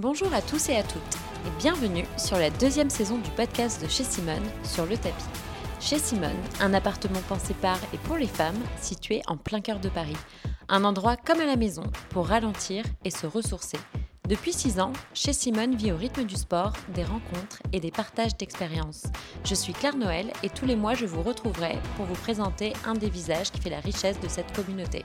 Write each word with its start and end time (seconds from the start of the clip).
Bonjour 0.00 0.32
à 0.32 0.40
tous 0.40 0.70
et 0.70 0.76
à 0.76 0.82
toutes 0.82 1.18
et 1.46 1.50
bienvenue 1.58 2.06
sur 2.16 2.38
la 2.38 2.48
deuxième 2.48 2.88
saison 2.88 3.18
du 3.18 3.28
podcast 3.32 3.82
de 3.82 3.86
chez 3.86 4.02
Simone 4.02 4.48
sur 4.64 4.86
le 4.86 4.96
tapis. 4.96 5.26
Chez 5.78 5.98
Simone, 5.98 6.40
un 6.58 6.72
appartement 6.72 7.20
pensé 7.28 7.52
par 7.52 7.76
et 7.92 7.98
pour 7.98 8.16
les 8.16 8.26
femmes 8.26 8.56
situé 8.80 9.20
en 9.26 9.36
plein 9.36 9.60
cœur 9.60 9.78
de 9.78 9.90
Paris. 9.90 10.16
Un 10.70 10.84
endroit 10.84 11.18
comme 11.18 11.40
à 11.40 11.44
la 11.44 11.56
maison 11.56 11.82
pour 12.08 12.28
ralentir 12.28 12.82
et 13.04 13.10
se 13.10 13.26
ressourcer. 13.26 13.76
Depuis 14.26 14.54
6 14.54 14.80
ans, 14.80 14.94
chez 15.12 15.34
Simone 15.34 15.76
vit 15.76 15.92
au 15.92 15.98
rythme 15.98 16.24
du 16.24 16.36
sport, 16.36 16.72
des 16.94 17.04
rencontres 17.04 17.62
et 17.74 17.80
des 17.80 17.90
partages 17.90 18.38
d'expériences. 18.38 19.02
Je 19.44 19.54
suis 19.54 19.74
Claire 19.74 19.98
Noël 19.98 20.32
et 20.42 20.48
tous 20.48 20.64
les 20.64 20.76
mois 20.76 20.94
je 20.94 21.04
vous 21.04 21.22
retrouverai 21.22 21.78
pour 21.96 22.06
vous 22.06 22.14
présenter 22.14 22.72
un 22.86 22.94
des 22.94 23.10
visages 23.10 23.50
qui 23.50 23.60
fait 23.60 23.68
la 23.68 23.80
richesse 23.80 24.18
de 24.18 24.28
cette 24.28 24.56
communauté. 24.56 25.02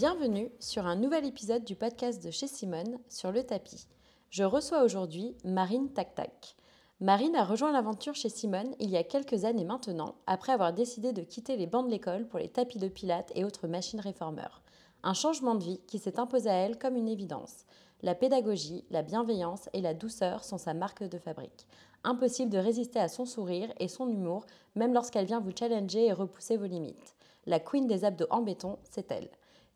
Bienvenue 0.00 0.52
sur 0.60 0.86
un 0.86 0.94
nouvel 0.94 1.26
épisode 1.26 1.64
du 1.64 1.74
podcast 1.74 2.22
de 2.24 2.30
chez 2.30 2.46
Simone 2.46 3.00
sur 3.08 3.32
le 3.32 3.42
tapis. 3.42 3.88
Je 4.30 4.44
reçois 4.44 4.84
aujourd'hui 4.84 5.34
Marine 5.42 5.92
Tac 5.92 6.14
Tac. 6.14 6.54
Marine 7.00 7.34
a 7.34 7.44
rejoint 7.44 7.72
l'aventure 7.72 8.14
chez 8.14 8.28
Simone 8.28 8.76
il 8.78 8.90
y 8.90 8.96
a 8.96 9.02
quelques 9.02 9.44
années 9.44 9.64
maintenant, 9.64 10.14
après 10.28 10.52
avoir 10.52 10.72
décidé 10.72 11.12
de 11.12 11.22
quitter 11.22 11.56
les 11.56 11.66
bancs 11.66 11.84
de 11.84 11.90
l'école 11.90 12.28
pour 12.28 12.38
les 12.38 12.48
tapis 12.48 12.78
de 12.78 12.86
pilates 12.86 13.32
et 13.34 13.44
autres 13.44 13.66
machines 13.66 13.98
réformeurs. 13.98 14.62
Un 15.02 15.14
changement 15.14 15.56
de 15.56 15.64
vie 15.64 15.80
qui 15.88 15.98
s'est 15.98 16.20
imposé 16.20 16.48
à 16.48 16.54
elle 16.54 16.78
comme 16.78 16.94
une 16.94 17.08
évidence. 17.08 17.64
La 18.02 18.14
pédagogie, 18.14 18.84
la 18.90 19.02
bienveillance 19.02 19.68
et 19.72 19.80
la 19.80 19.94
douceur 19.94 20.44
sont 20.44 20.58
sa 20.58 20.74
marque 20.74 21.02
de 21.02 21.18
fabrique. 21.18 21.66
Impossible 22.04 22.52
de 22.52 22.58
résister 22.58 23.00
à 23.00 23.08
son 23.08 23.26
sourire 23.26 23.72
et 23.80 23.88
son 23.88 24.08
humour, 24.08 24.46
même 24.76 24.94
lorsqu'elle 24.94 25.26
vient 25.26 25.40
vous 25.40 25.56
challenger 25.58 26.06
et 26.06 26.12
repousser 26.12 26.56
vos 26.56 26.66
limites. 26.66 27.16
La 27.46 27.58
queen 27.58 27.88
des 27.88 28.04
abdos 28.04 28.28
en 28.30 28.42
béton, 28.42 28.78
c'est 28.88 29.10
elle. 29.10 29.28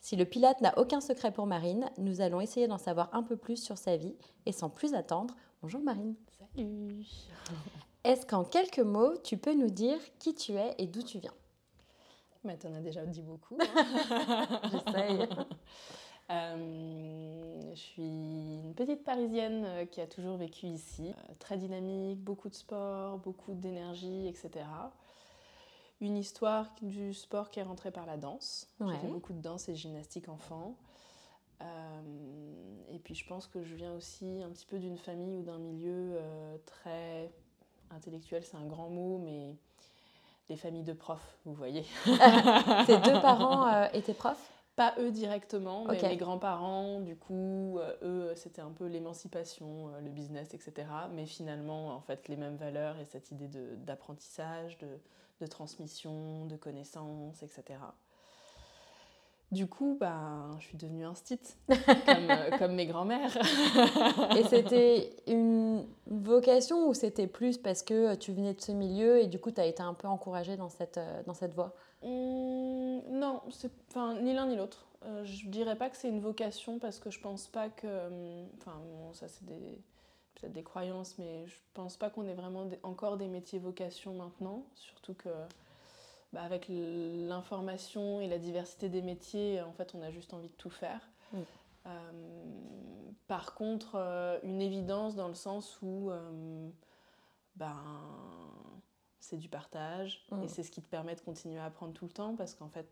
Si 0.02 0.16
le 0.16 0.24
Pilate 0.24 0.60
n'a 0.62 0.76
aucun 0.78 1.00
secret 1.00 1.30
pour 1.30 1.46
Marine, 1.46 1.88
nous 1.96 2.20
allons 2.20 2.40
essayer 2.40 2.66
d'en 2.66 2.76
savoir 2.76 3.08
un 3.12 3.22
peu 3.22 3.36
plus 3.36 3.62
sur 3.62 3.78
sa 3.78 3.96
vie. 3.96 4.16
Et 4.46 4.52
sans 4.52 4.68
plus 4.68 4.94
attendre, 4.94 5.36
bonjour 5.62 5.80
Marine. 5.80 6.16
Salut. 6.56 7.06
Est-ce 8.02 8.26
qu'en 8.26 8.42
quelques 8.42 8.80
mots, 8.80 9.16
tu 9.22 9.36
peux 9.36 9.54
nous 9.54 9.70
dire 9.70 9.98
qui 10.18 10.34
tu 10.34 10.54
es 10.54 10.74
et 10.78 10.88
d'où 10.88 11.04
tu 11.04 11.20
viens? 11.20 11.32
Mais 12.42 12.58
tu 12.58 12.66
en 12.66 12.74
as 12.74 12.80
déjà 12.80 13.06
dit 13.06 13.22
beaucoup. 13.22 13.56
Hein. 13.60 14.48
J'essaye. 14.72 15.28
Euh, 16.30 17.60
je 17.72 17.78
suis 17.78 18.02
une 18.02 18.74
petite 18.74 19.04
Parisienne 19.04 19.64
euh, 19.66 19.84
qui 19.86 20.00
a 20.00 20.08
toujours 20.08 20.36
vécu 20.36 20.66
ici, 20.66 21.10
euh, 21.10 21.32
très 21.38 21.56
dynamique, 21.56 22.18
beaucoup 22.18 22.48
de 22.48 22.54
sport, 22.54 23.18
beaucoup 23.18 23.54
d'énergie, 23.54 24.26
etc 24.26 24.64
une 26.02 26.16
histoire 26.16 26.74
du 26.82 27.14
sport 27.14 27.48
qui 27.48 27.60
est 27.60 27.62
rentrée 27.62 27.92
par 27.92 28.06
la 28.06 28.16
danse. 28.16 28.66
J'ai 28.80 28.96
fait 28.98 29.06
beaucoup 29.06 29.32
de 29.32 29.40
danse 29.40 29.68
et 29.68 29.72
de 29.72 29.76
gymnastique 29.76 30.28
enfant. 30.28 30.76
Euh, 31.60 31.64
et 32.92 32.98
puis 32.98 33.14
je 33.14 33.24
pense 33.24 33.46
que 33.46 33.62
je 33.62 33.76
viens 33.76 33.94
aussi 33.94 34.42
un 34.44 34.50
petit 34.50 34.66
peu 34.66 34.80
d'une 34.80 34.98
famille 34.98 35.36
ou 35.36 35.42
d'un 35.42 35.58
milieu 35.58 36.16
euh, 36.16 36.56
très 36.66 37.30
intellectuel, 37.92 38.42
c'est 38.44 38.56
un 38.56 38.66
grand 38.66 38.88
mot, 38.88 39.18
mais 39.24 39.54
les 40.48 40.56
familles 40.56 40.82
de 40.82 40.92
profs, 40.92 41.38
vous 41.44 41.54
voyez. 41.54 41.84
Tes 42.86 42.98
deux 42.98 43.20
parents 43.20 43.66
euh, 43.72 43.86
étaient 43.92 44.12
profs? 44.12 44.50
Pas 44.74 44.94
eux 44.98 45.12
directement, 45.12 45.84
mais 45.84 46.00
mes 46.02 46.16
grands-parents, 46.16 47.00
du 47.00 47.14
coup, 47.14 47.78
eux, 48.00 48.32
c'était 48.36 48.62
un 48.62 48.70
peu 48.70 48.86
l'émancipation, 48.86 49.90
le 50.02 50.08
business, 50.08 50.54
etc. 50.54 50.88
Mais 51.12 51.26
finalement, 51.26 51.94
en 51.94 52.00
fait, 52.00 52.26
les 52.28 52.36
mêmes 52.36 52.56
valeurs 52.56 52.98
et 52.98 53.04
cette 53.04 53.30
idée 53.30 53.48
d'apprentissage, 53.76 54.78
de, 54.78 54.88
de 55.40 55.46
transmission, 55.46 56.46
de 56.46 56.56
connaissances, 56.56 57.42
etc. 57.42 57.78
Du 59.52 59.66
coup, 59.66 59.98
ben, 60.00 60.56
je 60.60 60.64
suis 60.68 60.78
devenue 60.78 61.04
un 61.04 61.12
comme, 61.66 62.30
euh, 62.30 62.50
comme 62.58 62.74
mes 62.74 62.86
grands-mères. 62.86 63.36
et 64.34 64.44
c'était 64.44 65.10
une 65.26 65.86
vocation 66.06 66.88
ou 66.88 66.94
c'était 66.94 67.26
plus 67.26 67.58
parce 67.58 67.82
que 67.82 68.14
tu 68.14 68.32
venais 68.32 68.54
de 68.54 68.60
ce 68.62 68.72
milieu 68.72 69.20
et 69.20 69.26
du 69.26 69.38
coup, 69.38 69.50
tu 69.50 69.60
as 69.60 69.66
été 69.66 69.82
un 69.82 69.92
peu 69.92 70.08
encouragée 70.08 70.56
dans 70.56 70.70
cette, 70.70 70.96
euh, 70.96 71.22
dans 71.26 71.34
cette 71.34 71.52
voie? 71.52 71.74
Mmh, 72.02 73.00
Non, 73.10 73.42
enfin, 73.90 74.14
ni 74.22 74.32
l'un 74.32 74.46
ni 74.46 74.56
l'autre. 74.56 74.86
Euh, 75.04 75.22
je 75.24 75.46
dirais 75.48 75.76
pas 75.76 75.90
que 75.90 75.98
c'est 75.98 76.08
une 76.08 76.20
vocation 76.20 76.78
parce 76.78 76.98
que 76.98 77.10
je 77.10 77.20
pense 77.20 77.46
pas 77.48 77.68
que. 77.68 78.08
Enfin, 78.56 78.80
ça, 79.12 79.28
c'est 79.28 79.44
des 79.44 79.82
peut-être 80.42 80.52
des 80.52 80.64
croyances, 80.64 81.16
mais 81.18 81.46
je 81.46 81.54
pense 81.72 81.96
pas 81.96 82.10
qu'on 82.10 82.26
ait 82.26 82.34
vraiment 82.34 82.68
encore 82.82 83.16
des 83.16 83.28
métiers 83.28 83.60
vocation 83.60 84.14
maintenant, 84.14 84.66
surtout 84.74 85.14
que 85.14 85.28
bah, 86.32 86.42
avec 86.42 86.66
l'information 86.68 88.20
et 88.20 88.26
la 88.26 88.38
diversité 88.38 88.88
des 88.88 89.02
métiers, 89.02 89.60
en 89.62 89.72
fait, 89.72 89.94
on 89.94 90.02
a 90.02 90.10
juste 90.10 90.34
envie 90.34 90.48
de 90.48 90.54
tout 90.54 90.70
faire. 90.70 91.00
Mm. 91.32 91.38
Euh, 91.86 92.12
par 93.28 93.54
contre, 93.54 93.96
euh, 93.96 94.38
une 94.42 94.60
évidence 94.60 95.14
dans 95.14 95.28
le 95.28 95.34
sens 95.34 95.78
où 95.82 96.10
euh, 96.10 96.70
ben, 97.56 97.76
c'est 99.20 99.36
du 99.36 99.48
partage 99.48 100.26
et 100.32 100.34
mm. 100.34 100.48
c'est 100.48 100.62
ce 100.62 100.70
qui 100.70 100.82
te 100.82 100.88
permet 100.88 101.14
de 101.14 101.20
continuer 101.20 101.58
à 101.58 101.66
apprendre 101.66 101.92
tout 101.92 102.06
le 102.06 102.12
temps 102.12 102.34
parce 102.34 102.54
qu'en 102.54 102.68
fait, 102.68 102.88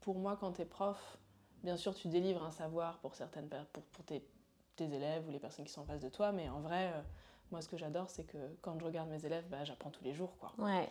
pour 0.00 0.18
moi, 0.18 0.36
quand 0.36 0.52
tu 0.52 0.62
es 0.62 0.64
prof, 0.64 1.18
bien 1.62 1.76
sûr, 1.76 1.94
tu 1.94 2.08
délivres 2.08 2.42
un 2.42 2.50
savoir 2.50 2.98
pour 2.98 3.14
certaines 3.14 3.48
pour, 3.72 3.82
pour 3.84 4.04
tes 4.04 4.24
tes 4.86 4.94
élèves 4.94 5.26
ou 5.28 5.30
les 5.30 5.38
personnes 5.38 5.64
qui 5.64 5.72
sont 5.72 5.82
en 5.82 5.86
face 5.86 6.00
de 6.00 6.08
toi, 6.08 6.32
mais 6.32 6.48
en 6.48 6.60
vrai, 6.60 6.92
euh, 6.94 7.00
moi 7.50 7.60
ce 7.60 7.68
que 7.68 7.76
j'adore, 7.76 8.08
c'est 8.08 8.24
que 8.24 8.38
quand 8.60 8.78
je 8.78 8.84
regarde 8.84 9.08
mes 9.08 9.24
élèves, 9.24 9.44
bah, 9.50 9.64
j'apprends 9.64 9.90
tous 9.90 10.04
les 10.04 10.12
jours. 10.14 10.36
Quoi. 10.38 10.52
Ouais. 10.58 10.88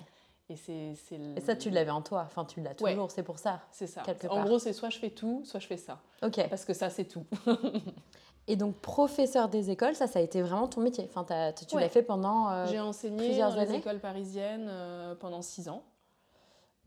Et, 0.49 0.55
c'est, 0.57 0.95
Et 1.37 1.39
ça, 1.39 1.55
tu 1.55 1.69
l'avais 1.69 1.91
en 1.91 2.01
toi, 2.01 2.23
enfin 2.25 2.43
tu 2.43 2.59
l'as 2.59 2.75
toujours, 2.75 3.09
c'est 3.09 3.23
pour 3.23 3.39
ça. 3.39 3.61
C'est 3.71 3.87
ça. 3.87 4.03
En 4.29 4.43
gros, 4.43 4.59
c'est 4.59 4.73
soit 4.73 4.89
je 4.89 4.99
fais 4.99 5.09
tout, 5.09 5.43
soit 5.45 5.61
je 5.61 5.67
fais 5.67 5.77
ça. 5.77 6.01
Ok. 6.23 6.45
Parce 6.49 6.65
que 6.65 6.73
ça, 6.73 6.89
c'est 6.89 7.05
tout. 7.05 7.25
Et 8.47 8.57
donc, 8.57 8.75
professeur 8.77 9.47
des 9.47 9.69
écoles, 9.69 9.95
ça, 9.95 10.07
ça 10.07 10.19
a 10.19 10.21
été 10.21 10.41
vraiment 10.41 10.67
ton 10.67 10.81
métier. 10.81 11.07
Enfin, 11.13 11.25
tu 11.69 11.77
l'as 11.79 11.89
fait 11.89 12.03
pendant 12.03 12.49
euh, 12.49 12.65
J'ai 12.65 12.81
enseigné 12.81 13.27
plusieurs 13.27 13.51
dans 13.51 13.59
années. 13.59 13.73
les 13.73 13.77
écoles 13.77 13.99
parisiennes 13.99 14.67
euh, 14.67 15.15
pendant 15.15 15.41
six 15.41 15.69
ans. 15.69 15.83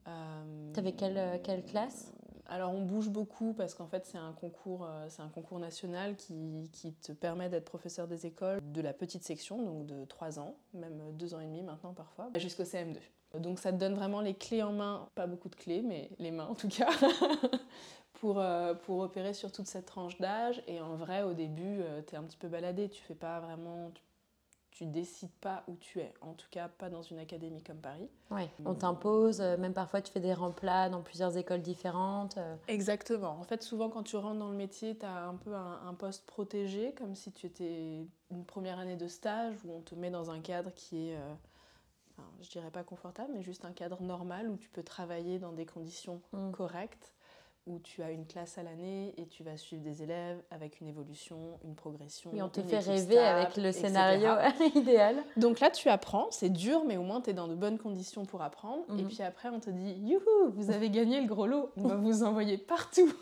tu 0.05 0.79
avais 0.81 0.93
quelle, 0.93 1.41
quelle 1.43 1.65
classe? 1.65 2.13
Alors 2.47 2.73
on 2.73 2.83
bouge 2.83 3.09
beaucoup 3.09 3.55
parce 3.55 3.75
qu'en 3.75 3.87
fait 3.87 4.07
c'est 4.07 4.19
un 4.19 4.33
concours, 4.33 4.87
euh, 4.87 5.59
national 5.59 6.17
qui, 6.17 6.69
te 7.03 7.13
permet 7.13 7.49
d'être 7.49 7.65
professeur 7.65 8.07
des 8.07 8.27
écoles 8.27 8.61
de 8.73 8.81
la 8.81 8.93
petite 8.93 9.25
section, 9.25 9.63
donc 9.63 9.87
de 9.87 10.05
3 10.05 10.39
ans, 10.39 10.55
même 10.75 11.01
2 11.13 11.35
ans 11.35 11.41
et 11.41 11.47
demi 11.47 11.63
maintenant 11.63 11.93
parfois, 11.93 12.31
jusqu'au 12.37 12.65
CM2. 12.65 12.99
Donc 13.39 13.59
ça 13.59 13.73
te 13.73 13.79
donne 13.79 13.95
vraiment 13.95 14.21
les 14.21 14.35
clés 14.35 14.63
en 14.63 14.73
main, 14.73 15.09
pas 15.15 15.27
beaucoup 15.27 15.49
de 15.49 15.57
clés, 15.57 15.83
mais 15.83 16.11
les 16.19 16.31
mains 16.31 16.47
en 16.47 16.55
tout 16.55 16.69
cas, 16.69 16.91
pour, 18.15 18.39
euh, 18.39 18.75
pour 18.75 18.99
opérer 19.01 19.35
sur 19.35 19.51
toute 19.51 19.67
cette 19.67 19.87
tranche 19.87 20.19
d'âge. 20.19 20.63
Et 20.67 20.81
en 20.81 20.95
vrai 20.95 21.23
au 21.23 21.35
début, 21.35 21.81
euh, 21.81 22.03
tu 22.07 22.15
es 22.15 22.19
un 22.19 22.23
petit 22.23 22.37
peu 22.37 22.49
baladé, 22.49 22.89
tu 22.89 23.03
fais 23.03 23.15
pas 23.15 23.41
vraiment, 23.41 23.91
décides 24.83 25.31
pas 25.41 25.63
où 25.69 25.77
tu 25.77 26.01
es, 26.01 26.13
en 26.21 26.33
tout 26.33 26.49
cas 26.51 26.67
pas 26.67 26.91
dans 26.91 27.03
une 27.03 27.21
académie 27.21 27.63
comme 27.63 27.79
Paris. 27.79 28.09
Oui, 28.33 28.43
on 28.65 28.75
t'impose, 28.75 29.41
euh, 29.41 29.57
même 29.57 29.73
parfois 29.73 30.03
tu 30.03 30.11
fais 30.11 30.19
des 30.21 30.35
remplats 30.35 30.89
dans 30.89 31.01
plusieurs 31.01 31.37
écoles 31.37 31.63
différentes. 31.63 32.37
Euh. 32.39 32.57
Exactement. 32.67 33.39
En 33.39 33.45
fait, 33.45 33.63
souvent 33.63 33.89
quand 33.89 34.03
tu 34.03 34.17
rentres 34.17 34.41
dans 34.41 34.51
le 34.51 34.57
métier, 34.57 34.99
tu 34.99 35.07
as 35.07 35.29
un 35.29 35.37
peu 35.37 35.55
un, 35.55 35.95
poste 35.95 36.27
protégé, 36.27 36.93
comme 36.95 37.15
si 37.15 37.31
tu 37.31 37.47
étais 37.47 38.05
une 38.33 38.45
première 38.45 38.81
année 38.81 38.97
de 38.97 39.07
stage 39.07 39.55
où 39.65 39.73
on 39.73 39.81
te 39.81 39.95
met 39.95 40.11
dans 40.11 40.33
un 40.33 40.41
cadre 40.41 40.73
qui 40.75 41.11
est, 41.11 41.17
euh, 41.17 41.35
enfin, 42.19 42.29
je 42.43 42.51
dirais 42.51 42.73
pas 42.73 42.83
confortable, 42.83 43.31
mais 43.33 43.43
juste 43.43 43.65
un 43.65 43.73
cadre 43.73 44.03
normal 44.03 44.51
où 44.51 44.57
tu 44.57 44.69
peux 44.71 44.83
travailler 44.83 45.39
dans 45.39 45.53
des 45.53 45.67
conditions 45.67 46.21
mm. 46.33 46.51
correctes 46.51 47.15
où 47.67 47.79
tu 47.79 48.03
as 48.03 48.11
une 48.11 48.27
classe 48.27 48.59
à 48.59 48.63
l'année 48.63 49.15
et 49.17 49.27
tu 49.27 49.43
vas 49.43 49.57
suivre 49.57 49.83
des 49.83 50.03
élèves 50.03 50.43
avec 50.51 50.81
une 50.81 50.89
évolution, 50.89 51.59
une 51.65 51.75
progression. 51.75 52.31
Et 52.35 52.43
on 52.43 52.49
te 52.49 52.61
fait 52.61 52.79
rêver 52.79 53.19
avec 53.19 53.57
le 53.57 53.73
scénario 53.73 54.31
idéal. 54.75 55.17
Donc 55.37 55.61
là, 55.61 55.71
tu 55.71 55.89
apprends, 55.89 56.27
c'est 56.31 56.51
dur, 56.51 56.85
mais 56.87 56.97
au 56.97 57.03
moins 57.03 57.21
tu 57.21 57.31
es 57.31 57.33
dans 57.33 57.49
de 57.49 57.55
bonnes 57.55 57.79
conditions 57.79 58.27
pour 58.27 58.43
apprendre. 58.43 58.85
Et 58.91 59.03
mhm. 59.03 59.09
puis 59.09 59.23
après, 59.23 59.49
on 59.49 59.61
te 59.61 59.71
dit 59.71 59.93
Youhou, 59.93 60.51
vous 60.53 60.71
avez 60.71 60.91
gagné 60.91 61.21
le 61.21 61.27
gros 61.27 61.47
lot, 61.47 61.71
on 61.77 61.89
va 61.89 61.97
vous 61.97 62.23
envoyer 62.23 62.59
partout. 62.59 63.13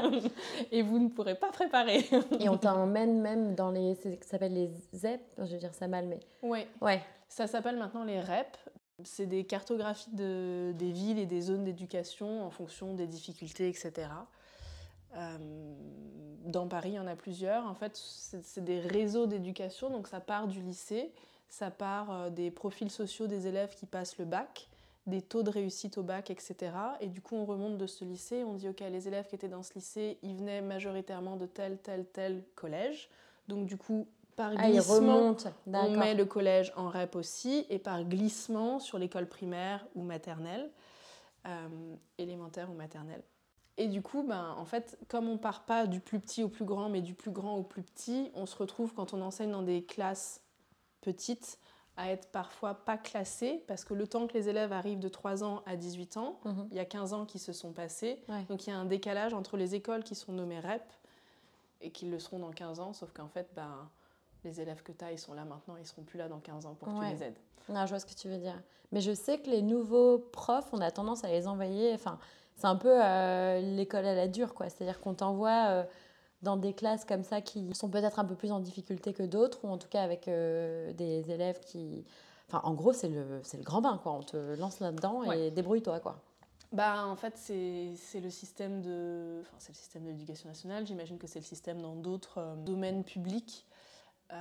et 0.70 0.82
vous 0.82 0.98
ne 0.98 1.08
pourrez 1.08 1.34
pas 1.34 1.50
préparer. 1.50 2.04
et 2.40 2.48
on 2.48 2.58
t'emmène 2.58 3.20
même 3.20 3.54
dans 3.54 3.70
les. 3.70 3.94
Ça 3.94 4.10
s'appelle 4.22 4.54
les 4.54 4.70
ZEP, 4.94 5.20
je 5.38 5.52
veux 5.52 5.58
dire 5.58 5.74
ça 5.74 5.88
mal, 5.88 6.06
mais. 6.06 6.20
Oui. 6.42 6.66
Ouais. 6.80 7.00
Ça 7.28 7.46
s'appelle 7.46 7.78
maintenant 7.78 8.04
les 8.04 8.20
REP, 8.20 8.58
c'est 9.04 9.26
des 9.26 9.44
cartographies 9.44 10.14
de, 10.14 10.72
des 10.76 10.92
villes 10.92 11.18
et 11.18 11.26
des 11.26 11.40
zones 11.40 11.64
d'éducation 11.64 12.44
en 12.44 12.50
fonction 12.50 12.94
des 12.94 13.06
difficultés, 13.06 13.68
etc. 13.68 14.08
Euh, 15.16 15.38
dans 16.44 16.66
Paris, 16.66 16.90
il 16.90 16.94
y 16.94 16.98
en 16.98 17.06
a 17.06 17.16
plusieurs. 17.16 17.66
En 17.66 17.74
fait, 17.74 17.96
c'est 17.96 18.64
des 18.64 18.80
réseaux 18.80 19.26
d'éducation, 19.26 19.90
donc 19.90 20.08
ça 20.08 20.20
part 20.20 20.48
du 20.48 20.60
lycée, 20.60 21.12
ça 21.48 21.70
part 21.70 22.10
euh, 22.10 22.30
des 22.30 22.50
profils 22.50 22.90
sociaux 22.90 23.26
des 23.26 23.46
élèves 23.46 23.74
qui 23.74 23.86
passent 23.86 24.18
le 24.18 24.24
bac, 24.24 24.68
des 25.06 25.20
taux 25.20 25.42
de 25.42 25.50
réussite 25.50 25.98
au 25.98 26.02
bac, 26.02 26.30
etc. 26.30 26.72
Et 27.00 27.08
du 27.08 27.20
coup, 27.20 27.36
on 27.36 27.44
remonte 27.44 27.76
de 27.76 27.86
ce 27.86 28.04
lycée, 28.04 28.44
on 28.44 28.54
dit, 28.54 28.68
OK, 28.68 28.80
les 28.80 29.08
élèves 29.08 29.26
qui 29.26 29.34
étaient 29.34 29.48
dans 29.48 29.62
ce 29.62 29.74
lycée, 29.74 30.18
ils 30.22 30.36
venaient 30.36 30.62
majoritairement 30.62 31.36
de 31.36 31.46
tel, 31.46 31.78
tel, 31.78 32.06
tel 32.06 32.42
collège. 32.54 33.08
Donc 33.48 33.66
du 33.66 33.76
coup, 33.76 34.06
par 34.36 34.52
ah, 34.56 34.68
glissement, 34.68 35.36
on 35.66 35.96
met 35.96 36.14
le 36.14 36.24
collège 36.24 36.72
en 36.76 36.88
REP 36.88 37.16
aussi, 37.16 37.66
et 37.68 37.78
par 37.78 38.04
glissement 38.04 38.78
sur 38.78 38.98
l'école 38.98 39.26
primaire 39.28 39.86
ou 39.94 40.02
maternelle, 40.02 40.70
euh, 41.46 41.68
élémentaire 42.18 42.70
ou 42.70 42.74
maternelle. 42.74 43.22
Et 43.78 43.88
du 43.88 44.02
coup, 44.02 44.22
ben, 44.22 44.54
en 44.58 44.64
fait, 44.64 44.98
comme 45.08 45.28
on 45.28 45.38
part 45.38 45.64
pas 45.64 45.86
du 45.86 46.00
plus 46.00 46.20
petit 46.20 46.42
au 46.42 46.48
plus 46.48 46.64
grand, 46.64 46.88
mais 46.88 47.00
du 47.00 47.14
plus 47.14 47.30
grand 47.30 47.56
au 47.56 47.62
plus 47.62 47.82
petit, 47.82 48.30
on 48.34 48.46
se 48.46 48.56
retrouve 48.56 48.92
quand 48.94 49.14
on 49.14 49.22
enseigne 49.22 49.50
dans 49.50 49.62
des 49.62 49.82
classes 49.84 50.42
petites 51.00 51.58
à 51.96 52.10
être 52.10 52.28
parfois 52.30 52.74
pas 52.74 52.96
classé 52.96 53.62
parce 53.66 53.84
que 53.84 53.92
le 53.92 54.06
temps 54.06 54.26
que 54.26 54.32
les 54.34 54.48
élèves 54.48 54.72
arrivent 54.72 54.98
de 54.98 55.08
3 55.08 55.44
ans 55.44 55.62
à 55.66 55.76
18 55.76 56.16
ans, 56.16 56.38
Mhm. 56.44 56.68
il 56.70 56.76
y 56.76 56.80
a 56.80 56.84
15 56.86 57.12
ans 57.12 57.26
qui 57.26 57.38
se 57.38 57.52
sont 57.52 57.72
passés. 57.72 58.22
Ouais. 58.28 58.44
Donc 58.48 58.66
il 58.66 58.70
y 58.70 58.72
a 58.72 58.78
un 58.78 58.86
décalage 58.86 59.34
entre 59.34 59.56
les 59.58 59.74
écoles 59.74 60.02
qui 60.02 60.14
sont 60.14 60.32
nommées 60.32 60.60
REP 60.60 60.82
et 61.82 61.90
qui 61.90 62.06
le 62.06 62.18
seront 62.18 62.38
dans 62.38 62.50
15 62.50 62.80
ans, 62.80 62.92
sauf 62.94 63.12
qu'en 63.12 63.28
fait, 63.28 63.50
ben, 63.54 63.90
les 64.44 64.60
élèves 64.60 64.82
que 64.82 64.92
tu 64.92 65.04
as, 65.04 65.12
ils 65.12 65.18
sont 65.18 65.34
là 65.34 65.44
maintenant, 65.44 65.76
ils 65.78 65.86
seront 65.86 66.02
plus 66.02 66.18
là 66.18 66.28
dans 66.28 66.40
15 66.40 66.66
ans 66.66 66.74
pour 66.74 66.88
que 66.88 66.94
Ouais. 66.98 67.08
tu 67.08 67.14
les 67.14 67.22
aides. 67.24 67.36
Non, 67.68 67.84
je 67.86 67.90
vois 67.90 68.00
ce 68.00 68.06
que 68.06 68.14
tu 68.14 68.28
veux 68.28 68.38
dire. 68.38 68.60
Mais 68.90 69.00
je 69.00 69.12
sais 69.14 69.38
que 69.38 69.48
les 69.48 69.62
nouveaux 69.62 70.18
profs, 70.18 70.68
on 70.72 70.80
a 70.80 70.90
tendance 70.90 71.24
à 71.24 71.28
les 71.28 71.46
envoyer. 71.46 71.92
Enfin, 71.94 72.18
c'est 72.56 72.66
un 72.66 72.76
peu 72.76 72.92
euh, 73.02 73.60
l'école 73.60 74.04
à 74.04 74.14
la 74.14 74.28
dure, 74.28 74.52
quoi. 74.54 74.68
C'est-à-dire 74.68 75.00
qu'on 75.00 75.14
t'envoie 75.14 75.66
euh, 75.68 75.84
dans 76.42 76.56
des 76.56 76.72
classes 76.74 77.04
comme 77.04 77.22
ça 77.22 77.40
qui 77.40 77.72
sont 77.74 77.88
peut-être 77.88 78.18
un 78.18 78.24
peu 78.24 78.34
plus 78.34 78.50
en 78.52 78.60
difficulté 78.60 79.12
que 79.12 79.22
d'autres, 79.22 79.64
ou 79.64 79.68
en 79.68 79.78
tout 79.78 79.88
cas 79.88 80.02
avec 80.02 80.28
euh, 80.28 80.92
des 80.92 81.30
élèves 81.30 81.60
qui. 81.60 82.04
Enfin, 82.48 82.60
en 82.64 82.74
gros, 82.74 82.92
c'est 82.92 83.08
le, 83.08 83.40
c'est 83.44 83.56
le 83.56 83.62
grand 83.62 83.80
bain, 83.80 83.98
quoi. 84.02 84.12
On 84.12 84.22
te 84.22 84.36
lance 84.56 84.80
là-dedans 84.80 85.22
et 85.22 85.28
Ouais. 85.28 85.50
débrouille-toi, 85.50 86.00
quoi. 86.00 86.16
Bah, 86.72 87.06
en 87.06 87.16
fait, 87.16 87.34
c'est 87.36 87.92
c'est 87.96 88.20
le 88.20 88.30
système 88.30 88.80
de, 88.82 89.40
enfin, 89.42 89.56
c'est 89.58 89.72
le 89.72 89.76
système 89.76 90.04
de 90.04 90.08
l'éducation 90.08 90.48
nationale. 90.48 90.86
J'imagine 90.86 91.18
que 91.18 91.26
c'est 91.26 91.38
le 91.38 91.44
système 91.44 91.80
dans 91.80 91.94
d'autres 91.94 92.56
domaines 92.64 93.04
publics. 93.04 93.64
Euh, 94.32 94.36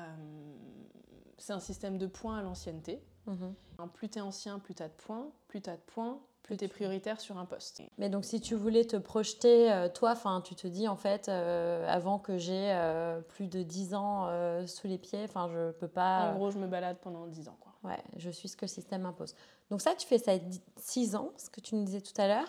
c'est 1.37 1.53
un 1.53 1.59
système 1.59 1.97
de 1.97 2.07
points 2.07 2.37
à 2.37 2.41
l'ancienneté. 2.41 3.01
Hein, 3.27 3.87
Plus 3.93 4.09
tu 4.09 4.17
es 4.19 4.21
ancien, 4.21 4.59
plus 4.59 4.73
tu 4.75 4.83
as 4.83 4.87
de 4.89 4.93
points. 4.93 5.27
Plus 5.47 5.61
tu 5.61 5.69
as 5.69 5.75
de 5.75 5.81
points, 5.81 6.19
plus 6.43 6.55
Plus 6.55 6.57
tu 6.57 6.65
es 6.65 6.67
tu- 6.67 6.73
prioritaire 6.73 7.19
sur 7.19 7.37
un 7.37 7.45
poste. 7.45 7.81
Mais 7.97 8.09
donc, 8.09 8.25
si 8.25 8.41
tu 8.41 8.55
voulais 8.55 8.85
te 8.85 8.95
projeter, 8.97 9.71
euh, 9.71 9.89
toi, 9.89 10.11
enfin, 10.11 10.41
tu 10.41 10.55
te 10.55 10.67
dis, 10.67 10.87
en 10.87 10.95
fait, 10.95 11.29
euh, 11.29 11.85
avant 11.87 12.19
que 12.19 12.37
j'ai 12.37 12.71
euh, 12.73 13.21
plus 13.21 13.47
de 13.47 13.63
10 13.63 13.93
ans 13.95 14.27
euh, 14.27 14.65
sous 14.67 14.87
les 14.87 14.97
pieds, 14.97 15.23
enfin, 15.23 15.49
je 15.51 15.71
peux 15.71 15.87
pas. 15.87 16.31
En 16.31 16.35
gros, 16.35 16.51
je 16.51 16.57
me 16.59 16.67
balade 16.67 16.97
pendant 17.01 17.27
10 17.27 17.47
ans. 17.49 17.57
Quoi. 17.59 17.73
Ouais, 17.83 18.01
je 18.17 18.29
suis 18.29 18.47
ce 18.49 18.55
que 18.57 18.65
le 18.65 18.69
système 18.69 19.05
impose. 19.05 19.35
Donc 19.69 19.81
ça, 19.81 19.93
tu 19.95 20.05
fais 20.07 20.17
ça 20.17 20.33
6 20.77 21.15
ans, 21.15 21.31
ce 21.37 21.49
que 21.49 21.59
tu 21.61 21.75
nous 21.75 21.83
disais 21.85 22.01
tout 22.01 22.19
à 22.19 22.27
l'heure. 22.27 22.47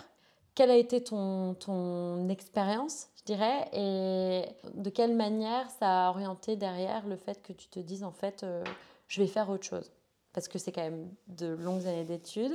Quelle 0.54 0.70
a 0.70 0.76
été 0.76 1.02
ton, 1.02 1.54
ton 1.54 2.28
expérience, 2.28 3.08
je 3.16 3.24
dirais, 3.24 3.68
et 3.72 4.44
de 4.74 4.90
quelle 4.90 5.14
manière 5.14 5.70
ça 5.70 6.06
a 6.06 6.10
orienté 6.10 6.56
derrière 6.56 7.06
le 7.06 7.16
fait 7.16 7.42
que 7.42 7.52
tu 7.52 7.68
te 7.68 7.80
dises, 7.80 8.04
en 8.04 8.12
fait, 8.12 8.42
euh, 8.42 8.62
je 9.08 9.22
vais 9.22 9.28
faire 9.28 9.48
autre 9.48 9.64
chose? 9.64 9.90
Parce 10.34 10.48
que 10.48 10.58
c'est 10.58 10.72
quand 10.72 10.82
même 10.82 11.08
de 11.28 11.46
longues 11.46 11.86
années 11.86 12.04
d'études. 12.04 12.52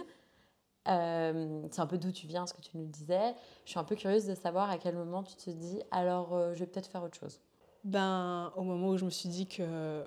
Euh, 0.87 1.63
c'est 1.71 1.81
un 1.81 1.87
peu 1.87 1.97
d'où 1.97 2.11
tu 2.11 2.27
viens, 2.27 2.45
ce 2.45 2.53
que 2.53 2.61
tu 2.61 2.77
nous 2.77 2.85
disais. 2.85 3.35
Je 3.65 3.71
suis 3.71 3.79
un 3.79 3.83
peu 3.83 3.95
curieuse 3.95 4.25
de 4.25 4.35
savoir 4.35 4.69
à 4.69 4.77
quel 4.77 4.95
moment 4.95 5.23
tu 5.23 5.35
te 5.35 5.49
dis, 5.49 5.81
alors 5.91 6.33
euh, 6.33 6.53
je 6.53 6.59
vais 6.59 6.67
peut-être 6.67 6.87
faire 6.87 7.03
autre 7.03 7.17
chose. 7.17 7.39
Ben, 7.83 8.51
au 8.55 8.61
moment 8.61 8.89
où 8.89 8.97
je 8.97 9.05
me 9.05 9.09
suis 9.09 9.29
dit 9.29 9.47
que 9.47 10.03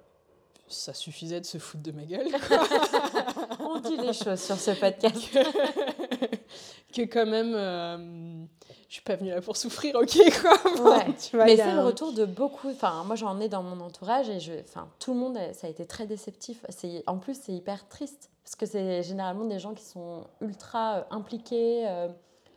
ça 0.69 0.95
suffisait 0.95 1.41
de 1.41 1.47
se 1.47 1.59
foutre 1.59 1.83
de 1.83 1.93
ma 1.93 2.05
gueule, 2.05 2.29
On 3.61 3.79
dit 3.79 3.97
les 3.97 4.13
choses 4.13 4.41
sur 4.41 4.57
ce 4.57 4.73
podcast? 4.73 5.17
que, 6.91 7.03
quand 7.03 7.27
même, 7.27 7.55
euh, 7.55 8.45
je 8.89 8.95
suis 8.95 9.03
pas 9.03 9.17
venue 9.17 9.31
là 9.31 9.41
pour 9.41 9.57
souffrir, 9.57 9.95
ok 9.97 10.19
quoi. 10.41 10.57
Bon, 10.77 10.91
Ouais. 10.91 11.07
tu 11.15 11.37
vois, 11.37 11.45
Mais 11.47 11.57
c'est 11.57 11.73
le 11.75 11.81
retour 11.81 12.13
de 12.13 12.25
beaucoup. 12.25 12.71
Enfin, 12.71 13.05
moi, 13.05 13.17
j'en 13.17 13.39
ai 13.41 13.49
dans 13.49 13.63
mon 13.63 13.81
entourage 13.85 14.29
et 14.29 14.41
je, 14.41 14.53
enfin, 14.61 14.89
tout 14.99 15.13
le 15.15 15.21
monde, 15.21 15.39
ça 15.53 15.67
a 15.67 15.71
été 15.71 15.87
très 15.87 16.07
déceptif. 16.07 16.65
C'est, 16.69 17.03
en 17.07 17.19
plus, 17.19 17.39
c'est 17.41 17.53
hyper 17.53 17.87
triste 17.89 18.31
parce 18.45 18.57
que 18.57 18.67
c'est 18.67 19.03
généralement 19.03 19.45
des 19.45 19.59
gens 19.59 19.75
qui 19.75 19.85
sont 19.85 20.27
ultra 20.41 20.97
euh, 20.97 21.03
impliqués, 21.11 21.87
euh, 21.89 22.09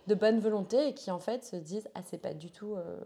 de 0.07 0.15
bonne 0.15 0.39
volonté 0.39 0.87
et 0.89 0.93
qui 0.93 1.11
en 1.11 1.19
fait 1.19 1.45
se 1.45 1.55
disent 1.55 1.87
ah 1.95 2.01
c'est 2.05 2.17
pas 2.17 2.33
du 2.33 2.51
tout 2.51 2.75
euh, 2.75 2.97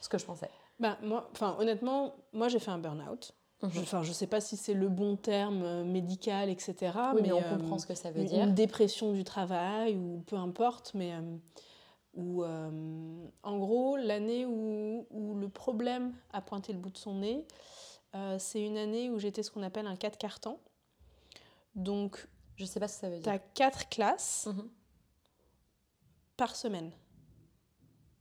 ce 0.00 0.08
que 0.08 0.18
je 0.18 0.24
pensais. 0.24 0.48
Ben, 0.78 0.96
moi, 1.02 1.28
enfin, 1.32 1.56
honnêtement, 1.58 2.14
moi 2.32 2.48
j'ai 2.48 2.58
fait 2.60 2.70
un 2.70 2.78
burn-out. 2.78 3.32
Mhm. 3.62 3.70
Je- 3.72 3.80
Enfin, 3.80 4.02
je 4.02 4.12
sais 4.12 4.26
pas 4.28 4.40
si 4.40 4.56
c'est 4.56 4.74
le 4.74 4.88
bon 4.88 5.16
terme 5.16 5.62
euh, 5.64 5.84
médical, 5.84 6.48
etc. 6.48 6.92
oui, 7.14 7.22
mais, 7.22 7.32
on 7.32 7.42
euh, 7.42 7.56
comprend 7.58 7.78
ce 7.78 7.86
que 7.86 7.94
ça 7.94 8.10
veut 8.12 8.24
dire. 8.24 8.44
une 8.44 8.54
dépression 8.54 9.12
du 9.12 9.24
travail 9.24 9.96
ou 9.96 10.22
peu 10.26 10.36
importe, 10.36 10.92
mais 10.94 11.12
euh, 11.12 11.36
où, 12.14 12.44
euh, 12.44 13.26
en 13.42 13.58
gros, 13.58 13.96
l'année 13.96 14.46
où, 14.46 15.06
où 15.10 15.34
le 15.34 15.48
problème 15.48 16.14
a 16.32 16.40
pointé 16.40 16.72
le 16.72 16.78
bout 16.78 16.90
de 16.90 16.98
son 16.98 17.14
nez, 17.16 17.46
c'est 18.38 18.60
une 18.64 18.76
année 18.76 19.10
où 19.10 19.18
j'étais 19.18 19.42
ce 19.44 19.50
qu'on 19.50 19.62
appelle 19.62 19.86
un 19.86 19.94
4 19.96 20.18
cartons. 20.18 20.58
Donc, 21.76 22.26
Je 22.56 22.64
sais 22.64 22.80
pas 22.80 22.88
ce 22.88 22.94
que 22.94 23.00
ça 23.02 23.08
veut 23.10 23.16
tu 23.16 23.22
dire. 23.22 23.32
as 23.32 23.38
4 23.38 23.88
classes 23.88 24.46
Mhm. 24.46 24.68
par 26.36 26.56
semaine. 26.56 26.90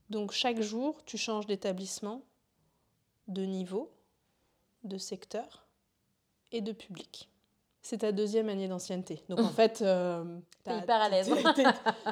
Donc, 0.09 0.31
chaque 0.31 0.61
jour, 0.61 1.03
tu 1.05 1.17
changes 1.17 1.45
d'établissement, 1.47 2.21
de 3.27 3.43
niveau, 3.43 3.91
de 4.83 4.97
secteur 4.97 5.67
et 6.51 6.61
de 6.61 6.71
public. 6.71 7.29
C'est 7.81 7.99
ta 7.99 8.11
deuxième 8.11 8.49
année 8.49 8.67
d'ancienneté. 8.67 9.23
Donc, 9.29 9.39
en 9.39 9.49
fait, 9.49 9.81
euh, 9.81 10.23
T'es 10.63 10.77
hyper 10.77 11.01
à 11.01 11.09
l'aise. 11.09 11.31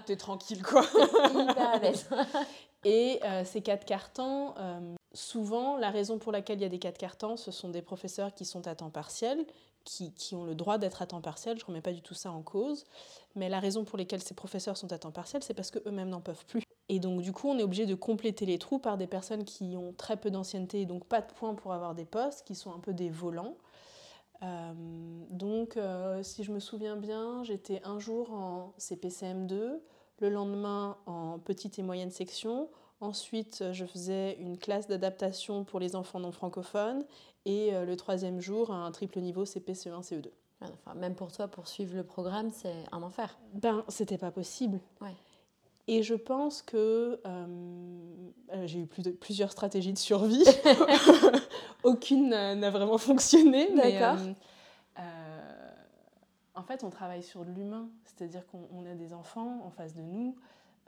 T'es 0.05 0.15
tranquille, 0.15 0.63
quoi. 0.63 0.83
hyper 0.93 1.69
à 1.69 1.79
l'aise. 1.79 2.09
Et 2.85 3.19
euh, 3.23 3.43
ces 3.43 3.61
quatre 3.61 3.83
cartons, 3.83 4.53
euh, 4.57 4.95
souvent, 5.13 5.75
la 5.75 5.89
raison 5.89 6.19
pour 6.19 6.31
laquelle 6.31 6.59
il 6.59 6.61
y 6.61 6.65
a 6.65 6.69
des 6.69 6.79
quatre 6.79 6.99
cartons, 6.99 7.35
ce 7.35 7.51
sont 7.51 7.69
des 7.69 7.81
professeurs 7.81 8.33
qui 8.33 8.45
sont 8.45 8.67
à 8.67 8.75
temps 8.75 8.91
partiel, 8.91 9.43
qui, 9.85 10.35
ont 10.35 10.43
le 10.43 10.55
droit 10.55 10.77
d'être 10.77 11.01
à 11.01 11.07
temps 11.07 11.21
partiel. 11.21 11.57
Je 11.57 11.63
ne 11.63 11.67
remets 11.67 11.81
pas 11.81 11.93
du 11.93 12.01
tout 12.01 12.13
ça 12.13 12.31
en 12.31 12.41
cause. 12.41 12.85
Mais 13.35 13.49
la 13.49 13.59
raison 13.59 13.85
pour 13.85 13.97
laquelle 13.97 14.21
ces 14.21 14.33
professeurs 14.33 14.77
sont 14.77 14.91
à 14.91 14.97
temps 14.97 15.11
partiel, 15.11 15.43
c'est 15.43 15.53
parce 15.53 15.71
qu'eux-mêmes 15.71 16.09
n'en 16.09 16.21
peuvent 16.21 16.45
plus. 16.45 16.63
Et 16.89 16.99
donc, 16.99 17.21
du 17.21 17.31
coup, 17.31 17.49
on 17.49 17.57
est 17.57 17.63
obligé 17.63 17.85
de 17.85 17.95
compléter 17.95 18.45
les 18.45 18.59
trous 18.59 18.79
par 18.79 18.97
des 18.97 19.07
personnes 19.07 19.43
qui 19.43 19.75
ont 19.77 19.93
très 19.93 20.17
peu 20.17 20.29
d'ancienneté 20.29 20.81
et 20.81 20.85
donc 20.85 21.05
pas 21.05 21.21
de 21.21 21.31
points 21.31 21.55
pour 21.55 21.73
avoir 21.73 21.95
des 21.95 22.05
postes, 22.05 22.45
qui 22.45 22.55
sont 22.55 22.73
un 22.73 22.79
peu 22.79 22.93
des 22.93 23.09
volants. 23.09 23.55
Euh, 24.43 24.73
donc, 25.29 25.77
euh, 25.77 26.21
si 26.23 26.43
je 26.43 26.51
me 26.51 26.59
souviens 26.59 26.95
bien, 26.95 27.43
j'étais 27.43 27.81
un 27.83 27.99
jour 27.99 28.31
en 28.33 28.73
CPCM2, 28.77 29.79
le 30.19 30.29
lendemain 30.29 30.97
en 31.05 31.39
petite 31.39 31.79
et 31.79 31.83
moyenne 31.83 32.11
section. 32.11 32.69
Ensuite, 33.01 33.59
euh, 33.61 33.73
je 33.73 33.85
faisais 33.85 34.37
une 34.39 34.57
classe 34.57 34.87
d'adaptation 34.87 35.63
pour 35.63 35.79
les 35.79 35.95
enfants 35.95 36.19
non 36.19 36.31
francophones. 36.31 37.05
Et 37.45 37.73
euh, 37.73 37.85
le 37.85 37.95
troisième 37.95 38.39
jour, 38.41 38.71
un 38.71 38.91
triple 38.91 39.19
niveau 39.19 39.45
CP, 39.45 39.73
CE1, 39.73 40.01
CE2. 40.01 40.29
Enfin, 40.61 40.95
même 40.95 41.13
pour 41.15 41.31
toi, 41.31 41.47
pour 41.47 41.67
suivre 41.67 41.95
le 41.95 42.03
programme, 42.03 42.49
c'est 42.49 42.73
un 42.91 43.03
enfer. 43.03 43.37
Ben, 43.53 43.83
c'était 43.89 44.17
pas 44.17 44.31
possible. 44.31 44.79
Ouais. 45.01 45.13
Et 45.87 46.01
je 46.01 46.15
pense 46.15 46.63
que 46.63 47.19
euh, 47.27 48.25
j'ai 48.65 48.79
eu 48.79 48.87
plus 48.87 49.03
de- 49.03 49.11
plusieurs 49.11 49.51
stratégies 49.51 49.93
de 49.93 49.97
survie. 49.99 50.43
Aucune 51.83 52.29
n'a 52.29 52.69
vraiment 52.71 52.97
fonctionné. 52.97 53.67
D'accord. 53.75 54.17
euh, 54.25 54.33
euh, 54.99 55.71
en 56.55 56.63
fait, 56.63 56.83
on 56.83 56.89
travaille 56.89 57.21
sur 57.21 57.45
de 57.45 57.51
l'humain. 57.51 57.89
C'est-à-dire 58.05 58.47
qu'on 58.47 58.67
on 58.73 58.85
a 58.89 58.95
des 58.95 59.13
enfants 59.13 59.61
en 59.63 59.69
face 59.69 59.93
de 59.93 60.01
nous 60.01 60.35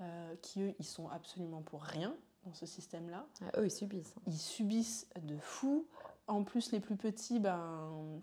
euh, 0.01 0.35
qui, 0.41 0.61
eux, 0.61 0.75
ils 0.79 0.85
sont 0.85 1.09
absolument 1.09 1.61
pour 1.61 1.81
rien 1.83 2.15
dans 2.45 2.53
ce 2.53 2.65
système-là. 2.65 3.25
Ah, 3.41 3.59
eux, 3.59 3.65
ils 3.65 3.71
subissent. 3.71 4.13
Ils 4.27 4.37
subissent 4.37 5.07
de 5.21 5.37
fou. 5.37 5.85
En 6.27 6.43
plus, 6.43 6.71
les 6.71 6.79
plus 6.79 6.95
petits, 6.95 7.39
ben, 7.39 8.21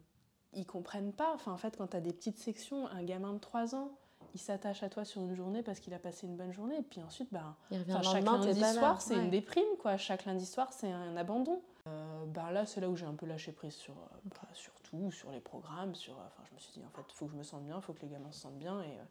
ils 0.53 0.67
comprennent 0.67 1.13
pas. 1.13 1.33
Enfin, 1.35 1.53
en 1.53 1.57
fait, 1.57 1.77
quand 1.77 1.89
tu 1.89 1.97
as 1.97 2.01
des 2.01 2.13
petites 2.13 2.39
sections, 2.39 2.87
un 2.89 3.03
gamin 3.03 3.33
de 3.33 3.39
3 3.39 3.75
ans, 3.75 3.91
il 4.35 4.41
s'attache 4.41 4.83
à 4.83 4.89
toi 4.89 5.05
sur 5.05 5.21
une 5.23 5.35
journée 5.35 5.63
parce 5.63 5.79
qu'il 5.81 5.95
a 5.95 5.99
passé 5.99 6.27
une 6.27 6.37
bonne 6.37 6.53
journée. 6.53 6.79
Et 6.79 6.83
puis 6.83 7.03
ensuite, 7.03 7.29
ben, 7.33 7.55
chaque 8.03 8.25
lundi 8.25 8.61
soir, 8.75 9.01
c'est 9.01 9.15
Ouais. 9.17 9.25
une 9.25 9.31
déprime. 9.31 9.65
Quoi. 9.81 9.97
Chaque 9.97 10.25
lundi 10.25 10.47
soir, 10.47 10.73
c'est 10.73 10.91
un 10.91 11.17
abandon. 11.17 11.63
Euh, 11.87 12.25
ben 12.27 12.51
là, 12.51 12.65
c'est 12.67 12.81
là 12.81 12.89
où 12.89 12.97
j'ai 12.97 13.05
un 13.07 13.15
peu 13.15 13.27
lâché 13.27 13.53
prise 13.53 13.75
sur, 13.75 13.93
euh, 13.95 14.17
bah, 14.31 14.49
sur 14.55 14.73
tout, 14.81 15.11
sur 15.13 15.31
les 15.31 15.41
programmes. 15.41 15.95
Sur, 15.95 16.15
euh, 16.15 16.23
enfin, 16.27 16.43
je 16.49 16.55
me 16.55 16.59
suis 16.59 16.73
dit, 16.73 16.81
en 16.85 16.91
fait, 16.97 17.05
il 17.11 17.15
faut 17.15 17.27
que 17.27 17.33
je 17.33 17.37
me 17.37 17.43
sente 17.43 17.65
bien, 17.65 17.77
il 17.77 17.83
faut 17.83 17.93
que 17.93 18.01
les 18.01 18.09
gamins 18.09 18.33
se 18.33 18.41
sentent 18.41 18.59
bien. 18.59 18.81
Et, 18.83 18.87
euh, 18.99 19.03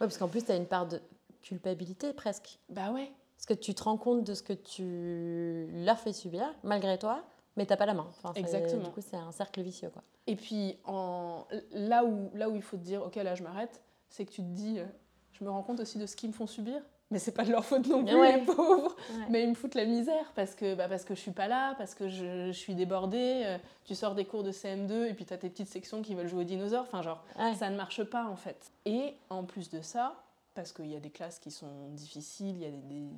Ouais, 0.00 0.06
parce 0.06 0.18
qu'en 0.18 0.28
plus, 0.28 0.44
tu 0.44 0.52
as 0.52 0.56
une 0.56 0.66
part 0.66 0.86
de 0.86 1.00
culpabilité 1.42 2.12
presque. 2.12 2.58
bah 2.68 2.90
ouais, 2.92 3.10
Parce 3.36 3.46
que 3.46 3.54
tu 3.54 3.74
te 3.74 3.82
rends 3.82 3.96
compte 3.96 4.24
de 4.24 4.34
ce 4.34 4.42
que 4.42 4.52
tu 4.52 5.68
leur 5.84 5.98
fais 5.98 6.12
subir, 6.12 6.44
malgré 6.62 6.98
toi, 6.98 7.22
mais 7.56 7.66
t'as 7.66 7.76
pas 7.76 7.86
la 7.86 7.94
main. 7.94 8.06
Enfin, 8.22 8.32
Exactement. 8.34 8.84
Du 8.84 8.90
coup, 8.90 9.00
c'est 9.00 9.16
un 9.16 9.32
cercle 9.32 9.60
vicieux. 9.62 9.90
Quoi. 9.90 10.02
Et 10.26 10.36
puis, 10.36 10.76
en... 10.84 11.44
là, 11.72 12.04
où, 12.04 12.30
là 12.34 12.48
où 12.48 12.54
il 12.56 12.62
faut 12.62 12.76
te 12.76 12.82
dire, 12.82 13.02
ok, 13.02 13.16
là, 13.16 13.34
je 13.34 13.42
m'arrête, 13.42 13.80
c'est 14.08 14.24
que 14.24 14.30
tu 14.32 14.42
te 14.42 14.46
dis, 14.48 14.78
euh, 14.78 14.84
je 15.32 15.44
me 15.44 15.50
rends 15.50 15.62
compte 15.62 15.80
aussi 15.80 15.98
de 15.98 16.06
ce 16.06 16.16
qu'ils 16.16 16.28
me 16.30 16.34
font 16.34 16.46
subir. 16.46 16.80
Mais 17.12 17.18
c'est 17.18 17.32
pas 17.32 17.44
de 17.44 17.50
leur 17.50 17.64
faute 17.64 17.88
non 17.88 18.04
plus, 18.04 18.14
Ouais. 18.14 18.38
les 18.38 18.44
pauvres. 18.46 18.94
Ouais. 19.10 19.24
Mais 19.30 19.42
ils 19.42 19.48
me 19.48 19.54
foutent 19.54 19.74
la 19.74 19.84
misère 19.84 20.30
parce 20.36 20.54
que, 20.54 20.76
bah, 20.76 20.86
parce 20.88 21.04
que 21.04 21.16
je 21.16 21.20
suis 21.20 21.32
pas 21.32 21.48
là, 21.48 21.74
parce 21.76 21.96
que 21.96 22.08
je, 22.08 22.46
je 22.46 22.52
suis 22.52 22.76
débordée. 22.76 23.42
euh, 23.46 23.58
tu 23.84 23.96
sors 23.96 24.14
des 24.14 24.24
cours 24.24 24.44
de 24.44 24.52
CM2 24.52 25.06
et 25.08 25.14
puis 25.14 25.24
tu 25.24 25.34
as 25.34 25.36
tes 25.38 25.50
petites 25.50 25.66
sections 25.68 26.02
qui 26.02 26.14
veulent 26.14 26.28
jouer 26.28 26.42
aux 26.42 26.46
dinosaures. 26.46 26.84
Enfin, 26.84 27.02
genre, 27.02 27.24
Ouais. 27.36 27.52
ça 27.56 27.68
ne 27.68 27.76
marche 27.76 28.04
pas 28.04 28.26
en 28.26 28.36
fait. 28.36 28.70
Et 28.84 29.14
en 29.28 29.42
plus 29.42 29.70
de 29.70 29.80
ça, 29.82 30.14
parce 30.54 30.72
qu'il 30.72 30.86
y 30.86 30.96
a 30.96 31.00
des 31.00 31.10
classes 31.10 31.38
qui 31.38 31.50
sont 31.50 31.88
difficiles, 31.90 32.56
il 32.56 32.62
y 32.62 32.66
a 32.66 32.70
des, 32.70 32.76
des- 32.78 33.08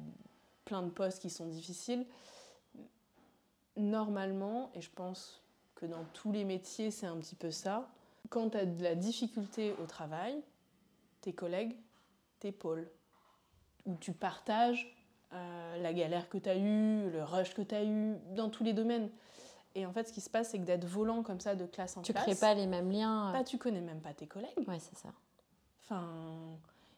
plein 0.65 0.83
de 0.83 0.91
postes 0.91 1.21
qui 1.23 1.31
sont 1.31 1.47
difficiles, 1.47 2.07
normalement, 3.77 4.71
et 4.75 4.81
je 4.81 4.91
pense 4.91 5.43
que 5.75 5.87
dans 5.87 6.05
tous 6.13 6.33
les 6.33 6.45
métiers 6.45 6.91
c'est 6.91 7.07
un 7.07 7.17
petit 7.17 7.35
peu 7.35 7.51
ça, 7.51 7.89
quand 8.31 8.51
tu 8.51 8.59
as 8.59 8.67
de 8.67 8.83
la 8.83 8.95
difficulté 8.95 9.75
au 9.83 9.87
travail, 9.87 10.41
tes 11.21 11.33
collègues 11.33 11.77
t'épaulent. 12.41 12.91
Ou 13.85 13.97
tu 13.97 14.13
partages 14.13 14.95
euh, 15.33 15.83
la 15.83 15.93
galère 15.93 16.29
que 16.29 16.39
tu 16.39 16.49
as 16.49 16.57
eue, 16.57 17.11
le 17.11 17.25
rush 17.25 17.53
que 17.55 17.63
tu 17.63 17.75
as 17.75 17.83
eu, 17.85 18.15
dans 18.31 18.49
tous 18.49 18.63
les 18.63 18.73
domaines. 18.73 19.11
Et 19.75 19.87
en 19.87 19.93
fait, 19.93 20.07
ce 20.07 20.13
qui 20.13 20.21
se 20.21 20.31
passe, 20.31 20.51
c'est 20.51 20.59
que 20.59 20.65
d'être 20.65 20.85
volant 20.85 21.23
comme 21.25 21.41
ça 21.41 21.57
de 21.57 21.67
classe 21.67 21.97
en 21.97 22.03
Tu 22.03 22.13
classe. 22.13 22.25
crées 22.25 22.35
pas 22.37 22.55
les 22.55 22.67
mêmes 22.69 22.91
liens. 22.93 23.31
euh. 23.31 23.33
Bah, 23.33 23.43
tu 23.45 23.59
connais 23.59 23.81
même 23.81 24.01
pas 24.01 24.13
tes 24.15 24.27
collègues. 24.29 24.69
Ouais, 24.69 24.79
c'est 24.79 24.97
ça. 24.97 25.09
Enfin, 25.83 26.07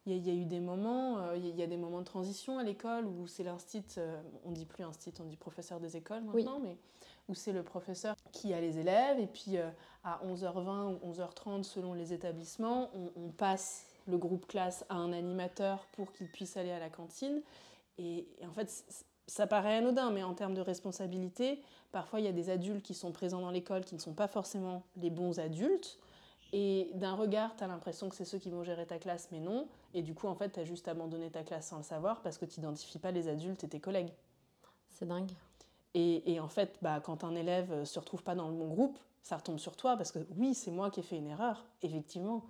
il 0.07 0.13
y, 0.13 0.15
a- 0.15 0.19
il 0.19 0.27
y 0.27 0.31
a 0.31 0.35
eu 0.35 0.45
des 0.45 0.61
moments, 0.61 1.19
euh, 1.19 1.37
il 1.37 1.45
y, 1.45 1.49
a- 1.49 1.51
il 1.51 1.59
y 1.59 1.63
a 1.63 1.67
des 1.67 1.77
moments 1.77 2.01
de 2.01 2.05
transition 2.05 2.59
à 2.59 2.63
l'école 2.63 3.07
où 3.07 3.27
c'est 3.27 3.43
l'instit, 3.45 3.85
euh, 3.99 4.21
on 4.45 4.51
dit 4.53 4.67
plus 4.67 4.85
instit, 4.85 5.13
on 5.21 5.25
dit 5.25 5.37
professeur 5.37 5.81
des 5.81 5.97
écoles 5.97 6.23
maintenant, 6.23 6.59
mais 6.61 6.77
où 7.29 7.35
c'est 7.35 7.53
le 7.53 7.63
professeur 7.63 8.15
qui 8.33 8.53
a 8.53 8.61
les 8.61 8.79
élèves 8.79 9.19
et 9.19 9.27
puis 9.27 9.57
euh, 9.57 9.71
à 10.05 10.21
11h20 10.25 10.93
ou 11.03 11.11
11h30 11.13 11.63
selon 11.65 11.95
les 11.95 12.13
établissements, 12.13 12.91
on, 12.95 13.11
on 13.17 13.29
passe 13.31 13.87
le 14.07 14.19
groupe 14.19 14.47
classe 14.47 14.85
à 14.91 14.97
un 14.97 15.13
animateur 15.15 15.87
pour 15.93 16.13
qu'il 16.13 16.29
puisse 16.29 16.57
aller 16.59 16.71
à 16.71 16.79
la 16.79 16.91
cantine. 16.91 17.41
Et, 17.97 18.27
et 18.41 18.47
en 18.47 18.53
fait, 18.53 18.85
ça 19.27 19.47
paraît 19.47 19.77
anodin, 19.77 20.11
mais 20.11 20.23
en 20.23 20.35
termes 20.35 20.53
de 20.53 20.61
responsabilité, 20.61 21.63
parfois 21.93 22.21
il 22.21 22.27
y 22.27 22.29
a 22.29 22.33
des 22.33 22.51
adultes 22.51 22.83
qui 22.83 22.93
sont 22.93 23.13
présents 23.13 23.41
dans 23.41 23.51
l'école 23.51 23.85
qui 23.87 23.95
ne 23.95 24.01
sont 24.01 24.13
pas 24.13 24.29
forcément 24.29 24.83
les 24.97 25.09
bons 25.09 25.39
adultes. 25.39 25.99
Et 26.57 26.93
d'un 26.95 27.17
regard, 27.17 27.57
tu 27.57 27.65
as 27.65 27.67
l'impression 27.67 28.09
que 28.09 28.15
c'est 28.15 28.25
ceux 28.25 28.39
qui 28.39 28.49
vont 28.49 28.63
gérer 28.63 28.87
ta 28.87 29.01
classe, 29.01 29.29
mais 29.33 29.41
non. 29.41 29.67
Et 29.93 30.03
du 30.03 30.15
coup, 30.15 30.29
en 30.29 30.37
fait, 30.37 30.51
tu 30.51 30.61
as 30.61 30.65
juste 30.65 30.87
abandonné 30.87 31.29
ta 31.29 31.43
classe 31.43 31.67
sans 31.67 31.79
le 31.79 31.83
savoir 31.83 32.23
parce 32.23 32.39
que 32.39 32.45
tu 32.45 32.61
n'identifies 32.61 33.01
pas 33.01 33.11
les 33.11 33.27
adultes 33.27 33.65
et 33.65 33.69
tes 33.69 33.81
collègues. 33.81 34.13
C'est 34.89 35.09
dingue. 35.09 35.33
Et, 35.95 36.33
et 36.33 36.39
en 36.39 36.47
fait, 36.47 36.79
bah, 36.81 37.01
quand 37.01 37.25
un 37.25 37.35
élève 37.35 37.75
ne 37.81 37.85
se 37.85 37.99
retrouve 37.99 38.23
pas 38.23 38.37
dans 38.37 38.47
le 38.47 38.55
bon 38.55 38.69
groupe, 38.69 38.97
ça 39.25 39.37
retombe 39.37 39.59
sur 39.59 39.75
toi 39.75 39.97
parce 39.97 40.13
que 40.13 40.21
oui, 40.37 40.55
c'est 40.55 40.71
moi 40.71 40.93
qui 40.93 41.01
ai 41.01 41.03
fait 41.03 41.17
une 41.17 41.27
erreur, 41.27 41.65
effectivement. 41.83 42.45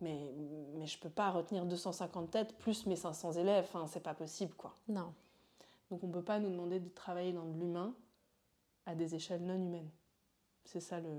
Mais, 0.00 0.32
mais 0.76 0.86
je 0.86 1.00
peux 1.00 1.10
pas 1.10 1.32
retenir 1.32 1.66
250 1.66 2.30
têtes 2.30 2.56
plus 2.56 2.86
mes 2.86 2.94
500 2.94 3.32
élèves. 3.32 3.64
Enfin, 3.64 3.88
c'est 3.88 3.98
pas 3.98 4.14
possible, 4.14 4.54
quoi. 4.54 4.76
Non. 4.86 5.12
Donc 5.90 6.04
on 6.04 6.08
peut 6.08 6.22
pas 6.22 6.38
nous 6.38 6.50
demander 6.50 6.78
de 6.78 6.88
travailler 6.88 7.32
dans 7.32 7.46
de 7.46 7.58
l'humain 7.58 7.96
à 8.86 8.94
des 8.94 9.16
échelles 9.16 9.44
non 9.44 9.56
humaines. 9.56 9.90
C'est 10.64 10.78
ça 10.78 11.00
le, 11.00 11.10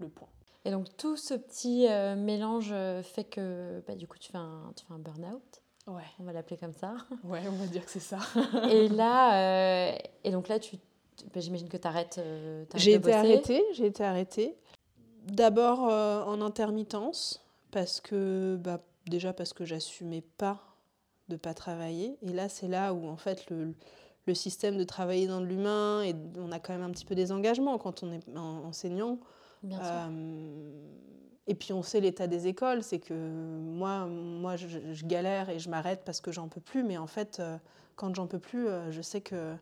le 0.00 0.08
point. 0.10 0.28
Et 0.66 0.70
donc 0.72 0.86
tout 0.96 1.16
ce 1.16 1.32
petit 1.34 1.86
euh, 1.88 2.16
mélange 2.16 2.70
euh, 2.72 3.00
fait 3.02 3.22
que 3.22 3.80
bah, 3.86 3.94
du 3.94 4.08
coup 4.08 4.18
tu 4.18 4.32
fais 4.32 4.38
un, 4.38 4.72
tu 4.74 4.84
fais 4.84 4.92
un 4.92 4.98
burn-out, 4.98 5.62
Ouais, 5.86 6.02
on 6.18 6.24
va 6.24 6.32
l'appeler 6.32 6.56
comme 6.56 6.72
ça. 6.72 6.96
ouais, 7.24 7.42
on 7.48 7.52
va 7.52 7.66
dire 7.66 7.84
que 7.84 7.90
c'est 7.92 8.00
ça. 8.00 8.18
et 8.70 8.88
là, 8.88 9.92
euh, 9.92 9.96
et 10.24 10.32
donc 10.32 10.48
là 10.48 10.58
tu, 10.58 10.76
bah, 11.32 11.38
j'imagine 11.40 11.68
que 11.68 11.76
tu 11.76 11.86
arrêtes, 11.86 12.20
J'ai 12.74 12.94
été 12.94 13.12
arrêtée, 13.12 13.62
j'ai 13.74 13.86
été 13.86 14.02
arrêtée. 14.02 14.56
D'abord 15.28 15.80
en 15.82 16.40
intermittence, 16.40 17.44
parce 17.70 18.00
que 18.00 18.56
bah, 18.56 18.80
déjà 19.06 19.32
parce 19.32 19.52
que 19.52 19.64
j'assumais 19.64 20.22
pas 20.36 20.60
de 21.28 21.36
pas 21.36 21.54
travailler. 21.54 22.16
Et 22.22 22.32
là, 22.32 22.48
c'est 22.48 22.68
là 22.68 22.92
où 22.92 23.06
en 23.08 23.16
fait 23.16 23.48
le, 23.50 23.74
le 24.26 24.34
système 24.34 24.76
de 24.76 24.84
travailler 24.84 25.28
dans 25.28 25.40
l'humain 25.40 26.02
et 26.02 26.14
on 26.38 26.50
a 26.50 26.58
quand 26.58 26.72
même 26.72 26.82
un 26.82 26.90
petit 26.90 27.04
peu 27.04 27.14
des 27.14 27.30
engagements 27.30 27.78
quand 27.78 28.02
on 28.02 28.12
est 28.12 28.28
en- 28.36 28.64
enseignant. 28.64 29.18
Bien 29.62 29.78
sûr. 29.78 29.86
Euh, 29.92 30.70
et 31.48 31.54
puis 31.54 31.72
on 31.72 31.82
sait 31.82 32.00
l'état 32.00 32.26
des 32.26 32.46
écoles, 32.48 32.82
c'est 32.82 32.98
que 32.98 33.14
moi, 33.14 34.06
moi 34.06 34.56
je, 34.56 34.66
je 34.92 35.06
galère 35.06 35.48
et 35.48 35.58
je 35.58 35.68
m'arrête 35.70 36.02
parce 36.04 36.20
que 36.20 36.32
j'en 36.32 36.48
peux 36.48 36.60
plus, 36.60 36.82
mais 36.82 36.98
en 36.98 37.06
fait, 37.06 37.38
euh, 37.40 37.56
quand 37.94 38.14
j'en 38.14 38.26
peux 38.26 38.38
plus, 38.40 38.66
euh, 38.68 38.90
je 38.90 39.00
sais 39.02 39.20
que 39.20 39.54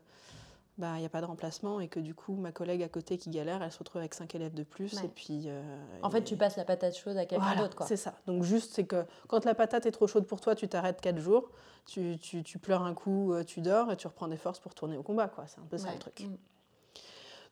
bah 0.77 0.93
il 0.97 0.99
n'y 0.99 1.05
a 1.05 1.09
pas 1.09 1.21
de 1.21 1.25
remplacement 1.25 1.79
et 1.79 1.87
que 1.87 2.01
du 2.01 2.13
coup 2.13 2.35
ma 2.35 2.51
collègue 2.51 2.83
à 2.83 2.89
côté 2.89 3.17
qui 3.17 3.29
galère, 3.29 3.61
elle 3.63 3.71
se 3.71 3.79
retrouve 3.79 3.99
avec 4.01 4.13
cinq 4.13 4.35
élèves 4.35 4.53
de 4.53 4.63
plus 4.63 4.93
Ouais. 4.95 5.05
et 5.05 5.07
puis. 5.07 5.43
euh, 5.45 5.61
En 6.01 6.09
fait, 6.09 6.23
tu 6.23 6.35
passes 6.35 6.57
la 6.57 6.65
patate 6.65 6.97
chaude 6.97 7.15
à 7.15 7.25
quelqu'un 7.25 7.45
voilà, 7.45 7.61
d'autre, 7.61 7.77
quoi. 7.77 7.85
C'est 7.85 7.95
ça. 7.95 8.15
Donc 8.27 8.43
juste, 8.43 8.73
c'est 8.73 8.83
que 8.83 9.05
quand 9.29 9.45
la 9.45 9.55
patate 9.55 9.85
est 9.85 9.91
trop 9.91 10.07
chaude 10.07 10.25
pour 10.27 10.41
toi, 10.41 10.53
tu 10.55 10.67
t'arrêtes 10.67 10.99
quatre 10.99 11.19
jours, 11.19 11.49
tu, 11.85 12.17
tu, 12.19 12.43
tu 12.43 12.59
pleures 12.59 12.81
un 12.81 12.93
coup, 12.93 13.33
tu 13.47 13.61
dors 13.61 13.89
et 13.91 13.95
tu 13.95 14.07
reprends 14.07 14.27
des 14.27 14.35
forces 14.37 14.59
pour 14.59 14.73
tourner 14.75 14.97
au 14.97 15.03
combat, 15.03 15.27
quoi. 15.29 15.45
C'est 15.47 15.59
un 15.61 15.65
peu 15.65 15.77
ça 15.77 15.93
le 15.93 15.99
truc. 15.99 16.19
Mm. 16.21 16.35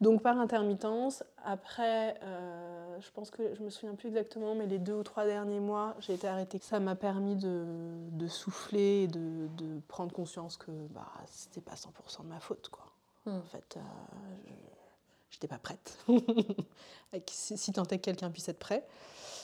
Donc 0.04 0.22
par 0.22 0.38
intermittence, 0.38 1.24
après, 1.46 2.20
euh, 2.24 2.98
je 3.00 3.10
pense 3.12 3.32
que 3.32 3.56
je 3.56 3.64
me 3.64 3.70
souviens 3.70 3.96
plus 3.96 4.10
exactement, 4.10 4.54
mais 4.54 4.68
les 4.68 4.78
deux 4.78 4.96
ou 4.96 5.04
trois 5.04 5.26
derniers 5.26 5.62
mois, 5.62 5.96
j'ai 6.00 6.14
été 6.14 6.28
arrêtée. 6.28 6.60
Ça 6.62 6.82
m'a 6.82 6.96
permis 6.96 7.38
de, 7.38 7.64
de 8.12 8.28
souffler 8.28 9.04
et 9.04 9.08
de, 9.08 9.48
de 9.56 9.80
prendre 9.88 10.12
conscience 10.12 10.58
que 10.58 10.72
bah, 10.90 11.08
c'était 11.28 11.62
pas 11.62 11.76
100% 11.76 12.24
de 12.24 12.28
ma 12.28 12.42
faute, 12.42 12.68
quoi. 12.68 12.86
Mm. 13.26 13.38
En 13.38 13.44
fait, 13.44 13.78
euh, 13.78 13.82
je 14.46 14.73
j'étais 15.34 15.48
pas 15.48 15.58
prête. 15.60 15.98
Si, 17.30 17.58
si 17.60 17.72
tant 17.72 17.84
est 17.84 17.98
que 18.00 18.06
quelqu'un 18.06 18.32
puisse 18.32 18.50
être 18.50 18.58
prêt. 18.58 18.84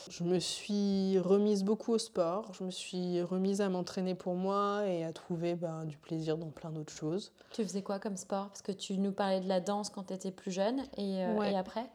Je 0.09 0.23
me 0.23 0.39
suis 0.39 1.19
remise 1.19 1.63
beaucoup 1.63 1.91
au 1.93 1.99
sport, 1.99 2.51
je 2.57 2.63
me 2.63 2.71
suis 2.71 3.21
remise 3.21 3.61
à 3.61 3.69
m'entraîner 3.69 4.15
pour 4.15 4.33
moi 4.33 4.87
et 4.87 5.03
à 5.03 5.13
trouver 5.13 5.53
ben, 5.53 5.85
du 5.85 5.95
plaisir 5.97 6.35
dans 6.39 6.49
plein 6.49 6.71
d'autres 6.71 6.91
choses. 6.93 7.31
Tu 7.51 7.63
faisais 7.63 7.83
quoi 7.83 7.99
comme 7.99 8.17
sport? 8.17 8.47
Parce 8.47 8.63
que 8.63 8.71
tu 8.71 8.97
nous 8.97 9.11
parlais 9.11 9.39
de 9.39 9.47
la 9.47 9.59
danse 9.59 9.91
quand 9.91 10.05
tu 10.05 10.13
étais 10.15 10.31
plus 10.31 10.51
jeune 10.51 10.79
et, 10.97 11.23
euh, 11.23 11.35
Ouais. 11.35 11.51
et 11.51 11.55
après? 11.55 11.85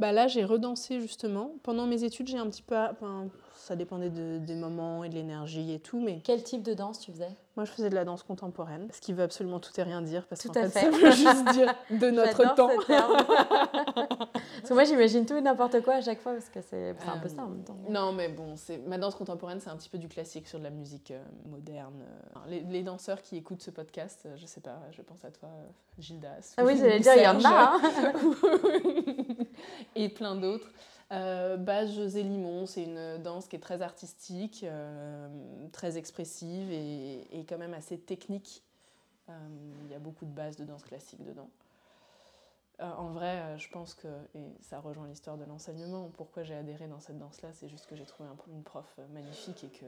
Bah 0.00 0.10
là, 0.10 0.26
j'ai 0.26 0.44
redansé 0.44 1.00
justement. 1.00 1.52
Pendant 1.62 1.86
mes 1.86 2.02
études, 2.02 2.26
j'ai 2.26 2.38
un 2.38 2.50
petit 2.50 2.62
peu. 2.62 2.76
enfin, 2.76 3.28
ça 3.64 3.76
dépendait 3.76 4.10
de- 4.10 4.38
des 4.38 4.54
moments 4.54 5.04
et 5.04 5.08
de 5.08 5.14
l'énergie 5.14 5.72
et 5.72 5.80
tout, 5.80 6.00
mais 6.00 6.20
Quel 6.24 6.42
type 6.42 6.62
de 6.62 6.74
danse 6.74 7.00
tu 7.00 7.10
faisais? 7.12 7.30
moi, 7.56 7.64
je 7.64 7.70
faisais 7.70 7.88
de 7.88 7.94
la 7.94 8.04
danse 8.04 8.24
contemporaine, 8.24 8.88
ce 8.92 9.00
qui 9.00 9.12
veut 9.12 9.22
absolument 9.22 9.60
tout 9.60 9.70
et 9.78 9.82
rien 9.84 10.02
dire, 10.02 10.26
parce 10.26 10.42
qu'en 10.42 10.52
fait, 10.52 10.68
fait. 10.70 10.80
ça 10.80 10.90
veut 10.90 11.10
juste 11.12 11.44
dire 11.52 11.72
de 11.90 12.10
notre 12.10 12.54
temps. 12.56 12.68
ce 12.80 12.86
terme. 12.86 13.16
parce 14.34 14.68
que 14.68 14.74
moi 14.74 14.84
j'imagine 14.84 15.24
tout 15.26 15.36
et 15.36 15.40
n'importe 15.40 15.80
quoi 15.82 15.94
à 15.94 16.00
chaque 16.00 16.20
fois 16.20 16.32
parce 16.32 16.48
que 16.48 16.60
c'est 16.62 16.90
un 17.06 17.18
peu 17.18 17.26
Euh, 17.28 17.36
ça 17.36 17.42
en 17.44 17.48
même 17.48 17.62
temps. 17.64 17.76
Non, 17.88 18.12
mais 18.12 18.28
bon, 18.28 18.56
c'est 18.56 18.78
ma 18.78 18.98
danse 18.98 19.14
contemporaine, 19.14 19.60
c'est 19.60 19.70
un 19.70 19.76
petit 19.76 19.88
peu 19.88 19.98
du 19.98 20.08
classique 20.08 20.48
sur 20.48 20.58
de 20.58 20.64
la 20.64 20.70
musique 20.70 21.10
euh, 21.12 21.22
moderne. 21.46 22.02
euh. 22.02 22.38
Les, 22.48 22.60
les 22.62 22.82
danseurs 22.82 23.22
qui 23.22 23.36
écoutent 23.36 23.62
ce 23.62 23.70
podcast, 23.70 24.26
je 24.36 24.46
sais 24.46 24.60
pas, 24.60 24.80
je 24.90 25.02
pense 25.02 25.24
à 25.24 25.30
toi, 25.30 25.48
Gildas. 25.98 26.54
Ah 26.56 26.64
oui, 26.64 26.72
ou 26.74 26.76
j'allais 26.76 26.98
dire, 27.00 27.12
il 27.16 27.22
y 27.22 27.26
en 27.28 27.44
a. 27.44 27.76
hein. 27.76 27.80
et 29.94 30.08
plein 30.08 30.34
d'autres. 30.34 30.68
Euh, 31.12 31.56
Base 31.56 31.94
José 31.94 32.22
Limon, 32.22 32.66
c'est 32.66 32.84
une 32.84 33.18
danse 33.22 33.46
qui 33.46 33.56
est 33.56 33.60
très 33.60 33.82
artistique, 33.82 34.64
euh, 34.64 35.28
très 35.72 35.96
expressive 35.98 36.70
et, 36.72 37.38
et 37.38 37.44
quand 37.44 37.58
même 37.58 37.74
assez 37.74 37.98
technique. 37.98 38.62
Euh, 39.28 39.32
Il 39.84 39.90
y 39.92 39.94
a 39.94 39.98
beaucoup 39.98 40.24
de 40.24 40.30
bases 40.30 40.56
de 40.56 40.64
danse 40.64 40.82
classique 40.82 41.22
dedans. 41.24 41.48
Euh, 42.80 42.90
en 42.92 43.10
vrai, 43.10 43.56
je 43.58 43.68
pense 43.70 43.94
que, 43.94 44.08
et 44.34 44.56
ça 44.60 44.80
rejoint 44.80 45.06
l'histoire 45.06 45.36
de 45.36 45.44
l'enseignement, 45.44 46.10
pourquoi 46.16 46.42
j'ai 46.42 46.54
adhéré 46.56 46.88
dans 46.88 47.00
cette 47.00 47.18
danse-là, 47.18 47.50
c'est 47.52 47.68
juste 47.68 47.86
que 47.86 47.94
j'ai 47.94 48.04
trouvé 48.06 48.28
un- 48.28 48.52
une 48.52 48.62
prof 48.64 48.98
magnifique 49.12 49.62
et 49.64 49.68
que 49.68 49.86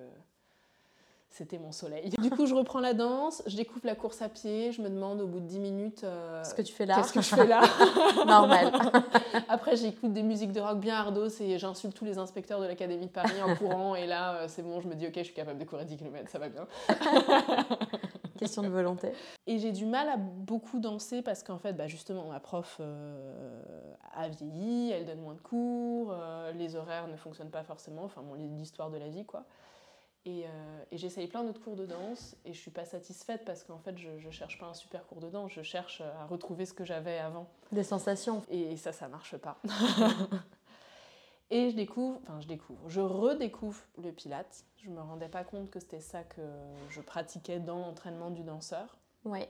c'était 1.30 1.58
mon 1.58 1.70
soleil. 1.72 2.08
Du 2.08 2.30
coup, 2.30 2.46
je 2.46 2.54
reprends 2.54 2.80
la 2.80 2.94
danse, 2.94 3.42
je 3.46 3.56
découvre 3.56 3.84
la 3.84 3.94
course 3.94 4.22
à 4.22 4.28
pied, 4.28 4.72
je 4.72 4.80
me 4.80 4.88
demande 4.88 5.20
au 5.20 5.26
bout 5.26 5.40
de 5.40 5.46
10 5.46 5.58
minutes 5.58 6.04
euh, 6.04 6.42
Ce 6.44 6.54
que 6.54 6.62
tu 6.62 6.72
fais 6.72 6.86
là. 6.86 6.96
qu'est-ce 6.96 7.12
que 7.12 7.20
je 7.20 7.28
fais 7.34 7.46
là. 7.46 7.60
Normal. 8.26 8.72
Après, 9.48 9.76
j'écoute 9.76 10.12
des 10.14 10.22
musiques 10.22 10.52
de 10.52 10.60
rock 10.60 10.78
bien 10.80 10.94
ardos 10.96 11.28
et 11.40 11.58
j'insulte 11.58 11.94
tous 11.94 12.04
les 12.06 12.16
inspecteurs 12.18 12.60
de 12.60 12.66
l'Académie 12.66 13.06
de 13.06 13.10
Paris 13.12 13.42
en 13.42 13.54
courant. 13.54 13.94
Et 13.94 14.06
là, 14.06 14.34
euh, 14.36 14.44
c'est 14.48 14.62
bon, 14.62 14.80
je 14.80 14.88
me 14.88 14.94
dis, 14.94 15.06
ok, 15.06 15.12
je 15.16 15.22
suis 15.24 15.34
capable 15.34 15.58
de 15.58 15.64
courir 15.64 15.84
10 15.84 15.96
km, 15.98 16.30
ça 16.30 16.38
va 16.38 16.48
bien. 16.48 16.66
Question 18.38 18.62
de 18.62 18.68
volonté. 18.68 19.12
Et 19.46 19.58
j'ai 19.58 19.72
du 19.72 19.86
mal 19.86 20.08
à 20.08 20.16
beaucoup 20.18 20.78
danser 20.78 21.22
parce 21.22 21.42
qu'en 21.42 21.58
fait, 21.58 21.72
bah, 21.72 21.86
justement, 21.86 22.24
ma 22.28 22.40
prof 22.40 22.76
euh, 22.80 23.62
a 24.14 24.28
vieilli, 24.28 24.90
elle 24.90 25.06
donne 25.06 25.20
moins 25.20 25.34
de 25.34 25.40
cours, 25.40 26.12
euh, 26.12 26.52
les 26.52 26.76
horaires 26.76 27.08
ne 27.08 27.16
fonctionnent 27.16 27.50
pas 27.50 27.62
forcément, 27.62 28.04
enfin, 28.04 28.22
bon, 28.22 28.34
l'histoire 28.58 28.90
de 28.90 28.98
la 28.98 29.08
vie, 29.08 29.24
quoi. 29.24 29.44
Et, 30.26 30.44
euh, 30.44 30.84
et 30.90 30.98
j'essaye 30.98 31.28
plein 31.28 31.44
d'autres 31.44 31.60
cours 31.62 31.76
de 31.76 31.86
danse 31.86 32.34
et 32.44 32.52
je 32.52 32.58
suis 32.58 32.72
pas 32.72 32.84
satisfaite 32.84 33.44
parce 33.44 33.62
qu'en 33.62 33.78
fait, 33.78 33.96
je, 33.96 34.18
je 34.18 34.30
cherche 34.30 34.58
pas 34.58 34.66
un 34.66 34.74
super 34.74 35.06
cours 35.06 35.20
de 35.20 35.30
danse, 35.30 35.52
je 35.52 35.62
cherche 35.62 36.00
à 36.00 36.26
retrouver 36.26 36.66
ce 36.66 36.74
que 36.74 36.84
j'avais 36.84 37.18
avant. 37.18 37.46
Des 37.70 37.84
sensations. 37.84 38.42
Et 38.50 38.76
ça, 38.76 38.92
ça 38.92 39.06
marche 39.06 39.36
pas. 39.36 39.56
et 41.50 41.70
je 41.70 41.76
découvre, 41.76 42.18
enfin 42.22 42.40
je 42.40 42.48
découvre, 42.48 42.88
je 42.88 43.00
redécouvre 43.00 43.80
le 44.02 44.10
pilate. 44.10 44.64
Je 44.78 44.90
me 44.90 45.00
rendais 45.00 45.28
pas 45.28 45.44
compte 45.44 45.70
que 45.70 45.78
c'était 45.78 46.00
ça 46.00 46.24
que 46.24 46.42
je 46.90 47.00
pratiquais 47.00 47.60
dans 47.60 47.78
l'entraînement 47.78 48.30
du 48.30 48.42
danseur. 48.42 48.98
Ouais. 49.24 49.48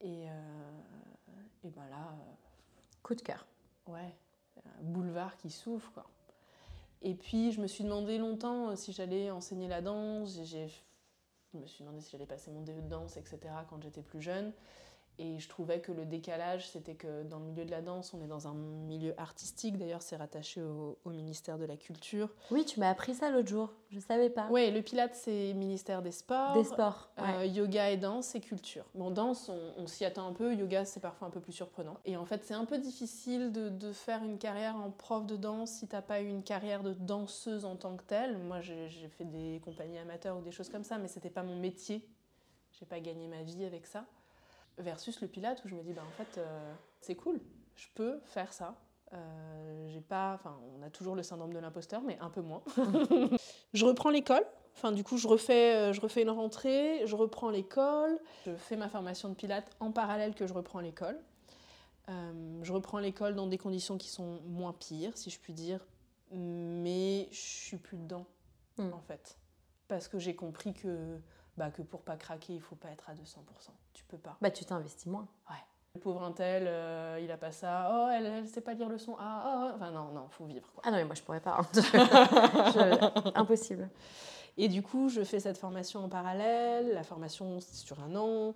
Et, 0.00 0.28
euh, 0.28 0.32
et 1.64 1.70
ben 1.70 1.88
là, 1.88 2.14
Coup 3.04 3.14
de 3.14 3.22
cœur. 3.22 3.46
euh, 3.88 3.92
ouais, 3.92 4.14
un 4.80 4.82
boulevard 4.82 5.36
qui 5.36 5.50
s'ouvre 5.50 5.88
quoi. 5.92 6.04
Et 7.06 7.14
puis 7.14 7.52
je 7.52 7.60
me 7.60 7.68
suis 7.68 7.84
demandé 7.84 8.18
longtemps 8.18 8.70
euh, 8.70 8.74
si 8.74 8.92
j'allais 8.92 9.30
enseigner 9.30 9.68
la 9.68 9.80
danse. 9.80 10.40
Je 10.44 11.56
me 11.56 11.64
suis 11.64 11.84
demandé 11.84 12.00
si 12.00 12.10
j'allais 12.10 12.26
passer 12.26 12.50
mon 12.50 12.62
DE 12.62 12.72
de 12.72 12.88
danse, 12.88 13.16
etc. 13.16 13.38
quand 13.70 13.80
j'étais 13.80 14.02
plus 14.02 14.20
jeune. 14.20 14.52
Et 15.18 15.38
je 15.38 15.48
trouvais 15.48 15.80
que 15.80 15.92
le 15.92 16.04
décalage, 16.04 16.68
c'était 16.68 16.94
que 16.94 17.22
dans 17.22 17.38
le 17.38 17.46
milieu 17.46 17.64
de 17.64 17.70
la 17.70 17.80
danse, 17.80 18.12
on 18.12 18.22
est 18.22 18.26
dans 18.26 18.48
un 18.48 18.54
milieu 18.54 19.14
artistique. 19.18 19.78
D'ailleurs, 19.78 20.02
c'est 20.02 20.16
rattaché 20.16 20.60
au, 20.62 20.98
au 21.04 21.10
ministère 21.10 21.56
de 21.56 21.64
la 21.64 21.76
Culture. 21.76 22.28
Oui, 22.50 22.64
tu 22.66 22.80
m'as 22.80 22.90
appris 22.90 23.14
ça 23.14 23.30
l'autre 23.30 23.48
jour. 23.48 23.72
Je 23.88 23.98
savais 23.98 24.28
pas. 24.28 24.46
Ouais, 24.48 24.70
le 24.70 24.82
Pilate, 24.82 25.14
c'est 25.14 25.54
ministère 25.54 26.02
des 26.02 26.12
Sports. 26.12 26.52
Des 26.52 26.64
sports. 26.64 27.08
Euh, 27.18 27.46
yoga 27.46 27.90
et 27.90 27.96
danse, 27.96 28.26
c'est 28.26 28.40
culture. 28.40 28.84
Bon, 28.94 29.10
danse, 29.10 29.48
on, 29.48 29.72
on 29.78 29.86
s'y 29.86 30.04
attend 30.04 30.26
un 30.28 30.32
peu. 30.32 30.54
Yoga, 30.54 30.84
c'est 30.84 31.00
parfois 31.00 31.28
un 31.28 31.30
peu 31.30 31.40
plus 31.40 31.52
surprenant. 31.52 31.96
Et 32.04 32.16
en 32.16 32.26
fait, 32.26 32.44
c'est 32.44 32.54
un 32.54 32.66
peu 32.66 32.76
difficile 32.78 33.52
de, 33.52 33.70
de 33.70 33.92
faire 33.92 34.22
une 34.22 34.38
carrière 34.38 34.76
en 34.76 34.90
prof 34.90 35.24
de 35.24 35.36
danse 35.36 35.70
si 35.70 35.86
t'as 35.88 36.02
pas 36.02 36.20
eu 36.20 36.28
une 36.28 36.42
carrière 36.42 36.82
de 36.82 36.92
danseuse 36.92 37.64
en 37.64 37.76
tant 37.76 37.96
que 37.96 38.04
telle. 38.04 38.36
Moi, 38.38 38.60
j'ai 38.60 38.88
j'ai 38.88 39.08
fait 39.08 39.24
des 39.24 39.60
compagnies 39.64 39.98
amateurs 39.98 40.36
ou 40.36 40.42
des 40.42 40.52
choses 40.52 40.68
comme 40.68 40.84
ça, 40.84 40.98
mais 40.98 41.08
c'était 41.08 41.30
pas 41.30 41.42
mon 41.42 41.56
métier. 41.56 42.06
j'ai 42.78 42.86
pas 42.86 43.00
gagné 43.00 43.28
ma 43.28 43.42
vie 43.42 43.64
avec 43.64 43.86
ça. 43.86 44.04
Versus 44.78 45.20
le 45.22 45.28
Pilate 45.28 45.64
où 45.64 45.68
je 45.68 45.74
me 45.74 45.82
dis, 45.82 45.92
bah, 45.92 46.02
en 46.06 46.22
fait, 46.22 46.38
euh, 46.38 46.74
c'est 47.00 47.14
cool, 47.14 47.40
je 47.76 47.86
peux 47.94 48.20
faire 48.24 48.52
ça. 48.52 48.74
Euh, 49.14 49.88
j'ai 49.88 50.00
pas, 50.00 50.34
enfin, 50.34 50.58
on 50.78 50.82
a 50.82 50.90
toujours 50.90 51.14
le 51.14 51.22
syndrome 51.22 51.52
de 51.52 51.58
l'imposteur, 51.58 52.02
mais 52.02 52.18
un 52.20 52.28
peu 52.28 52.42
moins. 52.42 52.62
je 53.72 53.84
reprends 53.86 54.10
l'école. 54.10 54.44
Enfin, 54.74 54.92
du 54.92 55.02
coup, 55.02 55.16
je 55.16 55.28
refais, 55.28 55.74
euh, 55.74 55.92
je 55.94 56.00
refais 56.02 56.22
une 56.22 56.30
rentrée, 56.30 57.06
je 57.06 57.16
reprends 57.16 57.48
l'école, 57.48 58.18
je 58.44 58.54
fais 58.56 58.76
ma 58.76 58.90
formation 58.90 59.30
de 59.30 59.34
Pilates 59.34 59.70
en 59.80 59.92
parallèle 59.92 60.34
que 60.34 60.46
je 60.46 60.52
reprends 60.52 60.80
l'école. 60.80 61.18
je 62.08 62.72
reprends 62.72 62.98
l'école 62.98 63.34
dans 63.34 63.46
des 63.46 63.58
conditions 63.58 63.96
qui 63.96 64.08
sont 64.08 64.40
moins 64.44 64.74
pires, 64.74 65.16
si 65.16 65.30
je 65.30 65.40
puis 65.40 65.54
dire, 65.54 65.80
mais 66.32 67.28
je 67.30 67.40
suis 67.40 67.78
plus 67.78 67.96
dedans, 67.96 68.26
hmm. 68.76 68.92
en 68.92 69.00
fait. 69.00 69.38
Parce 69.88 70.08
que 70.08 70.18
j'ai 70.18 70.34
compris 70.34 70.74
que 70.74 71.18
bah, 71.56 71.70
que 71.70 71.82
pour 71.82 72.02
pas 72.02 72.16
craquer, 72.16 72.54
il 72.54 72.60
faut 72.60 72.76
pas 72.76 72.90
être 72.90 73.08
à 73.08 73.14
200%. 73.14 73.16
Tu 73.92 74.04
peux 74.04 74.18
pas. 74.18 74.36
Bah, 74.40 74.50
tu 74.50 74.64
t'investis 74.64 75.06
moins. 75.06 75.26
Ouais. 75.48 75.56
Le 75.94 76.00
pauvre 76.00 76.22
Intel, 76.22 76.64
euh, 76.66 77.18
il 77.22 77.30
a 77.30 77.38
pas 77.38 77.52
ça. 77.52 77.90
Oh, 77.90 78.08
elle, 78.12 78.26
elle 78.26 78.46
sait 78.46 78.60
pas 78.60 78.74
lire 78.74 78.88
le 78.88 78.98
son. 78.98 79.16
Ah, 79.18 79.44
oh, 79.46 79.68
oh. 79.70 79.72
enfin 79.76 79.90
non, 79.90 80.12
non, 80.12 80.28
faut 80.28 80.44
vivre. 80.44 80.68
Ah 80.82 80.90
non, 80.90 80.98
mais 80.98 81.04
moi 81.04 81.14
je 81.14 81.22
pourrais 81.22 81.40
pas. 81.40 81.58
Impossible. 83.34 83.88
Et 84.58 84.68
du 84.68 84.82
coup, 84.82 85.08
je 85.08 85.22
fais 85.22 85.40
cette 85.40 85.58
formation 85.58 86.04
en 86.04 86.08
parallèle. 86.08 86.92
La 86.92 87.02
formation, 87.02 87.60
c'est 87.60 87.76
sur 87.76 87.98
un 88.00 88.14
an. 88.14 88.54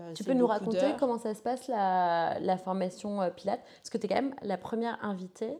Euh, 0.00 0.12
tu 0.14 0.24
peux 0.24 0.32
nous 0.32 0.46
raconter 0.46 0.94
comment 0.98 1.18
ça 1.18 1.34
se 1.34 1.42
passe 1.42 1.68
la, 1.68 2.38
la 2.40 2.56
formation 2.56 3.20
euh, 3.20 3.30
Pilates 3.30 3.62
Parce 3.62 3.90
que 3.90 3.98
tu 3.98 4.06
es 4.06 4.08
quand 4.08 4.14
même 4.14 4.34
la 4.42 4.56
première 4.56 5.02
invitée 5.04 5.58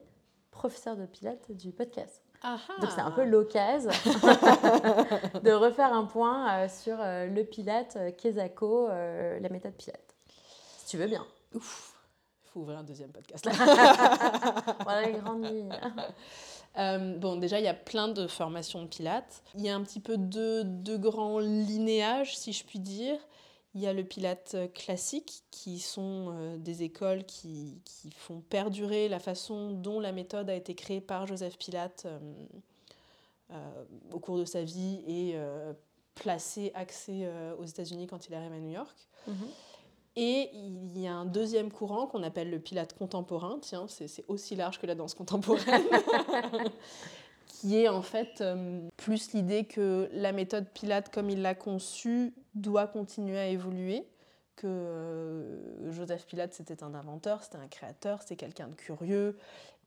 professeur 0.51 0.97
de 0.97 1.07
Pilates 1.07 1.53
du 1.53 1.73
podcast. 1.73 2.23
Donc 2.43 2.91
c'est 2.91 3.01
un 3.01 3.11
peu 3.11 3.25
l'occasion 3.25 3.91
de 5.43 5.53
refaire 5.53 5.93
un 5.93 6.05
point 6.05 6.51
euh, 6.51 6.69
sur 6.69 6.97
euh, 6.99 7.27
le 7.27 7.45
Pilate, 7.45 7.97
euh, 7.97 8.11
Kesako, 8.13 8.89
la 8.89 9.49
méthode 9.51 9.75
Pilate. 9.75 10.15
Si 10.79 10.87
tu 10.87 10.97
veux 10.97 11.07
bien. 11.07 11.27
Ouf, 11.55 11.95
il 12.45 12.51
faut 12.51 12.61
ouvrir 12.61 12.79
un 12.79 12.83
deuxième 12.83 13.11
podcast. 13.11 13.47
voilà 14.85 15.03
les 15.07 15.13
grandes 15.13 15.45
lignes. 15.45 15.75
bon, 17.19 17.37
déjà, 17.37 17.59
il 17.59 17.65
y 17.65 17.69
a 17.69 17.75
plein 17.75 18.09
de 18.09 18.27
formations 18.27 18.83
de 18.83 18.89
Pilates. 18.89 19.43
Il 19.55 19.63
y 19.63 19.69
a 19.69 19.75
un 19.75 19.83
petit 19.83 20.01
peu 20.01 20.17
de, 20.17 20.63
de 20.65 20.97
grands 20.97 21.41
linéages, 21.41 22.39
si 22.39 22.53
je 22.55 22.65
puis 22.65 22.79
dire. 22.79 23.19
Il 23.75 23.81
y 23.81 23.87
a 23.87 23.93
le 23.93 24.03
Pilate 24.03 24.57
classique, 24.75 25.45
qui 25.53 25.79
sont 25.79 26.33
euh, 26.33 26.57
des 26.57 26.83
écoles 26.83 27.25
qui, 27.25 27.81
qui, 27.85 28.11
font 28.11 28.41
perdurer 28.41 29.09
la 29.09 29.21
façon 29.21 29.71
dont 29.71 30.01
la 30.01 30.11
méthode 30.11 30.51
a 30.51 30.55
été 30.55 30.75
créée 30.75 31.01
par 31.01 31.27
Joseph 31.27 31.57
Pilate 31.57 32.07
euh, 32.07 32.19
euh, 33.53 33.85
au 34.13 34.19
cours 34.19 34.39
de 34.39 34.45
sa 34.45 34.65
vie 34.65 35.03
et 35.07 35.37
placée, 36.15 36.73
axée 36.75 37.29
aux 37.59 37.65
États-Unis 37.65 38.07
quand 38.07 38.27
il 38.27 38.35
arrive 38.35 38.53
à 38.53 38.59
New 38.59 38.71
York. 38.71 38.97
Mhm. 39.27 39.35
Et 40.17 40.51
il 40.53 40.99
y 40.99 41.07
a 41.07 41.15
un 41.15 41.25
deuxième 41.25 41.71
courant 41.71 42.07
qu'on 42.07 42.25
appelle 42.25 42.51
le 42.51 42.59
Pilate 42.59 42.99
contemporain, 42.99 43.59
tiens, 43.63 43.87
c'est 43.89 44.25
aussi 44.27 44.57
large 44.57 44.81
que 44.81 44.87
la 44.87 44.97
danse 44.97 45.15
contemporaine, 45.15 45.85
qui 47.61 47.77
est 47.77 47.89
en 47.89 48.01
fait 48.01 48.41
euh, 48.41 48.81
plus 48.97 49.33
l'idée 49.33 49.65
que 49.65 50.09
la 50.13 50.33
méthode 50.33 50.67
Pilate, 50.73 51.13
comme 51.13 51.29
il 51.29 51.43
l'a 51.43 51.55
conçue, 51.55 52.33
doit 52.55 52.87
continuer 52.87 53.39
à 53.39 53.49
évoluer, 53.49 54.07
que 54.57 54.67
euh, 54.67 55.93
Joseph 55.93 56.27
Pilate, 56.27 56.55
c'était 56.55 56.83
un 56.83 56.95
inventeur, 56.95 57.43
c'était 57.43 57.59
un 57.59 57.69
créateur, 57.69 58.23
c'était 58.23 58.37
quelqu'un 58.37 58.69
de 58.69 58.75
curieux, 58.75 59.37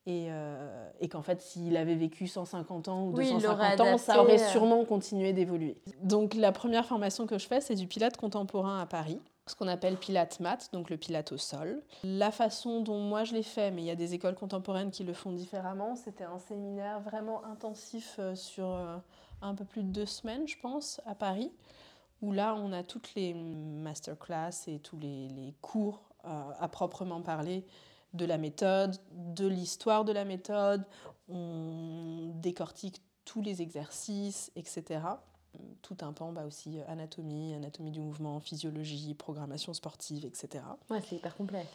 et, 0.05 0.27
euh, 0.29 0.87
et 0.99 1.09
qu'en 1.09 1.23
fait, 1.23 1.41
s'il 1.41 1.75
avait 1.75 1.95
vécu 1.95 2.27
150 2.27 2.89
ans 2.89 3.07
ou 3.07 3.13
250 3.13 3.79
ans, 3.79 3.97
ça 3.97 4.21
aurait 4.21 4.37
sûrement 4.37 4.85
continué 4.85 5.33
d'évoluer. 5.33 5.77
Donc 6.03 6.35
la 6.35 6.51
première 6.51 6.85
formation 6.85 7.25
que 7.25 7.39
je 7.39 7.47
fais, 7.47 7.59
c'est 7.59 7.75
du 7.75 7.87
Pilate 7.87 8.17
contemporain 8.17 8.79
à 8.79 8.85
Paris 8.85 9.19
ce 9.45 9.55
qu'on 9.55 9.67
appelle 9.67 9.97
Pilate 9.97 10.39
mat, 10.39 10.69
donc 10.71 10.89
le 10.89 10.97
Pilate 10.97 11.31
au 11.33 11.37
sol. 11.37 11.81
La 12.03 12.31
façon 12.31 12.81
dont 12.81 12.99
moi 12.99 13.23
je 13.23 13.33
l'ai 13.33 13.43
fait, 13.43 13.71
mais 13.71 13.81
il 13.81 13.85
y 13.85 13.91
a 13.91 13.95
des 13.95 14.13
écoles 14.13 14.35
contemporaines 14.35 14.91
qui 14.91 15.03
le 15.03 15.13
font 15.13 15.33
différemment, 15.33 15.95
c'était 15.95 16.23
un 16.23 16.39
séminaire 16.39 17.01
vraiment 17.01 17.43
intensif 17.45 18.15
euh, 18.19 18.35
sur 18.35 18.71
euh, 18.71 18.97
un 19.41 19.53
peu 19.53 19.65
plus 19.65 19.83
de 19.83 19.89
deux 19.89 20.05
semaines, 20.05 20.47
je 20.47 20.57
pense, 20.59 21.01
à 21.05 21.15
Paris, 21.15 21.51
où 22.21 22.31
là 22.31 22.55
on 22.55 22.71
a 22.71 22.83
toutes 22.83 23.15
les 23.15 23.33
masterclass 23.33 24.67
et 24.67 24.79
tous 24.79 24.97
les, 24.97 25.53
cours 25.61 26.03
euh, 26.25 26.51
à 26.59 26.69
proprement 26.69 27.21
parler 27.21 27.65
de 28.13 28.25
la 28.25 28.37
méthode, 28.37 28.95
de 29.11 29.47
l'histoire 29.47 30.05
de 30.05 30.13
la 30.13 30.23
méthode, 30.23 30.85
on 31.27 32.31
décortique 32.35 33.01
tous 33.25 33.41
les 33.41 33.61
exercices, 33.61 34.51
etc 34.55 35.01
tout 35.81 35.97
un 36.01 36.13
pan 36.13 36.31
bah 36.31 36.45
aussi 36.45 36.79
euh, 36.79 36.83
anatomie, 36.87 37.53
anatomie 37.53 37.91
du 37.91 37.99
mouvement, 37.99 38.39
physiologie, 38.39 39.13
programmation 39.13 39.73
sportive, 39.73 40.25
etc. 40.25 40.63
Ouais, 40.89 41.01
c'est 41.07 41.17
hyper 41.17 41.35
complet. 41.35 41.65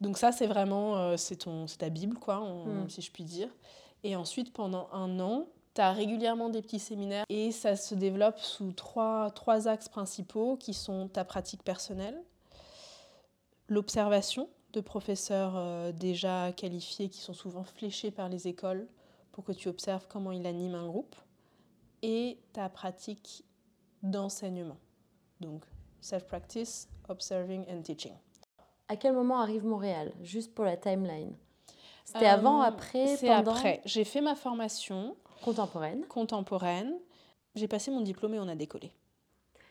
Donc 0.00 0.18
ça, 0.18 0.32
c'est 0.32 0.46
vraiment, 0.46 0.96
euh, 0.96 1.16
c'est 1.16 1.46
ta 1.78 1.88
Bible, 1.88 2.18
quoi, 2.18 2.40
hmm. 2.40 2.88
si 2.88 3.02
je 3.02 3.10
puis 3.10 3.24
dire. 3.24 3.48
Et 4.04 4.14
ensuite, 4.16 4.52
pendant 4.52 4.88
un 4.92 5.20
an, 5.20 5.46
tu 5.74 5.80
as 5.80 5.92
régulièrement 5.92 6.48
des 6.48 6.62
petits 6.62 6.78
séminaires 6.78 7.24
et 7.28 7.52
ça 7.52 7.76
se 7.76 7.94
développe 7.94 8.38
sous 8.38 8.72
trois, 8.72 9.30
trois 9.30 9.68
axes 9.68 9.88
principaux 9.88 10.56
qui 10.56 10.74
sont 10.74 11.08
ta 11.08 11.24
pratique 11.24 11.62
personnelle, 11.62 12.22
l'observation 13.68 14.48
de 14.72 14.80
professeurs 14.80 15.54
euh, 15.56 15.92
déjà 15.92 16.52
qualifiés 16.52 17.08
qui 17.08 17.20
sont 17.20 17.34
souvent 17.34 17.64
fléchés 17.64 18.10
par 18.10 18.28
les 18.28 18.48
écoles 18.48 18.86
pour 19.32 19.44
que 19.44 19.52
tu 19.52 19.68
observes 19.68 20.06
comment 20.08 20.32
ils 20.32 20.46
animent 20.46 20.74
un 20.74 20.86
groupe 20.86 21.16
et 22.06 22.38
ta 22.52 22.68
pratique 22.68 23.44
d'enseignement. 24.02 24.78
Donc, 25.40 25.64
self-practice, 26.00 26.88
observing 27.08 27.64
and 27.68 27.82
teaching. 27.82 28.12
À 28.88 28.94
quel 28.94 29.12
moment 29.12 29.40
arrive 29.40 29.64
Montréal 29.64 30.12
Juste 30.22 30.54
pour 30.54 30.64
la 30.64 30.76
timeline? 30.76 31.34
C'était 32.04 32.26
avant, 32.26 32.62
euh, 32.62 32.66
après, 32.66 33.16
C'est 33.16 33.28
après. 33.28 33.82
J'ai 33.84 34.04
fait 34.04 34.20
ma 34.20 34.36
formation. 34.36 35.16
Contemporaine. 35.42 36.06
Contemporaine. 36.06 36.94
J'ai 37.56 37.66
passé 37.66 37.90
mon 37.90 38.00
diplôme 38.00 38.34
et 38.34 38.38
on 38.38 38.46
a 38.46 38.54
décollé. 38.54 38.92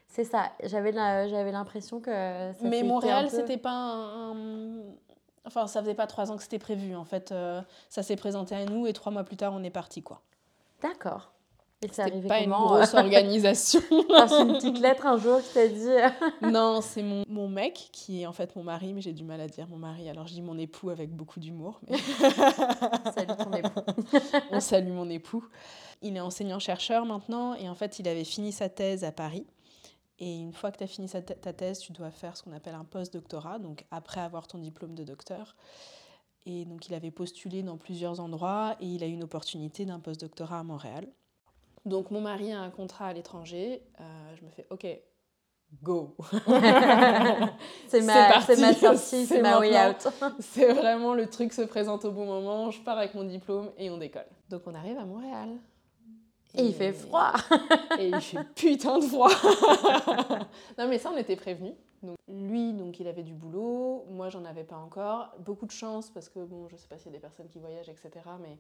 C'est 0.10 0.26
ça. 0.26 0.52
J'avais 0.64 0.92
l'impression 0.92 2.02
que. 2.02 2.12
Ça 2.12 2.68
Mais 2.68 2.84
Montréal, 2.84 3.30
c'était 3.30 3.58
pas 3.58 3.72
un, 3.72 4.36
Enfin, 5.46 5.68
ça 5.68 5.82
faisait 5.82 5.94
pas 5.94 6.08
trois 6.08 6.32
ans 6.32 6.38
que 6.38 6.44
c'était 6.44 6.60
prévu. 6.60 6.96
En 6.96 7.06
fait, 7.06 7.32
euh, 7.32 7.62
ça 7.90 8.04
s'est 8.04 8.16
présenté 8.16 8.56
à 8.56 8.66
nous 8.66 8.88
et 8.88 8.94
trois 8.94 9.12
mois 9.12 9.24
plus 9.24 9.38
tard, 9.38 9.54
on 9.54 9.64
est 9.64 9.70
parti, 9.70 10.02
quoi. 10.02 10.22
D'accord. 10.82 11.32
Et 11.86 11.90
c'est 11.92 12.02
arrivé 12.02 12.28
pas 12.28 12.40
une 12.40 12.50
grosse 12.50 12.94
organisation. 12.96 13.82
C'est 13.90 14.42
une 14.42 14.54
petite 14.54 14.80
lettre 14.80 15.06
un 15.06 15.18
jour 15.18 15.40
qui 15.42 15.54
t'a 15.54 15.68
dit. 15.68 15.88
non, 16.42 16.82
c'est 16.82 17.04
mon, 17.04 17.24
mon, 17.28 17.48
mec 17.48 17.90
qui 17.92 18.24
est 18.24 18.26
en 18.26 18.34
fait 18.34 18.56
mon 18.56 18.64
mari, 18.64 18.94
mais 18.94 19.02
j'ai 19.02 19.14
du 19.14 19.24
mal 19.24 19.40
à 19.40 19.48
dire 19.48 19.68
mon 19.68 19.78
mari. 19.78 20.10
Alors 20.10 20.26
je 20.26 20.34
dis 20.34 20.42
mon 20.42 20.58
époux 20.58 20.90
avec 20.90 21.12
beaucoup 21.12 21.40
d'humour. 21.40 21.80
Mais... 21.88 21.98
Salut 23.16 23.38
ton 23.38 23.54
époux. 23.54 23.82
On 24.52 24.60
salue 24.60 24.92
mon 24.92 25.10
époux. 25.10 25.46
Il 26.02 26.18
est 26.18 26.22
enseignant-chercheur 26.22 27.06
maintenant 27.06 27.54
et 27.54 27.70
en 27.70 27.76
fait 27.76 28.00
il 28.00 28.08
avait 28.08 28.24
fini 28.24 28.52
sa 28.52 28.68
thèse 28.68 29.04
à 29.04 29.12
Paris. 29.12 29.46
Et 30.18 30.40
une 30.40 30.54
fois 30.54 30.72
que 30.72 30.78
tu 30.78 30.84
as 30.84 30.88
fini 30.88 31.08
ta 31.10 31.22
thèse, 31.54 31.80
tu 31.80 31.92
dois 31.92 32.10
faire 32.10 32.36
ce 32.36 32.44
qu'on 32.44 32.54
appelle 32.54 32.76
un 32.76 32.86
post-doctorat, 32.86 33.60
donc 33.60 33.84
après 33.92 34.22
avoir 34.22 34.48
ton 34.48 34.58
diplôme 34.58 34.96
de 34.96 35.04
docteur. 35.04 35.56
Et 36.46 36.66
donc 36.66 36.88
il 36.88 36.94
avait 36.94 37.12
postulé 37.12 37.64
dans 37.64 37.78
plusieurs 37.78 38.20
endroits 38.20 38.76
et 38.80 38.86
il 38.86 39.04
a 39.04 39.08
eu 39.08 39.12
une 39.12 39.24
opportunité 39.24 39.86
d'un 39.86 40.00
post-doctorat 40.00 40.60
à 40.60 40.64
Montréal. 40.64 41.08
Donc 41.86 42.10
mon 42.10 42.22
mari 42.22 42.52
a 42.52 42.60
un 42.60 42.70
contrat 42.72 43.08
à 43.08 43.14
l'étranger. 43.14 43.82
Euh, 44.00 44.04
je 44.36 44.44
me 44.44 44.50
fais 44.50 44.66
OK, 44.72 44.88
go. 45.84 46.16
c'est 47.88 48.02
ma, 48.02 48.40
ma 48.40 48.74
sortie, 48.74 49.26
c'est 49.26 49.42
ma 49.42 49.60
way 49.60 49.78
out. 49.78 50.08
c'est 50.40 50.74
vraiment 50.74 51.14
le 51.14 51.28
truc 51.28 51.54
se 51.54 51.62
présente 51.62 52.06
au 52.06 52.12
bon 52.12 52.26
moment. 52.26 52.72
Je 52.72 52.82
pars 52.82 52.98
avec 52.98 53.14
mon 53.14 53.24
diplôme 53.24 53.72
et 53.78 53.90
on 53.90 53.98
décolle. 53.98 54.26
Donc 54.50 54.64
on 54.66 54.74
arrive 54.74 54.98
à 54.98 55.06
Montréal. 55.06 55.50
Et, 56.58 56.64
il 56.68 56.74
fait 56.74 56.94
froid. 56.94 57.34
et 58.00 58.08
il 58.08 58.22
fait 58.22 58.44
putain 58.56 59.00
de 59.00 59.04
froid. 59.04 59.30
non 60.78 60.88
mais 60.88 60.98
ça 60.98 61.12
on 61.14 61.18
était 61.18 61.36
prévenus. 61.36 61.74
Donc, 62.06 62.18
lui, 62.28 62.74
donc, 62.74 63.00
il 63.00 63.08
avait 63.08 63.24
du 63.24 63.34
boulot, 63.34 64.06
moi, 64.10 64.30
j'en 64.30 64.46
avais 64.46 64.64
pas 64.64 64.78
encore. 64.78 65.34
Beaucoup 65.40 65.66
de 65.66 65.72
chance 65.72 66.10
parce 66.10 66.30
que, 66.30 66.40
bon, 66.40 66.68
je 66.70 66.76
sais 66.76 66.88
pas 66.88 66.98
s'il 66.98 67.08
y 67.08 67.16
a 67.16 67.18
des 67.18 67.22
personnes 67.22 67.48
qui 67.48 67.60
voyagent, 67.60 67.90
etc. 67.90 68.10
Mais 68.42 68.58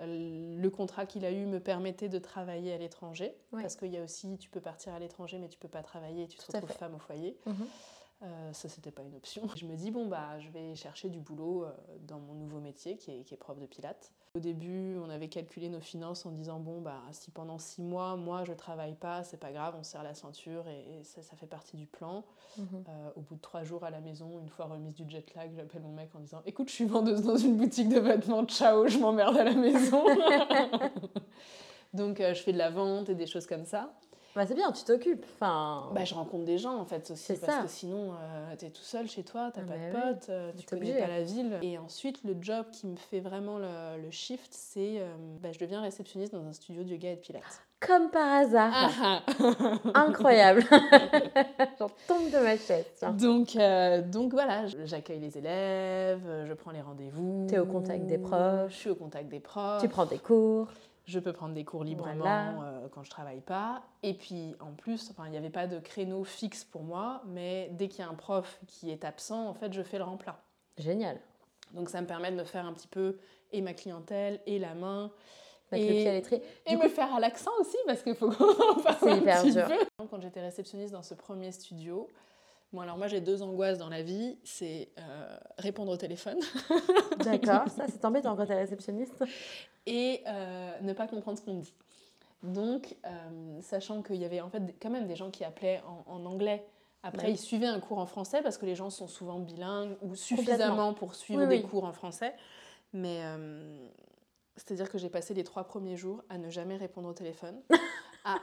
euh, 0.00 0.56
le 0.60 0.70
contrat 0.70 1.06
qu'il 1.06 1.24
a 1.24 1.30
eu 1.30 1.46
me 1.46 1.60
permettait 1.60 2.08
de 2.08 2.18
travailler 2.18 2.72
à 2.72 2.78
l'étranger. 2.78 3.34
Parce 3.50 3.76
qu'il 3.76 3.92
y 3.92 3.98
a 3.98 4.02
aussi, 4.02 4.38
tu 4.38 4.48
peux 4.48 4.60
partir 4.60 4.94
à 4.94 4.98
l'étranger, 4.98 5.38
mais 5.38 5.48
tu 5.48 5.58
peux 5.58 5.68
pas 5.68 5.82
travailler 5.82 6.24
et 6.24 6.28
tu 6.28 6.38
te 6.38 6.46
retrouves 6.46 6.72
femme 6.72 6.94
au 6.94 6.98
foyer. 6.98 7.36
Mhm. 7.46 7.66
Euh, 8.22 8.52
ça, 8.52 8.68
c'était 8.68 8.90
pas 8.90 9.02
une 9.02 9.16
option. 9.16 9.48
Je 9.56 9.66
me 9.66 9.74
dis, 9.74 9.90
bon, 9.90 10.06
bah, 10.06 10.38
je 10.38 10.48
vais 10.50 10.74
chercher 10.74 11.08
du 11.08 11.18
boulot 11.18 11.64
euh, 11.64 11.72
dans 12.06 12.20
mon 12.20 12.34
nouveau 12.34 12.60
métier 12.60 12.96
qui 12.96 13.10
est, 13.10 13.24
qui 13.24 13.34
est 13.34 13.36
prof 13.36 13.58
de 13.58 13.66
pilates. 13.66 14.12
Au 14.34 14.40
début, 14.40 14.96
on 14.96 15.10
avait 15.10 15.28
calculé 15.28 15.68
nos 15.68 15.80
finances 15.80 16.24
en 16.24 16.30
disant, 16.30 16.58
bon, 16.58 16.80
bah, 16.80 17.02
si 17.10 17.30
pendant 17.30 17.58
six 17.58 17.82
mois, 17.82 18.16
moi, 18.16 18.44
je 18.44 18.52
travaille 18.52 18.94
pas, 18.94 19.24
c'est 19.24 19.36
pas 19.36 19.52
grave, 19.52 19.74
on 19.78 19.82
serre 19.82 20.04
la 20.04 20.14
ceinture 20.14 20.64
et, 20.68 21.02
ça, 21.02 21.20
ça, 21.20 21.36
fait 21.36 21.46
partie 21.46 21.76
du 21.76 21.86
plan. 21.86 22.24
Mhm. 22.56 22.84
Euh, 22.88 23.10
au 23.16 23.20
bout 23.20 23.34
de 23.34 23.40
trois 23.40 23.62
jours 23.64 23.84
à 23.84 23.90
la 23.90 24.00
maison, 24.00 24.40
une 24.40 24.48
fois 24.48 24.66
remise 24.66 24.94
du 24.94 25.08
jet 25.10 25.34
lag, 25.34 25.52
j'appelle 25.54 25.82
mon 25.82 25.92
mec 25.92 26.14
en 26.14 26.20
disant, 26.20 26.42
écoute, 26.46 26.68
je 26.68 26.74
suis 26.74 26.86
vendeuse 26.86 27.22
dans 27.22 27.36
une 27.36 27.56
boutique 27.56 27.88
de 27.88 27.98
vêtements, 28.00 28.44
ciao, 28.46 28.86
je 28.86 28.98
m'emmerde 28.98 29.36
à 29.36 29.44
la 29.44 29.54
maison. 29.54 30.04
Donc, 31.92 32.18
je 32.18 32.40
fais 32.40 32.52
de 32.52 32.58
la 32.58 32.70
vente 32.70 33.10
et 33.10 33.14
des 33.14 33.26
choses 33.26 33.46
comme 33.46 33.66
ça. 33.66 33.92
Bah, 34.34 34.46
c'est 34.46 34.54
bien, 34.54 34.72
tu 34.72 34.82
t'occupes. 34.84 35.26
Enfin... 35.34 35.90
Bah, 35.94 36.04
je 36.04 36.14
rencontre 36.14 36.44
des 36.44 36.56
gens 36.56 36.76
en 36.78 36.84
fait 36.86 37.10
aussi, 37.10 37.34
parce 37.34 37.52
ça. 37.56 37.62
que 37.62 37.68
sinon 37.68 38.12
euh, 38.12 38.54
t'es 38.56 38.70
tout 38.70 38.82
seul 38.82 39.06
chez 39.06 39.22
toi, 39.24 39.50
t'as 39.52 39.60
Ah 39.62 39.68
pas 39.68 39.74
de 39.76 39.92
bah 39.92 39.98
oui, 40.06 40.12
potes, 40.14 40.28
euh, 40.30 40.52
tu 40.56 40.66
connais 40.66 40.82
obligé. 40.90 40.98
pas 41.00 41.06
la 41.08 41.22
ville. 41.22 41.58
Et 41.60 41.76
ensuite, 41.78 42.24
le 42.24 42.34
job 42.40 42.64
qui 42.72 42.86
me 42.86 42.96
fait 42.96 43.20
vraiment 43.20 43.58
le, 43.58 44.00
le 44.02 44.10
shift, 44.10 44.48
c'est 44.50 45.00
euh, 45.00 45.14
bah, 45.42 45.50
je 45.52 45.58
deviens 45.58 45.82
réceptionniste 45.82 46.32
dans 46.32 46.46
un 46.46 46.52
studio 46.54 46.82
de 46.82 46.88
yoga 46.88 47.10
et 47.10 47.16
de 47.16 47.20
pilates. 47.20 47.62
Comme 47.80 48.10
par 48.10 48.26
hasard. 48.42 48.72
Ah, 49.02 49.22
Incroyable. 49.94 50.62
J'en 51.78 51.88
tombe 52.06 52.30
de 52.30 52.38
ma 52.38 52.56
chaise. 52.56 52.86
Donc, 53.18 53.56
euh, 53.56 54.00
donc 54.02 54.32
voilà, 54.32 54.66
j'accueille 54.84 55.18
les 55.18 55.36
élèves, 55.36 56.22
je 56.46 56.52
prends 56.54 56.70
les 56.70 56.80
rendez-vous. 56.80 57.46
T'es 57.48 57.58
au 57.58 57.66
contact 57.66 58.06
des 58.06 58.18
profs. 58.18 58.70
Je 58.70 58.76
suis 58.76 58.90
au 58.90 58.94
contact 58.94 59.28
des 59.28 59.40
profs. 59.40 59.82
Tu 59.82 59.88
prends 59.88 60.06
des 60.06 60.18
cours. 60.18 60.68
Je 61.04 61.18
peux 61.18 61.32
prendre 61.32 61.54
des 61.54 61.64
cours 61.64 61.82
librement 61.84 62.14
Voilà. 62.18 62.62
euh, 62.62 62.88
quand 62.90 63.02
je 63.02 63.10
travaille 63.10 63.40
pas. 63.40 63.82
Et 64.02 64.14
puis 64.14 64.54
en 64.60 64.72
plus, 64.72 65.10
enfin, 65.10 65.24
il 65.26 65.30
n'y 65.32 65.36
avait 65.36 65.50
pas 65.50 65.66
de 65.66 65.78
créneau 65.80 66.22
fixe 66.24 66.64
pour 66.64 66.82
moi, 66.82 67.22
mais 67.26 67.68
dès 67.72 67.88
qu'il 67.88 68.00
y 68.04 68.06
a 68.06 68.08
un 68.10 68.14
prof 68.14 68.60
qui 68.68 68.90
est 68.90 69.04
absent, 69.04 69.48
en 69.48 69.54
fait, 69.54 69.72
je 69.72 69.82
fais 69.82 69.98
le 69.98 70.04
remplat. 70.04 70.38
Génial. 70.78 71.18
Donc 71.72 71.88
ça 71.90 72.00
me 72.00 72.06
permet 72.06 72.30
de 72.30 72.36
me 72.36 72.44
faire 72.44 72.66
un 72.66 72.72
petit 72.72 72.86
peu 72.88 73.18
et 73.50 73.60
ma 73.62 73.74
clientèle 73.74 74.40
et 74.46 74.58
la 74.58 74.74
main. 74.74 75.10
Avec 75.72 75.84
Et- 75.84 75.88
le 75.88 75.94
pied 75.94 76.08
à 76.08 76.12
l'étrier. 76.12 76.42
Et 76.66 76.76
me 76.76 76.88
faire 76.88 77.14
à 77.14 77.18
l'accent 77.18 77.50
aussi, 77.60 77.76
parce 77.86 78.02
qu'il 78.02 78.14
faut 78.14 78.30
qu'on 78.30 78.44
parle 78.82 78.96
C'est 79.00 79.10
un 79.10 79.16
hyper 79.16 79.42
petit 79.42 79.52
dur. 79.52 79.66
peu. 79.66 80.06
Quand 80.10 80.20
j'étais 80.20 80.40
réceptionniste 80.42 80.92
dans 80.92 81.02
ce 81.02 81.14
premier 81.14 81.50
studio, 81.50 82.08
bon 82.74 82.80
alors 82.82 82.98
moi 82.98 83.06
j'ai 83.08 83.20
deux 83.22 83.42
angoisses 83.42 83.78
dans 83.78 83.88
la 83.88 84.02
vie, 84.02 84.38
c'est 84.44 84.90
euh, 84.98 85.36
répondre 85.58 85.90
au 85.92 85.96
téléphone 85.96 86.38
D'accord. 87.24 87.68
Ça, 87.76 87.86
c'est 87.88 88.04
embêtant 88.04 88.36
quand 88.36 88.44
t'es 88.46 88.54
réceptionniste. 88.54 89.24
Et 89.86 90.22
euh, 90.26 90.80
ne 90.80 90.92
pas 90.92 91.06
comprendre 91.06 91.38
ce 91.38 91.44
qu'on 91.44 91.54
dit. 91.58 91.74
Donc, 92.42 92.96
euh, 93.06 93.60
sachant 93.62 94.02
qu'il 94.02 94.16
y 94.16 94.24
avait 94.24 94.40
en 94.40 94.50
fait 94.50 94.62
quand 94.80 94.90
même 94.90 95.06
des 95.06 95.16
gens 95.16 95.30
qui 95.30 95.44
appelaient 95.44 95.80
en, 95.86 96.04
en 96.12 96.24
anglais. 96.26 96.66
Après, 97.04 97.30
ils 97.32 97.38
suivaient 97.38 97.66
un 97.66 97.80
cours 97.80 97.98
en 97.98 98.06
français 98.06 98.42
parce 98.42 98.58
que 98.58 98.66
les 98.66 98.76
gens 98.76 98.90
sont 98.90 99.08
souvent 99.08 99.38
bilingues 99.40 99.96
ou 100.02 100.14
suffisamment 100.14 100.94
pour 100.94 101.14
suivre 101.16 101.42
Oui, 101.42 101.48
des 101.48 101.56
oui. 101.56 101.68
cours 101.68 101.84
en 101.84 101.92
français. 101.92 102.34
Mais 102.92 103.20
euh, 103.24 103.88
c'est-à-dire 104.56 104.88
que 104.90 104.98
j'ai 104.98 105.08
passé 105.08 105.34
les 105.34 105.44
trois 105.44 105.64
premiers 105.64 105.96
jours 105.96 106.22
à 106.28 106.38
ne 106.38 106.48
jamais 106.50 106.76
répondre 106.76 107.08
au 107.08 107.12
téléphone, 107.12 107.60
à 108.24 108.38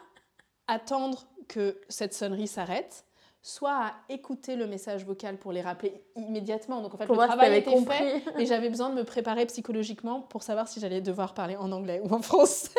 attendre 0.67 1.25
que 1.47 1.79
cette 1.87 2.13
sonnerie 2.13 2.47
s'arrête, 2.47 3.05
soit 3.41 3.71
à 3.71 3.93
écouter 4.09 4.55
le 4.57 4.67
message 4.67 5.05
vocal 5.05 5.37
pour 5.37 5.51
les 5.53 5.61
rappeler 5.61 6.01
immédiatement. 6.17 6.81
Donc 6.81 6.93
en 6.93 6.97
fait, 6.97 7.05
Pour 7.05 7.15
le 7.15 7.25
travail 7.25 7.55
était 7.57 7.69
fait. 7.69 7.75
compris. 7.77 8.23
Et 8.37 8.45
j'avais 8.45 8.69
besoin 8.69 8.89
de 8.89 8.95
me 8.95 9.03
préparer 9.03 9.45
psychologiquement 9.45 10.21
pour 10.21 10.43
savoir 10.43 10.67
si 10.67 10.79
j'allais 10.81 10.99
devoir 11.01 11.33
parler 11.33 11.55
en 11.55 11.71
anglais 11.71 12.01
ou 12.03 12.13
en 12.13 12.21
français. 12.21 12.71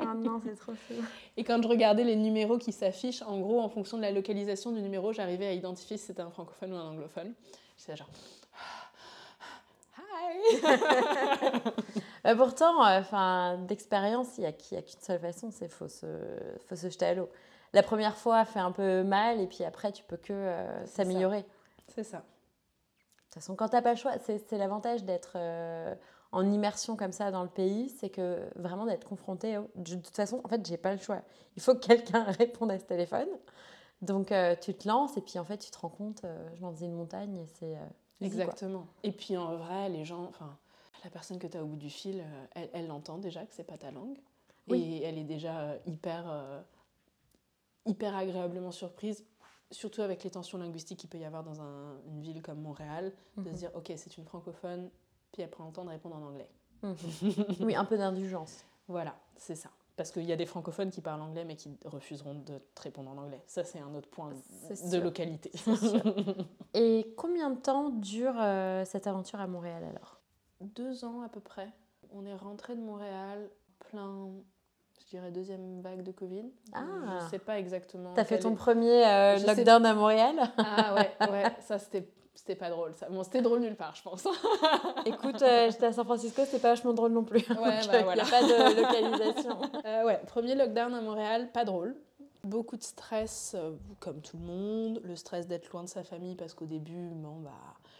Ah 0.00 0.14
non, 0.14 0.40
c'est 0.44 0.56
trop 0.58 0.72
chaud. 0.72 0.94
Et 1.36 1.44
quand 1.44 1.62
je 1.62 1.68
regardais 1.68 2.04
les 2.04 2.16
numéros 2.16 2.56
qui 2.56 2.72
s'affichent, 2.72 3.22
en 3.22 3.38
gros, 3.40 3.60
en 3.60 3.68
fonction 3.68 3.98
de 3.98 4.02
la 4.02 4.10
localisation 4.10 4.72
du 4.72 4.80
numéro, 4.80 5.12
j'arrivais 5.12 5.48
à 5.48 5.52
identifier 5.52 5.98
si 5.98 6.06
c'était 6.06 6.22
un 6.22 6.30
francophone 6.30 6.72
ou 6.72 6.76
un 6.76 6.88
anglophone. 6.90 7.34
J'étais 7.78 7.96
genre. 7.96 8.08
Hi 9.98 10.60
Bah, 12.24 12.34
pourtant, 12.36 12.86
euh, 12.86 13.56
d'expérience, 13.66 14.38
il 14.38 14.42
n'y 14.42 14.46
a 14.46 14.52
qu'une 14.52 15.00
seule 15.00 15.20
façon, 15.20 15.50
c'est 15.50 15.68
faut 15.68 15.88
se, 15.88 16.06
faut 16.68 16.76
se 16.76 16.88
jeter 16.88 17.04
à 17.06 17.14
l'eau. 17.14 17.28
La 17.72 17.82
première 17.82 18.16
fois 18.16 18.44
fait 18.44 18.58
un 18.60 18.72
peu 18.72 19.02
mal 19.02 19.40
et 19.40 19.46
puis 19.46 19.64
après, 19.64 19.92
tu 19.92 20.02
peux 20.04 20.16
que 20.16 20.32
euh, 20.32 20.80
C'est 20.86 20.86
ça. 20.86 21.04
s'améliorer. 21.04 21.42
De 21.42 21.46
C'est 21.88 22.04
ça. 22.04 22.18
toute 22.18 23.34
façon, 23.34 23.54
quand 23.56 23.68
t'as 23.68 23.82
pas 23.82 23.90
le 23.92 23.96
choix, 23.98 24.12
c'est 24.18 24.50
l'avantage 24.58 25.04
d'être 25.04 25.32
euh, 25.36 25.94
en 26.32 26.50
immersion 26.50 26.96
comme 26.96 27.12
ça 27.12 27.30
dans 27.30 27.42
le 27.42 27.48
pays, 27.50 27.88
c'est 27.90 28.08
que 28.10 28.48
vraiment 28.56 28.86
d'être 28.86 29.06
confronté. 29.06 29.58
au- 29.58 29.70
De 29.74 29.94
toute 29.96 30.14
façon, 30.16 30.40
en 30.44 30.48
fait, 30.48 30.64
j'ai 30.66 30.76
pas 30.78 30.92
le 30.92 30.98
choix. 31.00 31.22
Il 31.56 31.62
faut 31.62 31.74
que 31.74 31.86
quelqu'un 31.86 32.24
réponde 32.38 32.70
à 32.70 32.78
ce 32.78 32.84
téléphone. 32.84 33.28
Donc, 34.02 34.30
euh, 34.32 34.54
tu 34.60 34.74
te 34.74 34.86
lances 34.88 35.16
et 35.16 35.20
puis 35.22 35.38
en 35.38 35.44
fait, 35.44 35.58
tu 35.58 35.70
te 35.70 35.78
rends 35.78 35.88
compte, 35.88 36.22
je 36.54 36.60
m'en 36.60 36.70
faisais 36.72 36.86
une 36.86 36.96
montagne 36.96 37.36
et 37.36 37.46
c'est. 37.46 37.74
quoi. 37.76 38.26
Exactement. 38.26 38.86
Et 39.02 39.12
puis 39.12 39.36
en 39.36 39.56
vrai, 39.56 39.88
les 39.90 40.04
gens, 40.04 40.24
enfin, 40.24 40.56
la 41.04 41.10
personne 41.10 41.38
que 41.38 41.46
tu 41.46 41.56
as 41.56 41.62
au 41.62 41.66
bout 41.66 41.76
du 41.76 41.90
fil, 41.90 42.24
elle, 42.54 42.68
elle 42.72 42.90
entend 42.90 43.18
déjà 43.18 43.42
que 43.44 43.52
c'est 43.54 43.64
pas 43.64 43.76
ta 43.78 43.90
langue. 43.90 44.18
Oui. 44.68 44.82
Et 44.82 45.04
elle 45.04 45.18
est 45.18 45.24
déjà 45.24 45.76
hyper, 45.86 46.24
hyper 47.86 48.14
agréablement 48.16 48.72
surprise, 48.72 49.24
surtout 49.70 50.02
avec 50.02 50.22
les 50.24 50.30
tensions 50.30 50.58
linguistiques 50.58 50.98
qu'il 51.00 51.08
peut 51.10 51.18
y 51.18 51.24
avoir 51.24 51.42
dans 51.42 51.60
un- 51.60 51.96
une 52.06 52.20
ville 52.20 52.42
comme 52.42 52.60
Montréal, 52.60 53.12
de 53.36 53.42
Mhm. 53.42 53.52
se 53.52 53.58
dire, 53.58 53.70
ok, 53.74 53.92
c'est 53.96 54.16
une 54.18 54.24
francophone, 54.24 54.90
puis 55.32 55.42
elle 55.42 55.50
prend 55.50 55.66
le 55.66 55.72
temps 55.72 55.84
de 55.84 55.90
répondre 55.90 56.16
en 56.16 56.22
anglais. 56.22 56.50
Mhm. 56.82 56.96
Oui, 57.60 57.74
un 57.74 57.84
peu 57.84 57.96
d'indulgence. 57.96 58.64
Voilà, 58.88 59.16
c'est 59.36 59.56
ça. 59.56 59.70
Parce 59.96 60.10
qu'il 60.12 60.24
y 60.24 60.32
a 60.32 60.36
des 60.36 60.44
francophones 60.44 60.90
qui 60.90 61.00
parlent 61.00 61.22
anglais 61.22 61.44
mais 61.46 61.56
qui 61.56 61.70
refuseront 61.86 62.34
de 62.34 62.58
te 62.74 62.82
répondre 62.82 63.10
en 63.10 63.16
anglais. 63.16 63.42
Ça, 63.46 63.64
c'est 63.64 63.80
un 63.80 63.94
autre 63.94 64.10
point 64.10 64.30
de 64.68 64.74
sûr. 64.74 65.02
localité. 65.02 65.50
Et 66.74 67.14
combien 67.16 67.48
de 67.50 67.58
temps 67.58 67.88
dure 67.88 68.34
euh, 68.38 68.84
cette 68.84 69.06
aventure 69.06 69.40
à 69.40 69.46
Montréal 69.46 69.82
alors? 69.84 70.20
Deux 70.60 71.04
ans 71.04 71.22
à 71.22 71.28
peu 71.30 71.40
près. 71.40 71.72
On 72.12 72.26
est 72.26 72.34
rentré 72.36 72.76
de 72.76 72.80
Montréal 72.82 73.50
plein, 73.78 74.28
je 75.04 75.06
dirais, 75.10 75.30
deuxième 75.30 75.80
vague 75.82 76.02
de 76.02 76.12
Covid. 76.12 76.44
Ah. 76.74 76.80
Je 77.24 77.30
sais 77.30 77.38
pas 77.38 77.58
exactement. 77.58 78.12
T'as 78.14 78.24
fait 78.24 78.38
ton 78.38 78.52
est- 78.52 78.56
premier 78.56 79.04
euh, 79.06 79.38
sais- 79.38 79.46
lockdown 79.46 79.86
à 79.86 79.94
Montréal 79.94 80.36
Ah 80.58 80.94
ouais, 80.94 81.10
ouais, 81.30 81.44
ça 81.60 81.78
c'était. 81.78 82.08
C'était 82.34 82.54
pas 82.54 82.68
drôle, 82.68 82.92
ça. 82.92 83.08
Bon, 83.08 83.22
c'était 83.24 83.40
drôle 83.40 83.60
nulle 83.60 83.76
part, 83.76 83.94
je 83.94 84.02
pense. 84.02 84.28
Écoute, 85.06 85.40
euh, 85.40 85.70
j'étais 85.70 85.86
à 85.86 85.92
San 85.94 86.04
Francisco, 86.04 86.42
c'était 86.44 86.58
pas 86.58 86.68
vachement 86.68 86.92
drôle 86.92 87.12
non 87.12 87.24
plus. 87.24 87.38
Ouais, 87.48 87.56
bah, 87.90 88.02
voilà. 88.02 88.22
y 88.22 88.26
a 88.26 88.30
pas 88.30 88.42
de 88.42 88.80
localisation. 88.82 89.58
Euh, 89.86 90.04
ouais, 90.04 90.20
premier 90.26 90.54
lockdown 90.54 90.92
à 90.94 91.00
Montréal, 91.00 91.48
pas 91.52 91.64
drôle. 91.64 91.96
Beaucoup 92.44 92.76
de 92.76 92.82
stress, 92.82 93.56
comme 94.00 94.20
tout 94.20 94.36
le 94.36 94.44
monde. 94.44 95.00
Le 95.02 95.16
stress 95.16 95.46
d'être 95.48 95.70
loin 95.72 95.82
de 95.82 95.88
sa 95.88 96.04
famille, 96.04 96.34
parce 96.36 96.52
qu'au 96.54 96.66
début, 96.66 97.08
bon, 97.14 97.36
bah, 97.40 97.50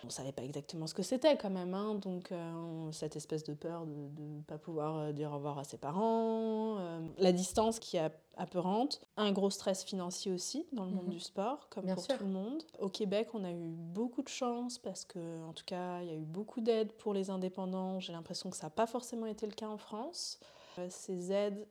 on 0.07 0.11
savait 0.11 0.33
pas 0.33 0.42
exactement 0.45 0.87
ce 0.87 0.95
que 0.95 1.03
c'était 1.03 1.37
quand 1.37 1.51
même. 1.51 1.75
hein. 1.75 1.97
donc, 1.97 2.31
euh, 2.33 2.90
cette 2.92 3.16
espèce 3.16 3.42
de 3.45 3.55
peur 3.55 3.85
de 3.87 3.92
ne 4.23 4.40
pas 4.42 4.57
pouvoir 4.59 4.97
euh, 4.99 5.12
dire 5.12 5.33
au 5.33 5.35
revoir 5.35 5.59
à 5.59 5.64
ses 5.64 5.77
parents. 5.79 6.77
euh, 6.79 7.01
la 7.19 7.33
distance 7.33 7.79
qui 7.79 7.97
est 7.97 8.11
apeurante. 8.37 9.01
Un 9.16 9.33
gros 9.33 9.51
stress 9.51 9.83
financier 9.85 10.31
aussi 10.33 10.66
dans 10.73 10.85
le 10.85 10.90
monde 10.92 11.07
Mhm. 11.07 11.11
du 11.12 11.21
sport, 11.21 11.69
comme 11.71 11.85
Bien 11.87 11.95
pour 11.95 12.05
sûr. 12.05 12.16
tout 12.19 12.25
le 12.25 12.31
monde. 12.31 12.62
Au 12.81 12.88
Québec, 12.88 13.29
on 13.35 13.42
a 13.45 13.51
eu 13.51 13.69
beaucoup 13.75 14.23
de 14.23 14.29
chance 14.29 14.79
parce 14.79 15.05
que, 15.05 15.42
en 15.45 15.53
tout 15.53 15.64
cas, 15.64 16.01
il 16.03 16.09
y 16.09 16.11
a 16.11 16.14
eu 16.14 16.25
beaucoup 16.25 16.61
d'aides 16.61 16.92
pour 16.92 17.12
les 17.14 17.31
indépendants. 17.31 17.99
J'ai 18.01 18.12
l'impression 18.12 18.51
que 18.51 18.57
ça 18.57 18.66
n'a 18.66 18.71
pas 18.71 18.87
forcément 18.87 19.27
été 19.27 19.47
le 19.47 19.53
cas 19.55 19.69
en 19.69 19.79
France. 19.79 20.38
Euh, 20.79 20.87
ces 20.90 21.33
aides, 21.33 21.66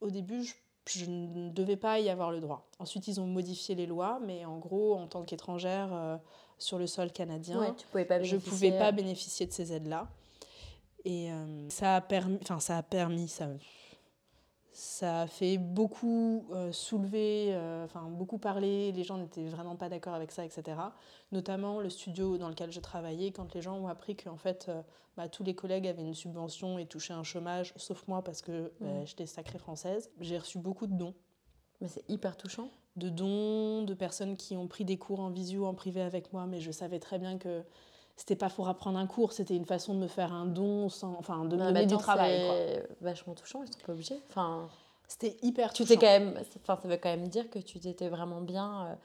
au 0.00 0.10
début, 0.10 0.44
je, 0.44 0.54
je 0.86 1.06
ne 1.06 1.50
devais 1.50 1.76
pas 1.76 1.98
y 1.98 2.08
avoir 2.08 2.30
le 2.30 2.40
droit. 2.40 2.68
Ensuite, 2.78 3.08
ils 3.08 3.20
ont 3.20 3.26
modifié 3.26 3.74
les 3.74 3.86
lois, 3.86 4.20
mais 4.24 4.44
en 4.44 4.58
gros, 4.58 4.94
en 4.94 5.06
tant 5.08 5.24
qu'étrangère 5.24 5.92
euh, 5.92 6.16
sur 6.58 6.78
le 6.78 6.86
sol 6.86 7.12
canadien, 7.12 7.58
Ouais, 7.60 7.74
tu 7.76 7.86
pouvais 7.86 8.04
pas 8.04 8.22
je 8.22 8.30
bénéficier. 8.36 8.50
pouvais 8.70 8.78
pas 8.78 8.92
bénéficier 8.92 9.46
de 9.46 9.52
ces 9.52 9.72
aides-là. 9.72 10.08
Et 11.04 11.30
euh, 11.30 11.68
ça 11.68 11.96
a 11.96 12.00
permis, 12.00 12.38
enfin 12.42 12.60
ça 12.60 12.78
a 12.78 12.82
permis, 12.82 13.28
ça, 13.28 13.48
ça 14.72 15.22
a 15.22 15.26
fait 15.26 15.58
beaucoup 15.58 16.46
euh, 16.52 16.72
soulever, 16.72 17.48
euh, 17.54 17.84
enfin 17.84 18.08
beaucoup 18.08 18.38
parler. 18.38 18.90
Les 18.92 19.04
gens 19.04 19.18
n'étaient 19.18 19.44
vraiment 19.44 19.76
pas 19.76 19.88
d'accord 19.88 20.14
avec 20.14 20.32
ça, 20.32 20.44
etc. 20.44 20.78
Notamment 21.30 21.80
le 21.80 21.90
studio 21.90 22.38
dans 22.38 22.48
lequel 22.48 22.72
je 22.72 22.80
travaillais, 22.80 23.30
quand 23.32 23.54
les 23.54 23.60
gens 23.62 23.76
ont 23.76 23.86
appris 23.88 24.16
qu'en 24.16 24.36
fait 24.36 24.66
euh, 24.68 24.80
bah, 25.16 25.28
tous 25.28 25.44
les 25.44 25.54
collègues 25.54 25.86
avaient 25.86 26.02
une 26.02 26.14
subvention 26.14 26.78
et 26.78 26.86
touchaient 26.86 27.12
un 27.12 27.22
chômage, 27.22 27.72
sauf 27.76 28.08
moi 28.08 28.24
parce 28.24 28.40
que 28.42 28.72
bah, 28.80 29.04
j'étais 29.04 29.26
sacrée 29.26 29.58
française. 29.58 30.10
J'ai 30.20 30.38
reçu 30.38 30.58
beaucoup 30.58 30.86
de 30.86 30.94
dons 30.94 31.14
Mais 31.80 31.88
c'est 31.88 32.04
hyper 32.08 32.36
touchant. 32.36 32.70
De 32.96 33.08
dons, 33.08 33.82
de 33.82 33.94
personnes 33.94 34.36
qui 34.36 34.56
ont 34.56 34.66
pris 34.66 34.84
des 34.84 34.96
cours 34.96 35.20
en 35.20 35.30
visio, 35.30 35.66
en 35.66 35.74
privé 35.74 36.00
avec 36.00 36.32
moi, 36.32 36.46
mais 36.46 36.60
je 36.60 36.70
savais 36.70 37.00
très 37.00 37.18
bien 37.18 37.38
que 37.38 37.62
c'était 38.16 38.36
pas 38.36 38.48
pour 38.48 38.68
apprendre 38.68 38.98
un 38.98 39.06
cours, 39.06 39.32
c'était 39.32 39.56
une 39.56 39.64
façon 39.64 39.94
de 39.94 39.98
me 39.98 40.06
faire 40.06 40.32
un 40.32 40.46
don, 40.46 40.88
sans, 40.88 41.16
enfin 41.18 41.44
de 41.44 41.56
me 41.56 41.62
donner 41.64 41.86
du 41.86 41.96
travail. 41.96 42.40
C'est 42.46 42.88
vachement 43.00 43.34
touchant, 43.34 43.62
ils 43.62 43.72
sont 43.72 43.80
pas 43.84 43.92
obligés. 43.92 44.20
Enfin, 44.28 44.68
C'était 45.08 45.36
hyper 45.42 45.72
tu 45.72 45.84
t'es 45.84 45.96
touchant. 45.96 46.00
quand 46.06 46.20
même. 46.20 46.40
Enfin, 46.62 46.78
ça 46.80 46.88
veut 46.88 46.96
quand 46.96 47.08
même 47.10 47.26
dire 47.28 47.50
que 47.50 47.58
tu 47.58 47.80
t'étais 47.80 48.08
vraiment 48.08 48.40
bien 48.40 48.96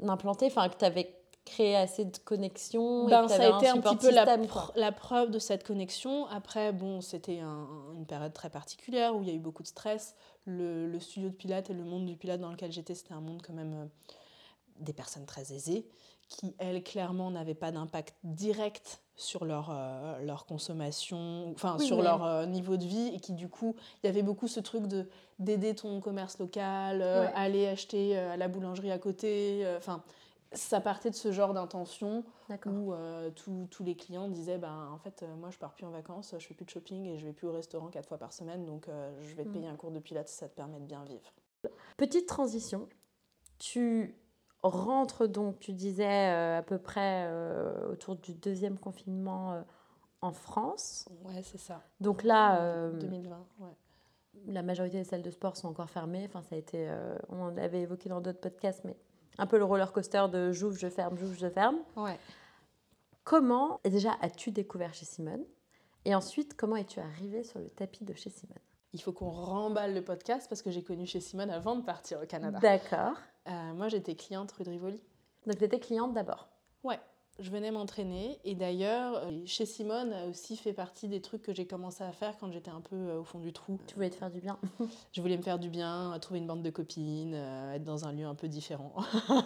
euh, 0.00 0.08
implanté, 0.08 0.46
enfin, 0.46 0.68
que 0.70 0.78
tu 0.78 0.84
avais 0.86 1.14
créé 1.46 1.74
assez 1.76 2.04
de 2.04 2.18
connexions. 2.18 3.06
et 3.06 3.10
Ben, 3.10 3.22
que 3.26 3.32
ça 3.32 3.54
a 3.54 3.56
été 3.56 3.68
un 3.68 3.78
petit 3.80 3.96
peu 3.96 4.10
la, 4.10 4.26
pr- 4.26 4.92
preuve 4.92 5.30
de 5.30 5.38
cette 5.38 5.64
connexion. 5.64 6.26
Après, 6.26 6.72
bon, 6.72 7.00
c'était 7.00 7.38
un- 7.40 7.66
une 7.94 8.04
période 8.04 8.34
très 8.34 8.50
particulière 8.50 9.16
où 9.16 9.22
il 9.22 9.28
y 9.28 9.30
a 9.30 9.34
eu 9.34 9.38
beaucoup 9.38 9.62
de 9.62 9.68
stress. 9.68 10.14
Le, 10.44 10.86
le 10.86 11.00
studio 11.00 11.28
de 11.30 11.34
Pilates 11.34 11.70
et 11.70 11.74
le 11.74 11.84
monde 11.84 12.04
du 12.04 12.16
Pilates 12.16 12.40
dans 12.40 12.50
lequel 12.50 12.70
j'étais, 12.72 12.94
c'était 12.94 13.14
un 13.14 13.20
monde 13.20 13.40
quand 13.46 13.54
même 13.54 13.72
euh, 13.74 13.86
des 14.80 14.92
personnes 14.92 15.24
très 15.24 15.52
aisées 15.54 15.86
qui, 16.28 16.54
elles, 16.58 16.82
clairement, 16.82 17.30
n'avaient 17.30 17.54
pas 17.54 17.70
d'impact 17.70 18.16
direct 18.24 19.00
sur 19.14 19.44
leur, 19.44 19.70
euh, 19.70 20.18
leur 20.24 20.44
consommation, 20.46 21.52
enfin 21.52 21.76
Oui, 21.78 21.86
sur 21.86 22.02
leur 22.02 22.24
euh, 22.24 22.46
niveau 22.46 22.76
de 22.76 22.84
vie, 22.84 23.12
et 23.14 23.20
qui, 23.20 23.32
du 23.32 23.48
coup, 23.48 23.76
il 24.02 24.08
y 24.08 24.10
avait 24.10 24.22
beaucoup 24.24 24.48
ce 24.48 24.58
truc 24.60 24.88
de 24.88 25.08
d'aider 25.38 25.74
ton 25.76 26.00
commerce 26.00 26.38
local, 26.38 27.00
euh, 27.02 27.22
Ouais. 27.26 27.32
aller 27.36 27.66
acheter 27.68 28.18
à 28.18 28.36
la 28.36 28.48
boulangerie 28.48 28.90
à 28.90 28.98
côté, 28.98 29.64
enfin... 29.78 30.02
ça 30.56 30.80
partait 30.80 31.10
de 31.10 31.14
ce 31.14 31.32
genre 31.32 31.52
d'intention 31.54 32.24
où 32.66 32.92
euh, 32.92 33.30
tous- 33.30 33.66
tous 33.70 33.84
les 33.84 33.94
clients 33.96 34.28
disaient 34.28 34.58
ben, 34.58 34.88
en 34.92 34.98
fait, 34.98 35.22
euh, 35.22 35.34
moi 35.36 35.50
je 35.50 35.58
pars 35.58 35.72
plus 35.74 35.84
en 35.86 35.90
vacances, 35.90 36.34
je 36.38 36.46
fais 36.46 36.54
plus 36.54 36.64
de 36.64 36.70
shopping 36.70 37.06
et 37.06 37.18
je 37.18 37.26
vais 37.26 37.32
plus 37.32 37.46
au 37.46 37.52
restaurant 37.52 37.88
quatre 37.88 38.08
fois 38.08 38.18
par 38.18 38.32
semaine, 38.32 38.64
donc 38.64 38.88
euh, 38.88 39.12
je 39.22 39.34
vais 39.34 39.44
te 39.44 39.48
Mm. 39.48 39.52
payer 39.52 39.68
un 39.68 39.76
cours 39.76 39.90
de 39.90 39.98
pilates, 40.00 40.28
ça 40.28 40.48
te 40.48 40.54
permet 40.54 40.78
de 40.80 40.84
bien 40.86 41.04
vivre. 41.04 41.32
Petite 41.96 42.26
transition. 42.26 42.88
Tu 43.58 44.14
rentres 44.62 45.28
donc, 45.28 45.58
tu 45.60 45.72
disais 45.72 46.30
euh, 46.32 46.58
à 46.58 46.62
peu 46.62 46.78
près 46.78 47.30
autour 47.90 48.16
du 48.16 48.34
deuxième 48.34 48.78
confinement 48.78 49.62
en 50.22 50.32
France. 50.32 51.08
Ouais, 51.24 51.42
c'est 51.42 51.58
ça. 51.58 51.82
Donc 52.00 52.22
là, 52.22 52.60
euh, 52.62 52.92
2020, 52.98 53.46
ouais. 53.60 53.68
la 54.46 54.62
majorité 54.62 54.98
des 54.98 55.04
salles 55.04 55.22
de 55.22 55.30
sport 55.30 55.56
sont 55.56 55.68
encore 55.68 55.90
fermées. 55.90 56.24
Enfin, 56.26 56.42
ça 56.42 56.54
a 56.54 56.58
été, 56.58 56.88
euh, 56.88 57.16
on 57.28 57.48
l'avait 57.48 57.82
évoqué 57.82 58.08
dans 58.08 58.20
d'autres 58.20 58.40
podcasts, 58.40 58.84
mais 58.84 58.96
un 59.38 59.46
peu 59.46 59.58
le 59.58 59.64
roller 59.64 59.92
coaster 59.92 60.26
de 60.30 60.52
j'ouvre, 60.52 60.76
je 60.76 60.88
ferme, 60.88 61.16
j'ouvre, 61.16 61.36
je 61.38 61.48
ferme. 61.48 61.78
Ouais. 61.96 62.18
Comment 63.24 63.80
déjà 63.84 64.12
as-tu 64.20 64.50
découvert 64.50 64.94
chez 64.94 65.04
Simone? 65.04 65.44
Et 66.04 66.14
ensuite, 66.14 66.56
comment 66.56 66.76
es-tu 66.76 67.00
arrivée 67.00 67.42
sur 67.42 67.58
le 67.58 67.68
tapis 67.68 68.04
de 68.04 68.14
chez 68.14 68.30
Simone? 68.30 68.58
Il 68.92 69.02
faut 69.02 69.12
qu'on 69.12 69.30
remballe 69.30 69.94
le 69.94 70.02
podcast 70.02 70.48
parce 70.48 70.62
que 70.62 70.70
j'ai 70.70 70.82
connu 70.82 71.06
chez 71.06 71.20
Simone 71.20 71.50
avant 71.50 71.76
de 71.76 71.82
partir 71.82 72.20
au 72.22 72.26
Canada. 72.26 72.58
D'accord. 72.60 73.16
Euh, 73.48 73.74
moi 73.74 73.88
j'étais 73.88 74.14
cliente 74.14 74.50
rue 74.52 74.64
de 74.64 74.70
Rivoli. 74.70 75.02
Donc 75.46 75.58
tu 75.58 75.64
étais 75.64 75.80
cliente 75.80 76.14
d'abord? 76.14 76.48
Ouais, 76.82 76.98
je 77.38 77.50
venais 77.50 77.70
m'entraîner 77.70 78.38
et 78.44 78.54
d'ailleurs, 78.54 79.16
euh, 79.16 79.30
chez 79.44 79.66
Simone 79.66 80.12
a 80.12 80.26
aussi 80.26 80.56
fait 80.56 80.72
partie 80.72 81.06
des 81.06 81.20
trucs 81.20 81.42
que 81.42 81.52
j'ai 81.52 81.66
commencé 81.66 82.02
à 82.02 82.12
faire 82.12 82.36
quand 82.38 82.50
j'étais 82.50 82.70
un 82.70 82.80
peu 82.80 82.96
euh, 82.96 83.20
au 83.20 83.24
fond 83.24 83.38
du 83.38 83.52
trou. 83.52 83.78
Tu 83.86 83.94
voulais 83.94 84.08
te 84.08 84.14
faire 84.14 84.30
du 84.30 84.40
bien. 84.40 84.58
Je 85.12 85.20
voulais 85.20 85.36
me 85.36 85.42
faire 85.42 85.58
du 85.58 85.68
bien, 85.68 86.14
euh, 86.14 86.18
trouver 86.18 86.40
une 86.40 86.46
bande 86.46 86.62
de 86.62 86.70
copines, 86.70 87.34
être 87.34 87.84
dans 87.84 88.06
un 88.06 88.12
lieu 88.12 88.24
un 88.24 88.34
peu 88.34 88.48
différent. 88.48 88.94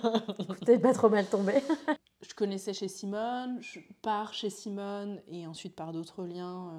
T'es 0.66 0.78
pas 0.78 0.92
trop 0.92 1.08
mal 1.08 1.26
tombé. 1.26 1.54
je 2.28 2.34
connaissais 2.34 2.72
chez 2.72 2.88
Simone, 2.88 3.58
je 3.60 3.80
pars 4.02 4.34
chez 4.34 4.50
Simone 4.50 5.20
et 5.28 5.46
ensuite 5.46 5.74
par 5.74 5.92
d'autres 5.92 6.24
liens, 6.24 6.72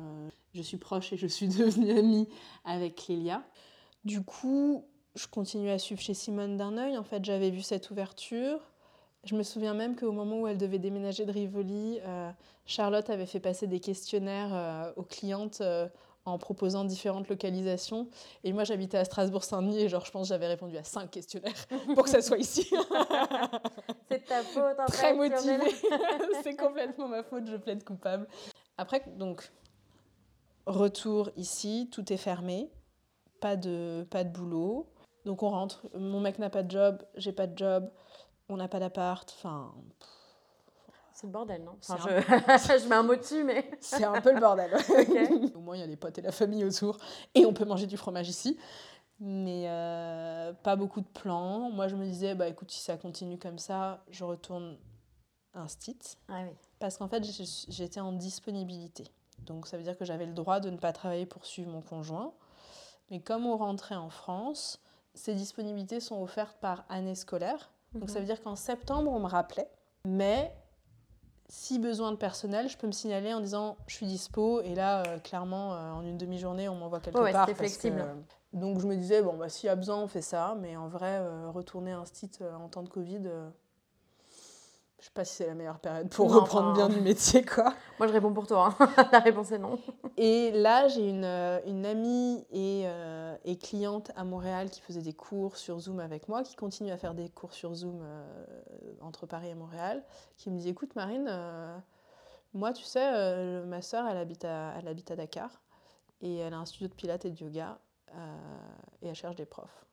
je 0.53 0.61
suis 0.61 0.77
proche 0.77 1.11
et 1.13 1.17
je 1.17 1.27
suis 1.27 1.47
devenue 1.47 1.91
amie 1.97 2.27
avec 2.63 2.95
Clélia. 2.95 3.43
Du 4.05 4.23
coup, 4.23 4.85
je 5.15 5.27
continue 5.27 5.69
à 5.69 5.77
suivre 5.77 6.01
chez 6.01 6.13
Simone 6.13 6.57
d'un 6.57 6.77
œil. 6.77 6.97
En 6.97 7.03
fait, 7.03 7.23
j'avais 7.25 7.49
vu 7.49 7.61
cette 7.61 7.91
ouverture. 7.91 8.70
Je 9.23 9.35
me 9.35 9.43
souviens 9.43 9.75
même 9.75 9.95
qu'au 9.95 10.11
moment 10.11 10.39
où 10.41 10.47
elle 10.47 10.57
devait 10.57 10.79
déménager 10.79 11.25
de 11.25 11.31
Rivoli, 11.31 11.99
euh, 12.05 12.31
Charlotte 12.65 13.09
avait 13.11 13.27
fait 13.27 13.39
passer 13.39 13.67
des 13.67 13.79
questionnaires 13.79 14.49
euh, 14.51 14.91
aux 14.95 15.03
clientes 15.03 15.61
euh, 15.61 15.87
en 16.25 16.39
proposant 16.39 16.85
différentes 16.85 17.29
localisations. 17.29 18.07
Et 18.43 18.51
moi, 18.51 18.63
j'habitais 18.63 18.97
à 18.97 19.05
Strasbourg-Saint-Denis 19.05 19.81
et 19.81 19.89
genre, 19.89 20.05
je 20.05 20.11
pense 20.11 20.27
que 20.27 20.29
j'avais 20.29 20.47
répondu 20.47 20.75
à 20.75 20.83
cinq 20.83 21.11
questionnaires 21.11 21.67
pour 21.93 22.03
que 22.03 22.09
ça 22.09 22.21
soit 22.21 22.39
ici. 22.39 22.67
C'est 24.09 24.25
ta 24.25 24.41
faute. 24.41 24.79
en 24.79 24.85
très 24.87 25.15
fait, 25.15 25.29
Lionel. 25.29 25.59
motivée. 25.59 25.75
c'est 26.43 26.55
complètement 26.55 27.07
ma 27.07 27.23
faute, 27.23 27.47
je 27.47 27.55
plaide 27.55 27.83
coupable. 27.83 28.27
Après, 28.77 29.03
donc, 29.17 29.51
retour 30.65 31.29
ici, 31.37 31.89
tout 31.91 32.11
est 32.11 32.17
fermé, 32.17 32.69
pas 33.39 33.55
de, 33.55 34.05
pas 34.09 34.23
de 34.23 34.29
boulot. 34.29 34.87
Donc 35.25 35.43
on 35.43 35.49
rentre, 35.49 35.87
mon 35.93 36.19
mec 36.19 36.39
n'a 36.39 36.49
pas 36.49 36.63
de 36.63 36.71
job, 36.71 37.03
j'ai 37.15 37.31
pas 37.31 37.47
de 37.47 37.57
job, 37.57 37.89
on 38.51 38.57
n'a 38.57 38.67
pas 38.67 38.79
d'appart, 38.79 39.33
enfin, 39.37 39.73
C'est 41.13 41.27
le 41.27 41.31
bordel, 41.31 41.63
non? 41.63 41.77
Enfin, 41.79 41.97
je... 41.97 42.09
je 42.79 42.87
mets 42.87 42.95
un 42.95 43.03
mot 43.03 43.15
dessus, 43.15 43.43
mais. 43.43 43.69
c'est 43.79 44.03
un 44.03 44.21
peu 44.21 44.33
le 44.33 44.39
bordel. 44.39 44.71
Au 45.55 45.59
moins, 45.59 45.75
il 45.75 45.79
y 45.79 45.83
a 45.83 45.87
les 45.87 45.95
potes 45.95 46.17
et 46.17 46.21
la 46.21 46.31
famille 46.31 46.65
autour, 46.65 46.97
et 47.33 47.45
on 47.45 47.53
peut 47.53 47.65
manger 47.65 47.87
du 47.87 47.97
fromage 47.97 48.29
ici. 48.29 48.57
Mais 49.19 49.65
euh, 49.67 50.51
pas 50.63 50.75
beaucoup 50.75 51.01
de 51.01 51.07
plans. 51.07 51.69
Moi, 51.69 51.87
je 51.87 51.95
me 51.95 52.05
disais, 52.05 52.33
bah 52.33 52.47
écoute, 52.47 52.71
si 52.71 52.79
ça 52.79 52.97
continue 52.97 53.37
comme 53.37 53.59
ça, 53.59 54.03
je 54.09 54.23
retourne 54.23 54.77
un 55.53 55.67
stit. 55.67 56.17
Ah 56.27 56.41
oui. 56.43 56.55
Parce 56.79 56.97
qu'en 56.97 57.07
fait, 57.07 57.23
j'étais 57.69 57.99
en 57.99 58.13
disponibilité. 58.13 59.05
Donc 59.45 59.67
ça 59.67 59.77
veut 59.77 59.83
dire 59.83 59.97
que 59.97 60.05
j'avais 60.05 60.25
le 60.25 60.33
droit 60.33 60.59
de 60.59 60.69
ne 60.69 60.77
pas 60.77 60.93
travailler 60.93 61.25
pour 61.25 61.45
suivre 61.45 61.69
mon 61.69 61.81
conjoint. 61.81 62.33
Mais 63.09 63.19
comme 63.19 63.45
on 63.45 63.57
rentrait 63.57 63.95
en 63.95 64.09
France, 64.09 64.81
ces 65.13 65.35
disponibilités 65.35 65.99
sont 65.99 66.21
offertes 66.21 66.57
par 66.59 66.85
année 66.89 67.15
scolaire. 67.15 67.71
Donc 67.93 68.09
ça 68.09 68.19
veut 68.19 68.25
dire 68.25 68.41
qu'en 68.41 68.55
septembre, 68.55 69.11
on 69.11 69.19
me 69.19 69.27
rappelait. 69.27 69.69
Mais 70.05 70.53
si 71.49 71.79
besoin 71.79 72.11
de 72.11 72.15
personnel, 72.17 72.69
je 72.69 72.77
peux 72.77 72.87
me 72.87 72.91
signaler 72.93 73.33
en 73.33 73.41
disant 73.41 73.77
je 73.87 73.95
suis 73.95 74.05
dispo. 74.05 74.61
Et 74.61 74.73
là, 74.75 75.03
euh, 75.05 75.19
clairement, 75.19 75.73
euh, 75.73 75.91
en 75.91 76.01
une 76.05 76.17
demi-journée, 76.17 76.69
on 76.69 76.75
m'envoie 76.75 76.99
quelque 77.01 77.17
Ouais, 77.17 77.25
ouais, 77.25 77.31
part. 77.33 77.45
parce 77.47 77.57
que- 77.57 77.63
flexible. 77.65 78.05
donc 78.53 78.79
je 78.79 78.87
me 78.87 78.95
disais, 78.95 79.21
bon, 79.21 79.33
bah, 79.35 79.49
s'il 79.49 79.67
y 79.67 79.69
a 79.69 79.75
besoin, 79.75 79.97
on 79.97 80.07
fait 80.07 80.21
ça. 80.21 80.55
Mais 80.61 80.77
en 80.77 80.87
vrai, 80.87 81.17
euh, 81.19 81.49
retourner 81.51 81.91
un 81.91 82.05
site 82.05 82.41
en 82.59 82.69
temps 82.69 82.83
de 82.83 82.89
Covid, 82.89 83.23
je 85.01 85.05
sais 85.07 85.11
pas 85.13 85.25
si 85.25 85.35
c'est 85.35 85.47
la 85.47 85.55
meilleure 85.55 85.79
période 85.79 86.09
pour 86.09 86.29
Non, 86.29 86.41
reprendre 86.41 86.67
enfin- 86.69 86.87
bien 86.87 86.89
du 86.89 87.01
métier, 87.01 87.43
quoi. 87.43 87.73
Moi, 87.99 88.07
je 88.07 88.13
réponds 88.13 88.31
pour 88.33 88.45
toi. 88.47 88.75
hein. 88.79 88.89
La 89.11 89.19
réponse 89.19 89.51
est 89.51 89.57
non. 89.57 89.77
Et 90.15 90.51
là, 90.51 90.87
j'ai 90.87 91.09
une, 91.09 91.25
euh, 91.25 91.59
une 91.65 91.85
amie 91.87 92.45
et, 92.51 92.83
euh, 92.85 93.35
et 93.43 93.57
cliente 93.57 94.11
à 94.15 94.23
Montréal 94.23 94.69
qui 94.69 94.79
faisait 94.81 95.01
des 95.01 95.13
cours 95.13 95.57
sur 95.57 95.79
Zoom 95.79 95.99
avec 95.99 96.29
moi, 96.29 96.43
qui 96.43 96.55
continue 96.55 96.91
à 96.91 96.97
faire 96.97 97.13
des 97.15 97.29
cours 97.29 97.53
sur 97.53 97.73
Zoom 97.73 97.99
euh, 98.03 98.23
entre 99.01 99.25
Paris 99.25 99.49
et 99.49 99.55
Montréal, 99.55 100.03
qui 100.37 100.49
me 100.51 100.57
dit 100.59 100.69
Écoute, 100.69 100.95
Marine, 100.95 101.25
euh, 101.27 101.75
moi, 102.53 102.71
tu 102.71 102.83
sais, 102.83 103.63
ma 103.65 103.81
soeur, 103.81 104.07
elle 104.07 104.17
habite, 104.17 104.45
à, 104.45 104.73
elle 104.77 104.87
habite 104.87 105.09
à 105.11 105.15
Dakar 105.15 105.49
et 106.21 106.37
elle 106.37 106.53
a 106.53 106.57
un 106.57 106.65
studio 106.65 106.87
de 106.87 106.93
pilates 106.93 107.25
et 107.25 107.31
de 107.31 107.39
yoga 107.43 107.79
et 109.01 109.07
elle 109.07 109.15
cherche 109.15 109.35
des 109.35 109.45
profs. 109.45 109.85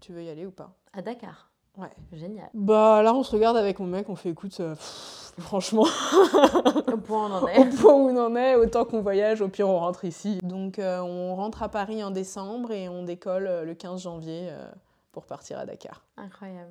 Tu 0.00 0.12
veux 0.12 0.22
y 0.22 0.28
aller 0.28 0.44
ou 0.44 0.50
pas? 0.50 0.74
À 0.92 1.00
Dakar? 1.00 1.50
Ouais. 1.76 1.90
Génial. 2.12 2.48
Bah 2.54 3.02
là, 3.02 3.12
on 3.14 3.22
se 3.22 3.32
regarde 3.34 3.56
avec 3.56 3.78
mon 3.78 3.86
mec, 3.86 4.08
on 4.08 4.16
fait 4.16 4.30
Écoute, 4.30 4.56
euh, 4.60 4.74
pff, 4.74 5.32
franchement. 5.38 5.84
Au 6.92 6.96
point 6.96 7.28
où 7.28 7.30
on 7.30 7.34
en 7.34 7.42
au 7.42 7.48
est. 7.48 7.76
point 7.80 7.92
où 7.94 8.08
on 8.08 8.16
en 8.16 8.34
est, 8.36 8.54
autant 8.54 8.84
qu'on 8.84 9.00
voyage, 9.02 9.40
au 9.42 9.48
pire 9.48 9.68
on 9.68 9.78
rentre 9.78 10.04
ici. 10.04 10.38
Donc 10.42 10.78
euh, 10.78 11.00
on 11.00 11.34
rentre 11.36 11.62
à 11.62 11.68
Paris 11.68 12.02
en 12.02 12.10
décembre 12.10 12.70
et 12.72 12.88
on 12.88 13.02
décolle 13.02 13.46
euh, 13.46 13.64
le 13.64 13.74
15 13.74 14.02
janvier 14.02 14.48
pour 15.12 15.26
partir 15.26 15.58
à 15.58 15.66
Dakar. 15.66 16.02
Incroyable. 16.16 16.70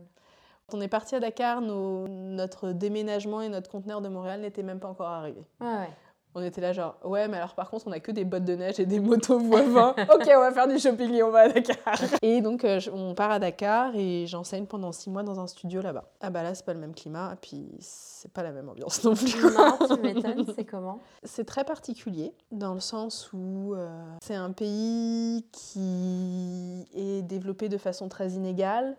Quand 0.68 0.78
on 0.78 0.82
est 0.82 0.88
parti 0.88 1.16
à 1.16 1.20
Dakar, 1.20 1.62
nos- 1.62 2.08
notre 2.08 2.72
déménagement 2.72 3.42
et 3.42 3.50
notre 3.50 3.70
conteneur 3.70 4.02
de 4.02 4.10
Montréal 4.10 4.42
n'étaient 4.42 4.64
même 4.64 4.80
pas 4.80 4.88
encore 4.88 5.08
arrivés. 5.10 5.46
Ouais. 5.62 5.90
On 6.38 6.44
était 6.44 6.60
là 6.60 6.74
genre, 6.74 6.98
ouais, 7.06 7.30
mais 7.30 7.38
alors 7.38 7.56
par 7.56 7.70
contre, 7.70 7.88
on 7.88 7.94
a 7.94 8.02
que 8.02 8.12
des 8.12 8.26
bottes 8.26 8.44
de 8.44 8.56
neige 8.56 8.78
et 8.80 8.86
des 8.86 9.00
motos 9.00 9.40
voisins. 9.40 9.96
ok, 10.14 10.30
on 10.36 10.40
va 10.40 10.52
faire 10.52 10.68
du 10.68 10.78
shopping 10.78 11.14
et 11.14 11.24
on 11.24 11.32
va 11.32 11.40
à 11.40 11.50
Dakar. 11.50 11.98
Et 12.22 12.42
donc, 12.42 12.66
euh, 12.66 12.82
on 12.94 13.16
part 13.16 13.32
à 13.32 13.40
Dakar 13.40 13.96
et 13.96 14.28
j'enseigne 14.28 14.66
pendant 14.66 14.92
six 14.92 15.10
mois 15.10 15.24
dans 15.24 15.40
un 15.40 15.48
studio 15.48 15.82
là-bas. 15.82 16.04
Ah 16.20 16.30
bah 16.30 16.44
là, 16.44 16.54
c'est 16.54 16.66
pas 16.66 16.74
le 16.74 16.80
même 16.80 16.94
climat, 16.94 17.32
et 17.34 17.38
puis 17.38 17.70
c'est 17.80 18.32
pas 18.34 18.44
la 18.44 18.52
même 18.52 18.68
ambiance 18.68 19.02
non 19.06 19.16
plus. 19.16 19.40
quoi. 19.40 19.78
Non, 19.80 19.96
tu 19.96 20.02
m'étonnes, 20.02 20.46
c'est 20.54 20.66
comment? 20.66 21.00
C'est 21.24 21.46
très 21.46 21.64
particulier 21.64 22.34
dans 22.52 22.74
le 22.74 22.82
sens 22.82 23.32
où 23.32 23.74
euh, 23.74 23.88
c'est 24.22 24.36
un 24.36 24.52
pays 24.52 25.46
qui 25.54 26.86
est 26.94 27.22
développé 27.22 27.70
de 27.70 27.78
façon 27.78 28.10
très 28.10 28.32
inégale 28.32 28.98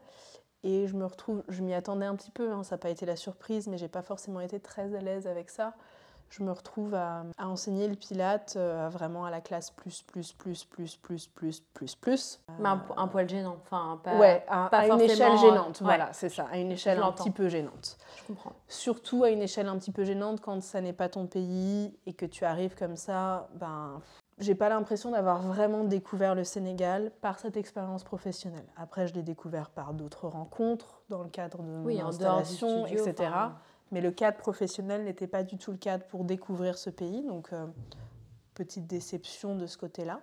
et 0.63 0.87
je 0.87 0.97
me 0.97 1.05
retrouve, 1.05 1.43
je 1.49 1.63
m'y 1.63 1.75
attendais 1.75 2.07
un 2.07 2.17
petit 2.17 2.31
peu, 2.31 2.51
hein, 2.51 2.65
ça 2.65 2.75
n'a 2.75 2.79
pas 2.79 2.91
été 2.91 3.07
la 3.07 3.15
surprise, 3.15 3.69
mais 3.69 3.79
j'ai 3.79 3.89
pas 3.89 4.03
forcément 4.03 4.41
été 4.41 4.59
très 4.59 4.95
à 4.95 5.01
l'aise 5.01 5.27
avec 5.27 5.51
ça. 5.51 5.75
Je 6.29 6.43
me 6.43 6.51
retrouve 6.53 6.95
à, 6.95 7.23
à 7.39 7.49
enseigner 7.49 7.87
le 7.89 7.95
pilate 7.95 8.55
euh, 8.57 8.89
vraiment 8.91 9.25
à 9.25 9.31
la 9.31 9.41
classe 9.41 9.71
plus, 9.71 10.03
plus, 10.03 10.33
plus, 10.33 10.65
plus, 10.65 10.97
plus, 10.97 11.27
plus, 11.29 11.61
plus, 11.73 11.95
plus. 11.95 12.41
Mais 12.59 12.69
un, 12.69 12.79
po- 12.79 12.95
un 12.97 13.07
poil 13.09 13.29
gênant. 13.29 13.57
Enfin, 13.63 14.01
pas. 14.03 14.19
ouais, 14.19 14.45
à, 14.49 14.69
pas 14.69 14.79
à 14.81 14.87
une 14.89 15.01
échelle 15.01 15.33
euh, 15.33 15.37
gênante, 15.37 15.81
ouais. 15.81 15.85
voilà, 15.87 16.13
c'est 16.13 16.29
ça, 16.29 16.47
à 16.51 16.59
une 16.59 16.73
échelle 16.73 17.03
un 17.03 17.13
petit 17.13 17.31
peu 17.31 17.49
gênante 17.49 17.97
Je 18.17 18.25
comprends. 18.27 18.53
surtout 18.69 19.23
à 19.25 19.31
une 19.31 19.41
échelle 19.43 19.69
un 19.69 19.79
petit 19.79 19.93
peu 19.93 20.05
gênante 20.05 20.41
quand 20.41 20.61
ça 20.63 20.81
n'est 20.81 20.93
pas 20.93 21.09
ton 21.09 21.27
pays 21.27 21.97
et 22.07 22.13
que 22.13 22.27
tu 22.27 22.45
arrives 22.45 22.75
comme 22.75 22.97
ça, 22.97 23.49
ben 23.55 24.01
j'ai 24.39 24.55
pas 24.55 24.69
l'impression 24.69 25.13
d'avoir 25.13 25.41
vraiment 25.41 25.85
découvert 25.85 26.35
le 26.35 26.45
Sénégal 26.45 27.11
par 27.23 27.39
cette 27.39 27.57
expérience 27.57 28.05
professionnelle. 28.05 28.67
Après, 28.77 29.07
je 29.07 29.15
l'ai 29.15 29.23
découvert 29.23 29.71
par 29.71 29.95
d'autres 29.95 30.29
rencontres 30.29 31.01
dans 31.09 31.23
le 31.23 31.31
cadre 31.31 31.63
de 31.63 31.83
Oui, 31.87 31.97
mon 32.03 32.09
installation, 32.09 32.85
studio. 32.85 33.07
etc. 33.07 33.31
enfin, 33.33 33.55
Mais 33.93 34.01
le 34.01 34.11
cadre 34.11 34.37
professionnel 34.39 35.05
n'était 35.05 35.29
pas 35.29 35.43
du 35.45 35.59
tout 35.59 35.71
le 35.71 35.79
cadre 35.79 36.05
pour 36.07 36.25
découvrir 36.25 36.77
ce 36.77 36.91
pays, 36.91 37.23
donc 37.23 37.53
euh, 37.53 37.67
petite 38.55 38.87
déception 38.87 39.55
de 39.55 39.67
ce 39.67 39.79
côté-là. 39.79 40.21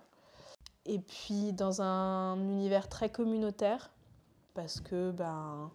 Et 0.84 0.98
puis 0.98 1.52
dans 1.52 1.80
un 1.80 2.38
univers 2.38 2.88
très 2.88 3.08
communautaire, 3.10 3.90
parce 4.52 4.80
que 4.80 5.10
ben, 5.12 5.70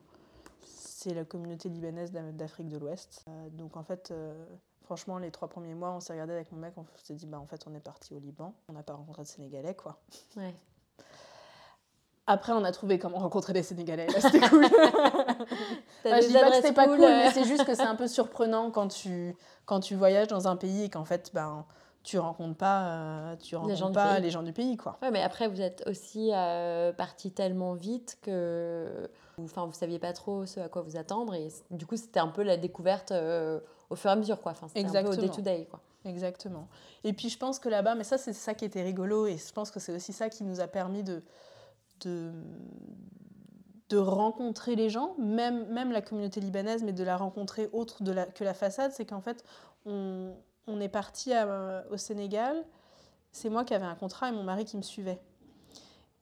c'est 0.64 1.14
la 1.16 1.26
communauté 1.26 1.68
libanaise 1.70 2.12
d'A- 2.12 2.32
d'Afrique 2.32 2.68
de 2.70 2.78
l'Ouest. 2.78 3.26
Euh, 3.28 3.50
donc 3.50 3.76
en 3.76 3.84
fait, 3.84 4.12
euh, 4.12 4.46
franchement, 4.84 5.18
les 5.18 5.32
trois 5.32 5.48
premiers 5.48 5.74
mois, 5.74 5.92
on 5.92 6.00
s'est 6.00 6.14
regardé 6.14 6.34
avec 6.34 6.52
mon 6.52 6.60
mec, 6.60 6.74
on 6.78 6.86
s'est 7.04 7.16
dit, 7.16 7.26
bah, 7.26 7.40
en 7.40 7.46
fait, 7.48 7.66
on 7.68 7.74
est 7.74 7.80
parti 7.80 8.14
au 8.14 8.20
Liban, 8.20 8.54
on 8.68 8.74
n'a 8.74 8.84
pas 8.84 8.94
rencontré 8.94 9.24
de 9.24 9.28
Sénégalais, 9.28 9.76
quoi. 9.76 9.98
Après, 12.32 12.54
on 12.54 12.64
a 12.64 12.72
trouvé 12.72 13.00
comment 13.00 13.18
rencontrer 13.18 13.54
des 13.54 13.64
Sénégalais, 13.64 14.08
c'était 14.20 14.40
cool. 14.48 14.66
Bah, 16.06 16.22
je 16.22 16.28
dis 16.28 16.34
pas 16.34 16.50
que 16.50 16.56
c'était 16.56 16.72
pas 16.72 16.86
cool, 16.86 17.04
euh, 17.04 17.08
mais 17.08 17.32
c'est 17.32 17.44
juste 17.44 17.66
que 17.66 17.76
c'est 17.76 17.82
un 17.82 17.96
peu 17.96 18.08
surprenant 18.08 18.72
quand 18.72 18.88
tu, 18.88 19.36
quand 19.66 19.82
tu 19.82 19.96
voyages 19.96 20.28
dans 20.28 20.48
un 20.48 20.56
pays 20.56 20.86
et 20.86 20.90
qu'en 20.90 21.04
fait, 21.04 21.32
ben, 21.34 21.66
tu 22.04 22.18
rencontres 22.18 22.58
pas, 22.58 22.86
euh, 22.86 23.36
tu 23.36 23.56
rencontres 23.56 23.76
gens 23.76 23.92
pas 23.92 24.20
les 24.20 24.30
gens 24.30 24.44
du 24.44 24.54
pays, 24.54 24.78
quoi. 24.78 24.98
Ouais, 25.02 25.12
mais 25.12 25.22
après, 25.22 25.48
vous 25.48 25.60
êtes 25.60 25.84
aussi 25.88 26.32
euh, 26.34 26.94
parti 26.94 27.32
tellement 27.32 27.74
vite 27.74 28.18
que 28.22 29.10
enfin, 29.44 29.66
vous 29.66 29.74
saviez 29.74 30.00
pas 30.00 30.14
trop 30.14 30.46
ce 30.46 30.60
à 30.60 30.70
quoi 30.70 30.82
vous 30.82 30.98
attendre. 30.98 31.34
Et 31.34 31.50
du 31.72 31.86
coup, 31.86 31.98
c'était 31.98 32.20
un 32.20 32.30
peu 32.30 32.44
la 32.44 32.58
découverte 32.58 33.12
euh, 33.12 33.60
au 33.90 33.96
fur 33.96 34.10
et 34.10 34.14
à 34.14 34.16
mesure. 34.16 34.42
Quoi. 34.42 34.54
Enfin, 34.54 34.68
c'était 34.68 34.98
un 34.98 35.04
peu 35.04 35.10
au 35.10 35.16
day-to-day. 35.16 35.68
Quoi. 35.70 35.82
Exactement. 36.06 36.68
Et 37.04 37.14
puis 37.14 37.30
je 37.30 37.38
pense 37.38 37.60
que 37.60 37.70
là-bas, 37.70 37.96
mais 37.96 38.04
ça 38.04 38.18
c'est 38.18 38.34
ça 38.34 38.54
qui 38.54 38.66
était 38.66 38.84
rigolo 38.84 39.28
et 39.28 39.38
je 39.38 39.52
pense 39.52 39.70
que 39.70 39.80
c'est 39.80 39.94
aussi 39.94 40.14
ça 40.14 40.30
qui 40.30 40.44
nous 40.44 40.62
a 40.62 40.68
permis 40.68 41.04
de, 41.04 41.22
de, 42.02 42.32
de 43.90 43.98
rencontrer 43.98 44.76
les 44.76 44.90
gens, 44.90 45.16
même, 45.18 45.68
même 45.72 45.92
la 45.92 46.02
communauté 46.02 46.40
libanaise, 46.40 46.84
mais 46.84 46.94
de 46.94 47.04
la 47.04 47.18
rencontrer 47.18 47.70
autre 47.74 48.00
que 48.36 48.44
la 48.44 48.54
façade, 48.54 48.92
c'est 48.92 49.06
qu'en 49.06 49.22
fait 49.22 49.44
on, 49.86 50.36
on 50.68 50.80
est 50.80 50.90
parti 50.90 51.32
au 51.92 51.98
Sénégal, 51.98 52.64
c'est 53.32 53.50
moi 53.50 53.64
qui 53.64 53.74
avais 53.74 53.86
un 53.86 53.96
contrat 53.96 54.30
et 54.30 54.32
mon 54.32 54.44
mari 54.44 54.66
qui 54.66 54.78
me 54.78 54.82
suivait. 54.82 55.22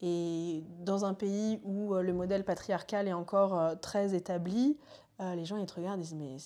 Et 0.01 0.63
dans 0.79 1.05
un 1.05 1.13
pays 1.15 1.59
où 1.63 1.95
euh, 1.95 2.03
le 2.03 2.13
modèle 2.13 2.43
patriarcal 2.43 3.07
est 3.07 3.13
encore 3.13 3.57
euh, 3.59 3.75
très 3.75 4.13
établi, 4.13 4.77
euh, 5.19 5.33
les 5.33 5.43
gens 5.43 5.57
ils 5.57 5.65
te 5.65 5.73
regardent 5.73 5.99
et 5.99 6.03
disent 6.03 6.13
mais 6.13 6.37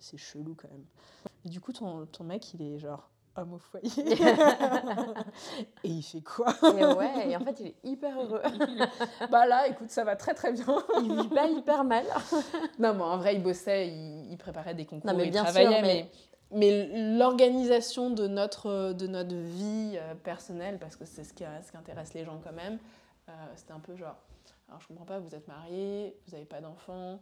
c'est- 0.00 0.16
chelou 0.16 0.56
quand 0.56 0.68
même. 0.70 0.84
Du 1.44 1.60
coup, 1.60 1.72
ton, 1.72 2.06
ton 2.06 2.24
mec, 2.24 2.52
il 2.54 2.62
est 2.62 2.78
genre 2.78 3.10
homme 3.36 3.54
au 3.54 3.58
foyer. 3.58 3.90
et 5.84 5.88
il 5.88 6.02
fait 6.02 6.20
quoi? 6.20 6.52
Et 6.78 6.84
ouais, 6.84 7.30
et 7.30 7.36
en 7.36 7.40
fait, 7.40 7.60
il 7.60 7.66
est 7.68 7.76
hyper 7.84 8.20
heureux. 8.20 8.42
Bah 9.30 9.46
là, 9.46 9.68
écoute, 9.68 9.90
ça 9.90 10.04
va 10.04 10.16
très 10.16 10.34
très 10.34 10.52
bien. 10.52 10.66
Il 11.02 11.14
vit 11.22 11.28
pas 11.28 11.46
hyper 11.48 11.84
mal. 11.84 12.04
Non, 12.78 12.94
mais 12.94 13.02
en 13.02 13.18
vrai, 13.18 13.34
il 13.36 13.42
bossait, 13.42 13.88
il, 13.88 14.30
il 14.32 14.36
préparait 14.38 14.74
des 14.74 14.86
concours, 14.86 15.10
Non, 15.10 15.16
mais 15.16 15.24
il 15.26 15.30
bien 15.30 15.44
sûr, 15.44 15.52
travaillait, 15.54 15.82
mais- 15.82 16.08
mais, 16.52 16.88
mais 16.88 17.16
l'organisation 17.18 18.10
de 18.10 18.26
notre, 18.26 18.92
de 18.92 19.06
notre 19.06 19.34
vie 19.34 19.94
euh, 19.96 20.14
personnelle, 20.14 20.78
parce 20.78 20.96
que 20.96 21.04
c'est 21.04 21.24
ce 21.24 21.32
qui, 21.32 21.44
ce 21.64 21.70
qui 21.70 21.76
intéresse 21.76 22.14
les 22.14 22.24
gens 22.24 22.40
quand 22.42 22.52
même, 22.54 22.78
euh, 23.28 23.32
c'était 23.54 23.72
un 23.72 23.80
peu 23.80 23.94
genre, 23.96 24.16
alors 24.68 24.80
je 24.80 24.88
comprends 24.88 25.04
pas, 25.04 25.18
vous 25.18 25.34
êtes 25.34 25.46
mariés, 25.46 26.16
vous 26.26 26.32
n'avez 26.32 26.46
pas 26.46 26.60
d'enfants, 26.60 27.20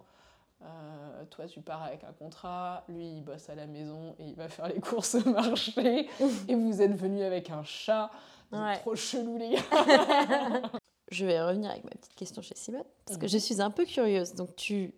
euh, 0.62 1.24
toi 1.30 1.46
tu 1.46 1.60
pars 1.60 1.82
avec 1.82 2.02
un 2.04 2.12
contrat, 2.12 2.84
lui 2.88 3.06
il 3.18 3.22
bosse 3.22 3.48
à 3.48 3.54
la 3.54 3.66
maison 3.66 4.14
et 4.18 4.24
il 4.24 4.34
va 4.34 4.48
faire 4.48 4.68
les 4.68 4.80
courses 4.80 5.14
au 5.14 5.28
marché, 5.30 6.08
et 6.48 6.54
vous 6.54 6.82
êtes 6.82 6.94
venus 6.94 7.22
avec 7.24 7.50
un 7.50 7.62
chat, 7.64 8.10
Ouais. 8.50 8.78
trop 8.78 8.94
chelou 8.96 9.36
les 9.36 9.50
gars. 9.50 10.62
Je 11.10 11.24
vais 11.26 11.40
revenir 11.42 11.70
avec 11.70 11.84
ma 11.84 11.90
petite 11.90 12.14
question 12.14 12.42
chez 12.42 12.54
Simone, 12.54 12.84
parce 13.06 13.18
que 13.18 13.24
Mhm. 13.24 13.30
je 13.30 13.38
suis 13.38 13.60
un 13.62 13.70
peu 13.70 13.84
curieuse. 13.86 14.34
Donc, 14.34 14.54
tu 14.56 14.92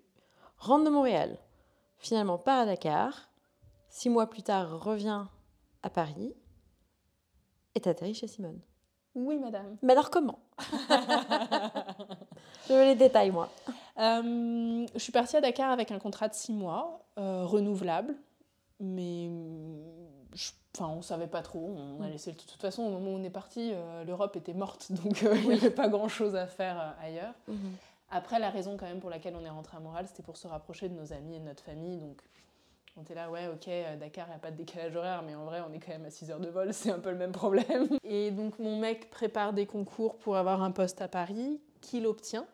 rentres 0.59 0.85
de 0.85 0.91
Montréal, 0.91 1.37
finalement 1.99 2.37
pars 2.39 2.61
à 2.61 2.67
Dakar, 2.67 3.29
six 3.89 4.09
mois 4.09 4.29
plus 4.29 4.43
tard, 4.43 4.81
reviens 4.83 5.29
à 5.83 5.91
Paris, 5.91 6.35
et 7.75 7.81
t'atterris 7.81 8.15
chez 8.15 8.27
Simone. 8.29 8.61
Oui 9.17 9.39
madame. 9.39 9.77
Mais 9.83 9.93
alors 9.93 10.11
comment? 10.11 10.39
Je 12.69 12.73
veux 12.73 12.85
les 12.85 12.95
détails, 12.95 13.31
moi. 13.31 13.49
Euh, 13.99 14.87
je 14.95 14.99
suis 14.99 15.13
partie 15.13 15.37
à 15.37 15.41
Dakar 15.41 15.71
avec 15.71 15.91
un 15.91 15.99
contrat 15.99 16.29
de 16.29 16.35
six 16.35 16.53
mois, 16.53 17.05
euh, 17.19 17.45
renouvelable, 17.45 18.15
mais 18.79 19.29
je- 20.35 20.51
enfin, 20.77 20.89
on 20.89 21.03
savait 21.03 21.27
pas 21.27 21.43
trop. 21.43 21.75
On 21.77 22.03
a 22.03 22.07
Mm. 22.09 22.11
laissé, 22.13 22.33
de 22.33 22.37
toute 22.37 22.61
façon, 22.61 22.83
au 22.83 22.91
moment 22.91 23.11
où 23.13 23.19
on 23.19 23.23
est 23.23 23.31
parti, 23.31 23.73
euh, 23.75 24.05
l'Europe 24.05 24.37
était 24.37 24.55
morte, 24.55 24.91
donc 25.13 25.23
il 25.23 25.49
n'y 25.49 25.55
avait 25.55 25.71
pas 25.71 25.89
grand-chose 25.89 26.35
à 26.37 26.47
faire 26.47 26.95
ailleurs. 27.03 27.35
Après, 28.13 28.39
la 28.41 28.51
raison 28.51 28.77
quand 28.77 28.87
même 28.87 29.01
pour 29.01 29.11
laquelle 29.11 29.37
on 29.41 29.45
est 29.45 29.51
rentré 29.51 29.77
à 29.77 29.81
Montréal, 29.81 30.07
c'était 30.09 30.23
pour 30.25 30.37
se 30.37 30.49
rapprocher 30.49 30.89
de 30.89 30.95
nos 30.95 31.13
amis 31.13 31.37
et 31.37 31.39
de 31.39 31.45
notre 31.45 31.63
famille. 31.63 31.99
Donc, 31.99 32.21
on 32.97 33.03
était 33.03 33.15
là, 33.15 33.31
ouais, 33.31 33.47
ok, 33.47 33.71
Dakar, 34.01 34.27
il 34.27 34.31
n'y 34.31 34.37
a 34.37 34.39
pas 34.41 34.51
de 34.51 34.57
décalage 34.57 34.97
horaire, 34.97 35.23
mais 35.25 35.37
en 35.37 35.45
vrai, 35.45 35.61
on 35.69 35.73
est 35.73 35.79
quand 35.79 35.93
même 35.93 36.05
à 36.07 36.11
6 36.11 36.29
heures 36.31 36.41
de 36.41 36.49
vol, 36.49 36.73
c'est 36.75 36.91
un 36.91 36.99
peu 36.99 37.11
le 37.11 37.17
même 37.17 37.31
problème. 37.33 37.89
Et 38.03 38.31
donc, 38.33 38.59
mon 38.59 38.77
mec 38.79 39.11
prépare 39.11 39.53
des 39.53 39.67
concours 39.67 40.17
pour 40.19 40.37
avoir 40.37 40.63
un 40.63 40.73
poste 40.73 41.01
à 41.03 41.07
Paris, 41.09 41.61
qu'il 41.81 42.05
obtient. 42.07 42.47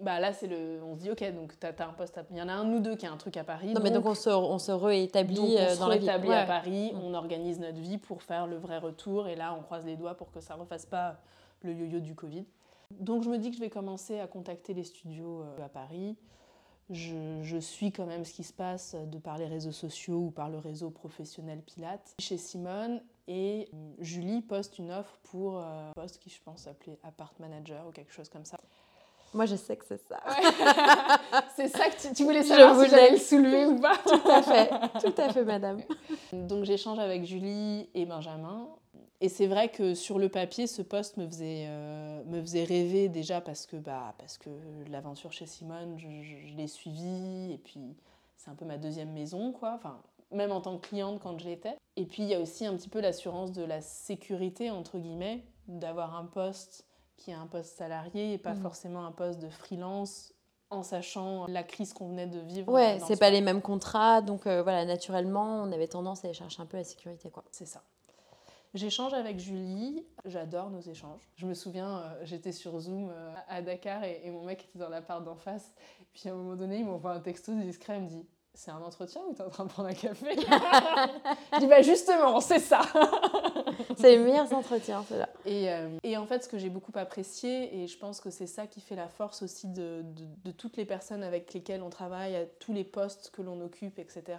Bah 0.00 0.18
là, 0.20 0.32
c'est 0.32 0.46
le. 0.46 0.80
On 0.84 0.96
se 0.96 1.00
dit, 1.02 1.10
ok, 1.10 1.22
donc 1.34 1.58
t'as 1.58 1.70
as 1.78 1.88
un 1.88 1.92
poste 1.92 2.18
à. 2.18 2.24
Il 2.30 2.36
y 2.36 2.42
en 2.42 2.48
a 2.48 2.52
un 2.52 2.70
ou 2.72 2.80
deux 2.80 2.96
qui 2.96 3.06
a 3.06 3.12
un 3.12 3.16
truc 3.16 3.36
à 3.36 3.44
Paris. 3.44 3.72
Non, 3.74 3.80
mais 3.82 3.90
donc 3.90 4.06
on 4.06 4.14
se, 4.14 4.28
on 4.30 4.58
se 4.58 4.72
réétablit 4.72 5.34
donc, 5.36 5.48
on 5.50 5.56
euh, 5.56 5.68
se 5.74 5.78
dans 5.78 5.88
la 5.88 5.96
vie. 5.96 6.06
rétablit 6.06 6.28
Ouais. 6.30 6.34
à 6.36 6.46
Paris, 6.46 6.92
Mm. 6.94 6.98
on 7.02 7.14
organise 7.14 7.60
notre 7.60 7.78
vie 7.78 7.98
pour 7.98 8.22
faire 8.22 8.46
le 8.46 8.56
vrai 8.56 8.78
retour. 8.78 9.28
Et 9.28 9.36
là, 9.36 9.54
on 9.58 9.62
croise 9.62 9.84
les 9.86 9.96
doigts 9.96 10.14
pour 10.14 10.30
que 10.32 10.40
ça 10.40 10.54
ne 10.56 10.60
refasse 10.60 10.86
pas 10.86 11.16
le 11.62 11.72
yo-yo 11.72 12.00
du 12.00 12.14
Covid. 12.14 12.44
Donc, 12.90 13.22
je 13.24 13.30
me 13.30 13.38
dis 13.38 13.50
que 13.50 13.56
je 13.56 13.60
vais 13.60 13.70
commencer 13.70 14.20
à 14.20 14.26
contacter 14.26 14.74
les 14.74 14.84
studios 14.84 15.42
euh, 15.42 15.64
à 15.64 15.68
Paris. 15.68 16.16
Je, 16.90 17.40
je 17.42 17.56
suis 17.56 17.92
quand 17.92 18.04
même 18.04 18.24
ce 18.26 18.32
qui 18.34 18.42
se 18.44 18.52
passe 18.52 18.94
de 18.94 19.16
par 19.18 19.38
les 19.38 19.46
réseaux 19.46 19.72
sociaux 19.72 20.18
ou 20.26 20.30
par 20.30 20.50
le 20.50 20.58
réseau 20.58 20.90
professionnel 20.90 21.60
Pilates 21.62 22.14
chez 22.18 22.36
Simone. 22.36 23.00
Et 23.26 23.70
euh, 23.72 23.76
Julie 24.00 24.42
poste 24.42 24.78
une 24.78 24.90
offre 24.90 25.18
pour 25.22 25.56
euh, 25.58 25.88
un 25.88 25.92
poste 25.94 26.18
qui, 26.18 26.28
je 26.28 26.42
pense, 26.44 26.62
s'appelait 26.64 26.98
Apart 27.02 27.32
Manager 27.38 27.86
ou 27.88 27.90
quelque 27.90 28.12
chose 28.12 28.28
comme 28.28 28.44
ça. 28.44 28.58
Moi, 29.34 29.46
je 29.46 29.56
sais 29.56 29.76
que 29.76 29.84
c'est 29.84 30.00
ça. 30.08 30.20
C'est 31.56 31.68
ça 31.68 31.88
que 31.90 32.00
tu, 32.00 32.12
tu 32.14 32.24
voulais 32.24 32.42
Je 32.42 32.48
savoir 32.48 32.74
voulais. 32.74 32.88
si 32.88 32.94
j'allais 32.94 33.10
le 33.10 33.16
soulever 33.18 33.66
ou 33.66 33.80
pas 33.80 33.96
Tout 34.06 34.30
à 34.30 34.42
fait, 34.42 34.70
tout 35.00 35.14
à 35.20 35.32
fait, 35.32 35.44
madame. 35.44 35.80
Donc 36.32 36.64
j'échange 36.64 36.98
avec 36.98 37.24
Julie 37.24 37.88
et 37.94 38.06
Benjamin. 38.06 38.68
Et 39.20 39.28
c'est 39.28 39.46
vrai 39.46 39.68
que 39.70 39.94
sur 39.94 40.18
le 40.18 40.28
papier, 40.28 40.66
ce 40.66 40.82
poste 40.82 41.16
me 41.16 41.26
faisait, 41.26 41.66
euh, 41.68 42.22
me 42.26 42.40
faisait 42.42 42.64
rêver 42.64 43.08
déjà 43.08 43.40
parce 43.40 43.66
que, 43.66 43.76
bah, 43.76 44.14
parce 44.18 44.38
que 44.38 44.50
l'aventure 44.90 45.32
chez 45.32 45.46
Simone, 45.46 45.96
je, 45.98 46.08
je- 46.22 46.48
je 46.48 46.54
l'ai 46.56 46.66
suivie. 46.66 47.52
Et 47.52 47.58
puis 47.58 47.80
c'est 48.36 48.50
un 48.50 48.54
peu 48.54 48.64
ma 48.64 48.76
deuxième 48.78 49.12
maison, 49.12 49.52
quoi. 49.52 49.72
Enfin, 49.76 49.98
même 50.30 50.52
en 50.52 50.60
tant 50.60 50.76
que 50.78 50.86
cliente 50.88 51.20
quand 51.22 51.38
je 51.38 51.44
l'étais. 51.46 51.76
Et 51.96 52.04
puis 52.04 52.22
il 52.24 52.28
y 52.28 52.34
a 52.34 52.40
aussi 52.40 52.66
un 52.66 52.74
petit 52.76 52.88
peu 52.88 53.00
l'assurance 53.00 53.52
de 53.52 53.62
la 53.64 53.80
sécurité, 53.80 54.70
entre 54.70 54.98
guillemets, 54.98 55.44
d'avoir 55.68 56.16
un 56.16 56.24
poste 56.24 56.84
qui 57.16 57.30
est 57.30 57.34
un 57.34 57.46
poste 57.46 57.76
salarié 57.76 58.34
et 58.34 58.38
pas 58.38 58.54
Mhm. 58.54 58.62
forcément 58.62 59.06
un 59.06 59.12
poste 59.12 59.38
de 59.40 59.48
freelance 59.48 60.32
en 60.70 60.82
sachant 60.82 61.46
la 61.46 61.62
crise 61.62 61.92
qu'on 61.92 62.08
venait 62.08 62.26
de 62.26 62.40
vivre. 62.40 62.72
Ouais, 62.72 62.98
c'est 63.00 63.14
ce 63.14 63.18
pas 63.20 63.30
les 63.30 63.40
mêmes 63.40 63.62
contrats, 63.62 64.20
donc 64.22 64.46
euh, 64.46 64.62
voilà, 64.62 64.84
naturellement, 64.84 65.62
on 65.62 65.70
avait 65.72 65.86
tendance 65.88 66.24
à 66.24 66.28
aller 66.28 66.34
chercher 66.34 66.60
un 66.62 66.66
peu 66.66 66.76
la 66.76 66.84
sécurité, 66.84 67.30
quoi. 67.30 67.44
C'est 67.52 67.66
ça. 67.66 67.82
J'échange 68.72 69.14
avec 69.14 69.38
Julie, 69.38 70.04
j'adore 70.24 70.68
nos 70.70 70.80
échanges. 70.80 71.20
Je 71.36 71.46
me 71.46 71.54
souviens, 71.54 71.98
euh, 71.98 72.20
j'étais 72.24 72.50
sur 72.50 72.76
Zoom 72.80 73.08
euh, 73.08 73.32
à 73.48 73.62
Dakar 73.62 74.02
et, 74.02 74.22
et 74.24 74.30
mon 74.32 74.42
mec 74.42 74.64
était 74.64 74.80
dans 74.80 74.88
l'appart 74.88 75.22
d'en 75.22 75.36
face. 75.36 75.76
Puis 76.12 76.28
à 76.28 76.32
un 76.32 76.36
moment 76.36 76.56
donné, 76.56 76.78
il 76.78 76.84
m'envoie 76.86 77.12
un 77.12 77.20
texto 77.20 77.52
discret, 77.54 77.98
il 77.98 78.02
me 78.02 78.08
dit 78.08 78.26
C'est 78.56 78.70
un 78.70 78.80
entretien 78.82 79.20
ou 79.28 79.34
t'es 79.34 79.42
en 79.42 79.50
train 79.50 79.64
de 79.64 79.70
prendre 79.70 79.88
un 79.88 79.94
café 79.94 80.36
Je 81.54 81.58
dis 81.58 81.66
Bah 81.66 81.82
justement, 81.82 82.40
c'est 82.40 82.60
ça 82.60 82.82
C'est 83.96 84.16
les 84.16 84.18
meilleurs 84.18 84.52
entretiens, 84.52 85.04
ceux-là. 85.08 85.28
et, 85.44 85.70
euh, 85.72 85.88
et 86.04 86.16
en 86.16 86.26
fait, 86.26 86.44
ce 86.44 86.48
que 86.48 86.58
j'ai 86.58 86.70
beaucoup 86.70 86.92
apprécié, 86.94 87.82
et 87.82 87.86
je 87.88 87.98
pense 87.98 88.20
que 88.20 88.30
c'est 88.30 88.46
ça 88.46 88.66
qui 88.66 88.80
fait 88.80 88.94
la 88.96 89.08
force 89.08 89.42
aussi 89.42 89.66
de, 89.68 90.02
de- 90.04 90.26
de 90.44 90.50
toutes 90.52 90.76
les 90.76 90.84
personnes 90.84 91.22
avec 91.24 91.52
lesquelles 91.52 91.82
on 91.82 91.90
travaille, 91.90 92.36
à 92.36 92.46
tous 92.46 92.72
les 92.72 92.84
postes 92.84 93.30
que 93.30 93.42
l'on 93.42 93.60
occupe, 93.60 93.98
etc., 93.98 94.38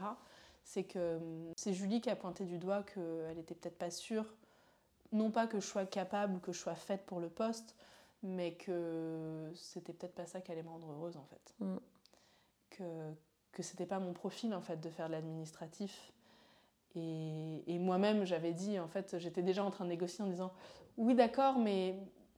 c'est 0.63 0.83
que 0.83 1.17
hum, 1.17 1.51
c'est 1.57 1.73
Julie 1.73 1.99
qui 2.01 2.09
a 2.09 2.15
pointé 2.15 2.45
du 2.45 2.57
doigt 2.57 2.83
qu'elle 2.83 3.35
n'était 3.35 3.53
peut-être 3.55 3.77
pas 3.77 3.91
sûre, 3.91 4.25
non 5.11 5.29
pas 5.29 5.45
que 5.47 5.59
je 5.59 5.65
sois 5.67 5.85
capable 5.85 6.35
ou 6.35 6.39
que 6.39 6.51
je 6.53 6.59
sois 6.59 6.75
faite 6.75 7.05
pour 7.05 7.19
le 7.19 7.29
poste, 7.29 7.75
mais 8.23 8.53
que 8.53 9.51
c'était 9.55 9.93
peut-être 9.93 10.15
pas 10.15 10.25
ça 10.25 10.41
qui 10.41 10.51
allait 10.51 10.63
me 10.63 10.69
rendre 10.69 10.89
heureuse 10.91 11.17
en 11.17 11.25
fait. 11.25 11.53
Mm. 11.59 11.75
Que, 12.71 12.83
que 13.55 13.63
c'était 13.63 13.87
pas 13.87 13.99
mon 13.99 14.13
profil 14.13 14.53
en 14.53 14.61
fait 14.61 14.79
de 14.79 14.89
faire 14.89 15.07
de 15.07 15.13
l'administratif. 15.13 16.11
Et, 16.95 17.63
et 17.67 17.79
moi-même, 17.79 18.25
j'avais 18.25 18.53
dit, 18.53 18.79
en 18.79 18.87
fait, 18.87 19.17
j'étais 19.17 19.41
déjà 19.41 19.63
en 19.63 19.71
train 19.71 19.85
de 19.85 19.89
négocier 19.89 20.23
en 20.23 20.27
disant 20.27 20.53
Oui, 20.97 21.15
d'accord, 21.15 21.57
mais, 21.57 21.95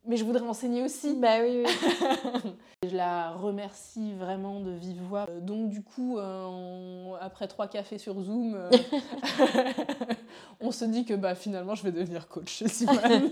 mais 0.08 0.18
je 0.18 0.24
voudrais 0.26 0.48
enseigner 0.48 0.84
aussi. 0.84 1.16
Bah 1.16 1.38
oui, 1.42 1.64
oui. 1.66 2.52
Je 2.88 2.96
la 2.96 3.32
remercie 3.32 4.14
vraiment 4.14 4.60
de 4.60 4.70
vive 4.72 5.02
voix. 5.02 5.26
Euh, 5.30 5.40
Donc, 5.42 5.70
du 5.70 5.82
coup, 5.82 6.20
euh, 6.20 6.46
on- 6.46 7.16
après 7.20 7.48
trois 7.48 7.68
cafés 7.68 7.98
sur 7.98 8.22
Zoom, 8.22 8.54
euh, 8.56 8.70
on 10.62 10.72
se 10.72 10.86
dit 10.86 11.04
que 11.04 11.14
bah, 11.16 11.34
finalement, 11.36 11.74
je 11.76 11.84
vais 11.84 11.92
devenir 11.92 12.28
coach 12.28 12.50
chez 12.50 12.68
Simone 12.70 13.32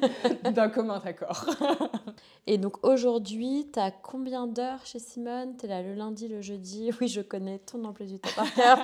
d'un 0.52 0.70
commun 0.70 1.02
accord. 1.06 1.46
Et 2.48 2.58
donc 2.58 2.84
aujourd'hui, 2.86 3.68
t'as 3.72 3.92
combien 3.92 4.48
d'heures 4.48 4.84
chez 4.86 5.00
Simone? 5.00 5.56
T'es 5.58 5.68
là 5.68 5.82
le 5.84 5.94
lundi, 5.94 6.28
le 6.28 6.42
jeudi? 6.42 6.90
Oui, 7.00 7.08
je 7.08 7.22
connais 7.22 7.60
ton 7.60 7.84
emploi 7.86 8.06
du 8.08 8.20
temps 8.20 8.30
par 8.36 8.52
cœur. 8.54 8.78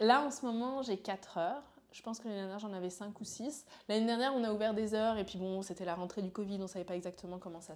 Là, 0.00 0.24
en 0.26 0.30
ce 0.30 0.44
moment, 0.44 0.82
j'ai 0.82 0.96
4 0.96 1.38
heures. 1.38 1.62
Je 1.96 2.02
pense 2.02 2.18
que 2.18 2.28
l'année 2.28 2.40
dernière, 2.40 2.58
j'en 2.58 2.74
avais 2.74 2.90
5 2.90 3.18
ou 3.18 3.24
6. 3.24 3.64
L'année 3.88 4.04
dernière, 4.04 4.34
on 4.34 4.44
a 4.44 4.52
ouvert 4.52 4.74
des 4.74 4.92
heures 4.92 5.16
et 5.16 5.24
puis 5.24 5.38
bon, 5.38 5.62
c'était 5.62 5.86
la 5.86 5.94
rentrée 5.94 6.20
du 6.20 6.30
Covid, 6.30 6.56
on 6.56 6.62
ne 6.62 6.66
savait 6.66 6.84
pas 6.84 6.94
exactement 6.94 7.38
comment 7.38 7.62
ça 7.62 7.74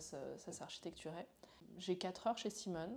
s'architecturait. 0.53 1.27
J'ai 1.79 1.97
4 1.97 2.27
heures 2.27 2.37
chez 2.37 2.51
Simone. 2.51 2.95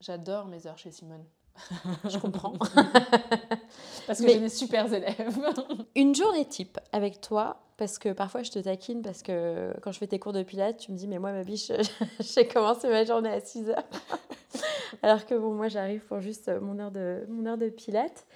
J'adore 0.00 0.46
mes 0.46 0.66
heures 0.66 0.78
chez 0.78 0.92
Simone. 0.92 1.24
je 2.08 2.16
comprends. 2.16 2.54
Parce 4.06 4.20
que 4.20 4.28
j'ai 4.28 4.40
des 4.40 4.48
super 4.48 4.90
élèves. 4.90 5.38
Une 5.94 6.14
journée 6.14 6.46
type 6.46 6.78
avec 6.92 7.20
toi, 7.20 7.60
parce 7.76 7.98
que 7.98 8.12
parfois 8.14 8.42
je 8.42 8.50
te 8.50 8.58
taquine, 8.58 9.02
parce 9.02 9.22
que 9.22 9.74
quand 9.82 9.92
je 9.92 9.98
fais 9.98 10.06
tes 10.06 10.18
cours 10.18 10.32
de 10.32 10.42
pilates, 10.42 10.78
tu 10.78 10.90
me 10.90 10.96
dis, 10.96 11.06
mais 11.06 11.18
moi, 11.18 11.32
ma 11.32 11.44
biche, 11.44 11.70
j'ai 12.20 12.48
commencé 12.48 12.88
ma 12.88 13.04
journée 13.04 13.30
à 13.30 13.40
6 13.40 13.68
heures. 13.68 13.84
Alors 15.02 15.26
que 15.26 15.34
bon, 15.34 15.52
moi, 15.52 15.68
j'arrive 15.68 16.00
pour 16.06 16.20
juste 16.20 16.48
mon 16.62 16.78
heure 16.78 16.90
de, 16.90 17.26
mon 17.28 17.44
heure 17.44 17.58
de 17.58 17.68
pilates. 17.68 18.26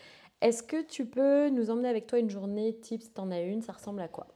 Est-ce 0.43 0.63
que 0.63 0.83
tu 0.83 1.07
peux 1.07 1.49
nous 1.51 1.71
emmener 1.71 1.89
avec 1.89 2.07
toi 2.07 2.19
une 2.19 2.29
journée 2.29 2.75
type, 2.75 3.01
si 3.03 3.11
t'en 3.11 3.31
as 3.31 3.41
une, 3.41 3.63
ça 3.63 3.73
ressemble 3.73 4.01
à 4.03 4.09
quoi? 4.09 4.27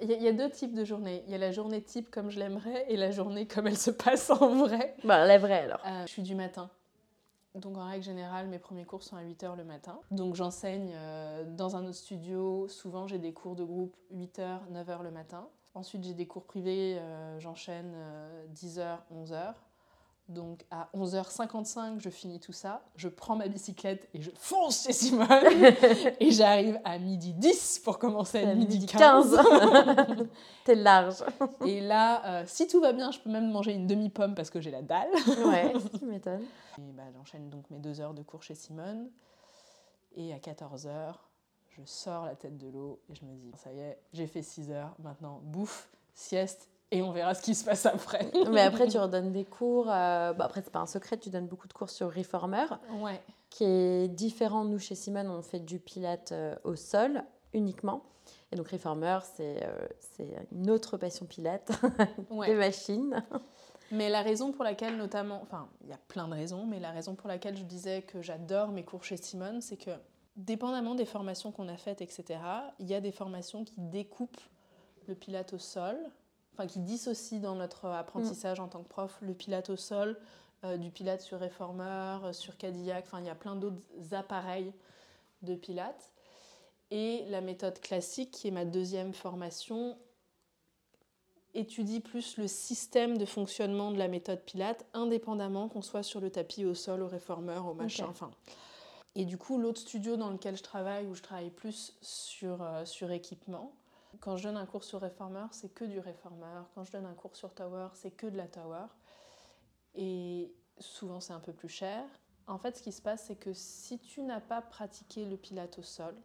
Il 0.00 0.10
y, 0.10 0.28
a- 0.28 0.32
deux 0.32 0.48
types 0.48 0.74
de 0.74 0.84
journées. 0.84 1.22
Il 1.26 1.32
y 1.32 1.34
a 1.34 1.38
la 1.38 1.50
journée 1.52 1.82
type 1.82 2.08
comme 2.10 2.30
je 2.30 2.38
l'aimerais 2.38 2.86
et 2.88 2.96
la 2.96 3.10
journée 3.10 3.46
comme 3.46 3.66
elle 3.66 3.76
se 3.76 3.90
passe 3.90 4.30
en 4.30 4.54
vrai. 4.64 4.94
Bah, 5.04 5.26
la 5.26 5.38
vraie 5.38 5.60
alors. 5.64 5.80
Euh, 5.84 6.02
je 6.06 6.12
suis 6.12 6.22
du 6.22 6.34
matin. 6.34 6.70
Donc 7.54 7.76
en 7.76 7.86
règle 7.88 8.04
générale, 8.04 8.46
mes 8.46 8.58
premiers 8.60 8.84
cours 8.84 9.02
sont 9.02 9.16
à 9.16 9.22
8h 9.22 9.56
le 9.56 9.64
matin. 9.64 9.98
Donc 10.12 10.34
j'enseigne 10.36 10.92
euh, 10.94 11.44
dans 11.44 11.76
un 11.76 11.82
autre 11.84 11.96
studio. 11.96 12.68
Souvent 12.68 13.06
j'ai 13.06 13.18
des 13.18 13.32
cours 13.32 13.56
de 13.56 13.64
groupe 13.64 13.96
8h, 14.14 14.60
9h 14.72 15.02
le 15.02 15.10
matin. 15.10 15.48
Ensuite 15.74 16.04
j'ai 16.04 16.14
des 16.14 16.26
cours 16.26 16.44
privés, 16.44 16.96
euh, 16.98 17.38
j'enchaîne 17.40 17.92
10h, 18.54 18.98
11h. 19.12 19.54
Donc 20.28 20.66
à 20.70 20.90
11h55, 20.94 22.00
je 22.00 22.10
finis 22.10 22.38
tout 22.38 22.52
ça. 22.52 22.82
Je 22.96 23.08
prends 23.08 23.34
ma 23.34 23.48
bicyclette 23.48 24.08
et 24.12 24.20
je 24.20 24.30
fonce 24.34 24.84
chez 24.84 24.92
Simone. 24.92 25.26
et 26.20 26.30
j'arrive 26.30 26.78
à 26.84 26.98
midi 26.98 27.32
10 27.32 27.80
pour 27.82 27.98
commencer 27.98 28.44
à 28.44 28.50
À 28.50 28.54
midi 28.54 28.78
midi 28.80 28.86
15. 28.86 29.38
T'es 30.64 30.74
large. 30.74 31.24
et 31.64 31.80
là, 31.80 32.24
euh, 32.26 32.44
si 32.46 32.66
tout 32.66 32.80
va 32.80 32.92
bien, 32.92 33.10
je 33.10 33.20
peux 33.20 33.30
même 33.30 33.50
manger 33.50 33.72
une 33.72 33.86
demi-pomme 33.86 34.34
parce 34.34 34.50
que 34.50 34.60
j'ai 34.60 34.70
la 34.70 34.82
dalle. 34.82 35.08
ouais, 35.46 35.72
tu 35.98 36.04
m'étonnes. 36.04 36.44
Et 36.78 36.92
bah, 36.92 37.04
j'enchaîne 37.14 37.48
donc 37.48 37.70
mes 37.70 37.78
deux 37.78 38.00
heures 38.02 38.14
de 38.14 38.22
cours 38.22 38.42
chez 38.42 38.54
Simone. 38.54 39.08
Et 40.14 40.34
à 40.34 40.38
14h, 40.38 41.14
je 41.70 41.80
sors 41.86 42.26
la 42.26 42.34
tête 42.34 42.58
de 42.58 42.68
l'eau 42.68 43.00
et 43.08 43.14
je 43.14 43.24
me 43.24 43.34
dis, 43.34 43.50
ça 43.56 43.72
y 43.72 43.78
est, 43.78 43.98
j'ai 44.12 44.26
fait 44.26 44.42
6 44.42 44.70
heures, 44.72 44.94
maintenant 44.98 45.40
bouffe, 45.42 45.88
sieste, 46.12 46.68
et 46.90 47.02
on 47.02 47.12
verra 47.12 47.34
ce 47.34 47.42
qui 47.42 47.54
se 47.54 47.64
passe 47.64 47.86
après. 47.86 48.30
Mais 48.50 48.60
après, 48.62 48.88
tu 48.88 48.98
redonnes 48.98 49.32
des 49.32 49.44
cours. 49.44 49.86
euh, 49.90 50.32
bah, 50.32 50.44
après, 50.44 50.62
c'est 50.62 50.70
pas 50.72 50.80
un 50.80 50.86
secret, 50.86 51.18
tu 51.18 51.30
donnes 51.30 51.46
beaucoup 51.46 51.68
de 51.68 51.72
cours 51.72 51.90
sur 51.90 52.12
Reformer, 52.12 52.66
Ouais, 53.00 53.20
qui 53.50 53.64
est 53.64 54.08
différent. 54.08 54.64
Nous, 54.64 54.78
chez 54.78 54.94
Simone, 54.94 55.28
on 55.28 55.42
fait 55.42 55.60
du 55.60 55.78
pilate 55.78 56.32
euh, 56.32 56.54
au 56.64 56.76
sol 56.76 57.22
uniquement. 57.52 58.02
Et 58.52 58.56
donc, 58.56 58.68
Reformer, 58.68 59.18
c'est 59.22 59.62
euh, 59.64 60.40
une 60.52 60.70
autre 60.70 60.96
passion 60.96 61.26
pilate, 61.26 61.70
des 62.30 62.36
ouais. 62.36 62.54
machines. 62.54 63.22
Mais 63.90 64.10
la 64.10 64.22
raison 64.22 64.52
pour 64.52 64.64
laquelle, 64.64 64.96
notamment, 64.96 65.40
enfin, 65.42 65.68
il 65.82 65.88
y 65.88 65.92
a 65.92 65.98
plein 66.08 66.28
de 66.28 66.34
raisons, 66.34 66.66
mais 66.66 66.78
la 66.78 66.90
raison 66.90 67.14
pour 67.14 67.28
laquelle 67.28 67.56
je 67.56 67.62
disais 67.64 68.02
que 68.02 68.20
j'adore 68.20 68.68
mes 68.68 68.84
cours 68.84 69.04
chez 69.04 69.16
Simone, 69.16 69.60
c'est 69.62 69.76
que, 69.78 69.90
dépendamment 70.36 70.94
des 70.94 71.06
formations 71.06 71.52
qu'on 71.52 71.68
a 71.68 71.76
faites, 71.76 72.00
etc., 72.02 72.38
il 72.78 72.86
y 72.86 72.94
a 72.94 73.00
des 73.00 73.12
formations 73.12 73.64
qui 73.64 73.74
découpent 73.78 74.40
le 75.06 75.14
pilate 75.14 75.54
au 75.54 75.58
sol, 75.58 75.96
enfin, 76.58 76.66
qui 76.66 76.80
dissocient 76.80 77.38
dans 77.38 77.54
notre 77.54 77.86
apprentissage 77.86 78.58
en 78.58 78.66
tant 78.68 78.82
que 78.82 78.88
prof 78.88 79.16
le 79.20 79.32
pilate 79.32 79.70
au 79.70 79.76
sol, 79.76 80.18
euh, 80.64 80.76
du 80.76 80.90
pilate 80.90 81.20
sur 81.20 81.38
réformeur, 81.38 82.24
euh, 82.24 82.32
sur 82.32 82.56
Cadillac, 82.56 83.04
enfin, 83.06 83.20
il 83.20 83.26
y 83.26 83.30
a 83.30 83.36
plein 83.36 83.54
d'autres 83.54 83.80
appareils 84.10 84.72
de 85.42 85.54
pilate. 85.54 86.12
Et 86.90 87.24
la 87.28 87.40
méthode 87.40 87.78
classique, 87.80 88.32
qui 88.32 88.48
est 88.48 88.50
ma 88.50 88.64
deuxième 88.64 89.14
formation, 89.14 89.96
étudie 91.54 92.00
plus 92.00 92.38
le 92.38 92.48
système 92.48 93.18
de 93.18 93.24
fonctionnement 93.24 93.90
de 93.92 93.98
la 93.98 94.08
méthode 94.08 94.40
Pilate, 94.40 94.86
indépendamment 94.94 95.68
qu'on 95.68 95.82
soit 95.82 96.02
sur 96.02 96.20
le 96.20 96.30
tapis, 96.30 96.64
au 96.64 96.74
sol, 96.74 97.02
au 97.02 97.08
réformeur, 97.08 97.66
au 97.66 97.74
machin, 97.74 98.06
enfin. 98.08 98.30
Et 99.14 99.24
du 99.24 99.36
coup, 99.36 99.58
l'autre 99.58 99.80
studio 99.80 100.16
dans 100.16 100.30
lequel 100.30 100.56
je 100.56 100.62
travaille, 100.62 101.06
où 101.06 101.14
je 101.14 101.22
travaille 101.22 101.50
plus 101.50 101.96
sur, 102.00 102.62
euh, 102.62 102.84
sur 102.84 103.10
équipement, 103.10 103.72
quand 104.20 104.36
je 104.36 104.44
donne 104.44 104.56
un 104.56 104.66
cours 104.66 104.84
sur 104.84 105.00
réformeur, 105.00 105.48
c'est 105.52 105.68
que 105.68 105.84
du 105.84 105.98
réformeur. 106.00 106.68
Quand 106.74 106.84
je 106.84 106.92
donne 106.92 107.06
un 107.06 107.14
cours 107.14 107.36
sur 107.36 107.54
tower, 107.54 107.88
c'est 107.94 108.10
que 108.10 108.26
de 108.26 108.36
la 108.36 108.48
tower. 108.48 108.86
Et 109.94 110.52
souvent, 110.78 111.20
c'est 111.20 111.32
un 111.32 111.40
peu 111.40 111.52
plus 111.52 111.68
cher. 111.68 112.04
En 112.46 112.58
fait, 112.58 112.76
ce 112.76 112.82
qui 112.82 112.92
se 112.92 113.02
passe, 113.02 113.24
c'est 113.26 113.36
que 113.36 113.52
si 113.52 113.98
tu 113.98 114.22
n'as 114.22 114.40
pas 114.40 114.62
pratiqué 114.62 115.24
le 115.24 115.36
pilate 115.36 115.78
au 115.78 115.82
sol, 115.82 116.16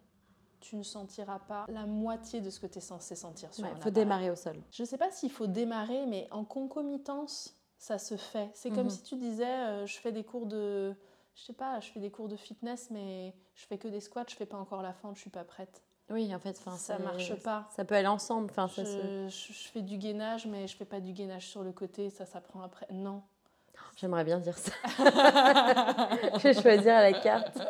tu 0.59 0.77
ne 0.77 0.83
sentiras 0.83 1.39
pas 1.39 1.65
la 1.67 1.85
moitié 1.85 2.39
de 2.39 2.49
ce 2.49 2.59
que 2.59 2.67
tu 2.67 2.77
es 2.77 2.81
censé 2.81 3.15
sentir 3.15 3.53
sur 3.53 3.65
Il 3.65 3.67
un 3.67 3.69
faut 3.71 3.75
appareil. 3.79 3.93
démarrer 3.93 4.29
au 4.31 4.35
sol. 4.35 4.55
Je 4.71 4.83
ne 4.83 4.87
sais 4.87 4.97
pas 4.97 5.11
s'il 5.11 5.31
faut 5.31 5.47
démarrer, 5.47 6.05
mais 6.05 6.27
en 6.31 6.45
concomitance, 6.45 7.57
ça 7.77 7.97
se 7.99 8.15
fait. 8.15 8.49
C'est 8.53 8.69
comme 8.71 8.85
Mhm. 8.85 8.89
si 8.89 9.03
tu 9.03 9.17
disais, 9.17 9.45
euh, 9.45 9.85
je 9.85 9.99
fais 9.99 10.13
des 10.13 10.23
cours 10.23 10.45
de, 10.45 10.95
je 11.35 11.43
sais 11.43 11.51
pas, 11.53 11.81
je 11.81 11.91
fais 11.91 11.99
des 11.99 12.11
cours 12.11 12.29
de 12.29 12.37
fitness, 12.37 12.89
mais 12.91 13.35
je 13.55 13.65
fais 13.65 13.77
que 13.77 13.89
des 13.89 13.99
squats, 13.99 14.23
je 14.29 14.35
fais 14.35 14.45
pas 14.45 14.57
encore 14.57 14.81
la 14.81 14.93
fente, 14.93 15.15
je 15.17 15.21
suis 15.21 15.29
pas 15.29 15.43
prête. 15.43 15.83
Oui, 16.13 16.33
en 16.33 16.39
fait, 16.39 16.55
ça 16.77 16.97
marche 16.99 17.33
pas. 17.41 17.67
Ça 17.75 17.83
peut 17.83 17.95
aller 17.95 18.07
ensemble. 18.07 18.47
Enfin, 18.51 18.67
ça 18.67 18.83
Je, 18.83 19.27
se- 19.29 19.47
je- 19.51 19.67
fais 19.69 19.81
du 19.81 19.97
gainage, 19.97 20.45
mais 20.45 20.67
je 20.67 20.75
fais 20.77 20.85
pas 20.85 20.99
du 20.99 21.11
gainage 21.11 21.47
sur 21.47 21.63
le 21.63 21.71
côté, 21.71 22.09
ça 22.09 22.25
s'apprend 22.25 22.61
après. 22.61 22.85
Non. 22.91 23.21
J'aimerais 23.97 24.23
bien 24.23 24.39
dire 24.39 24.57
ça. 24.57 24.71
je 26.37 26.43
vais 26.43 26.53
choisir 26.53 26.93
à 26.95 27.01
la 27.01 27.13
carte. 27.13 27.57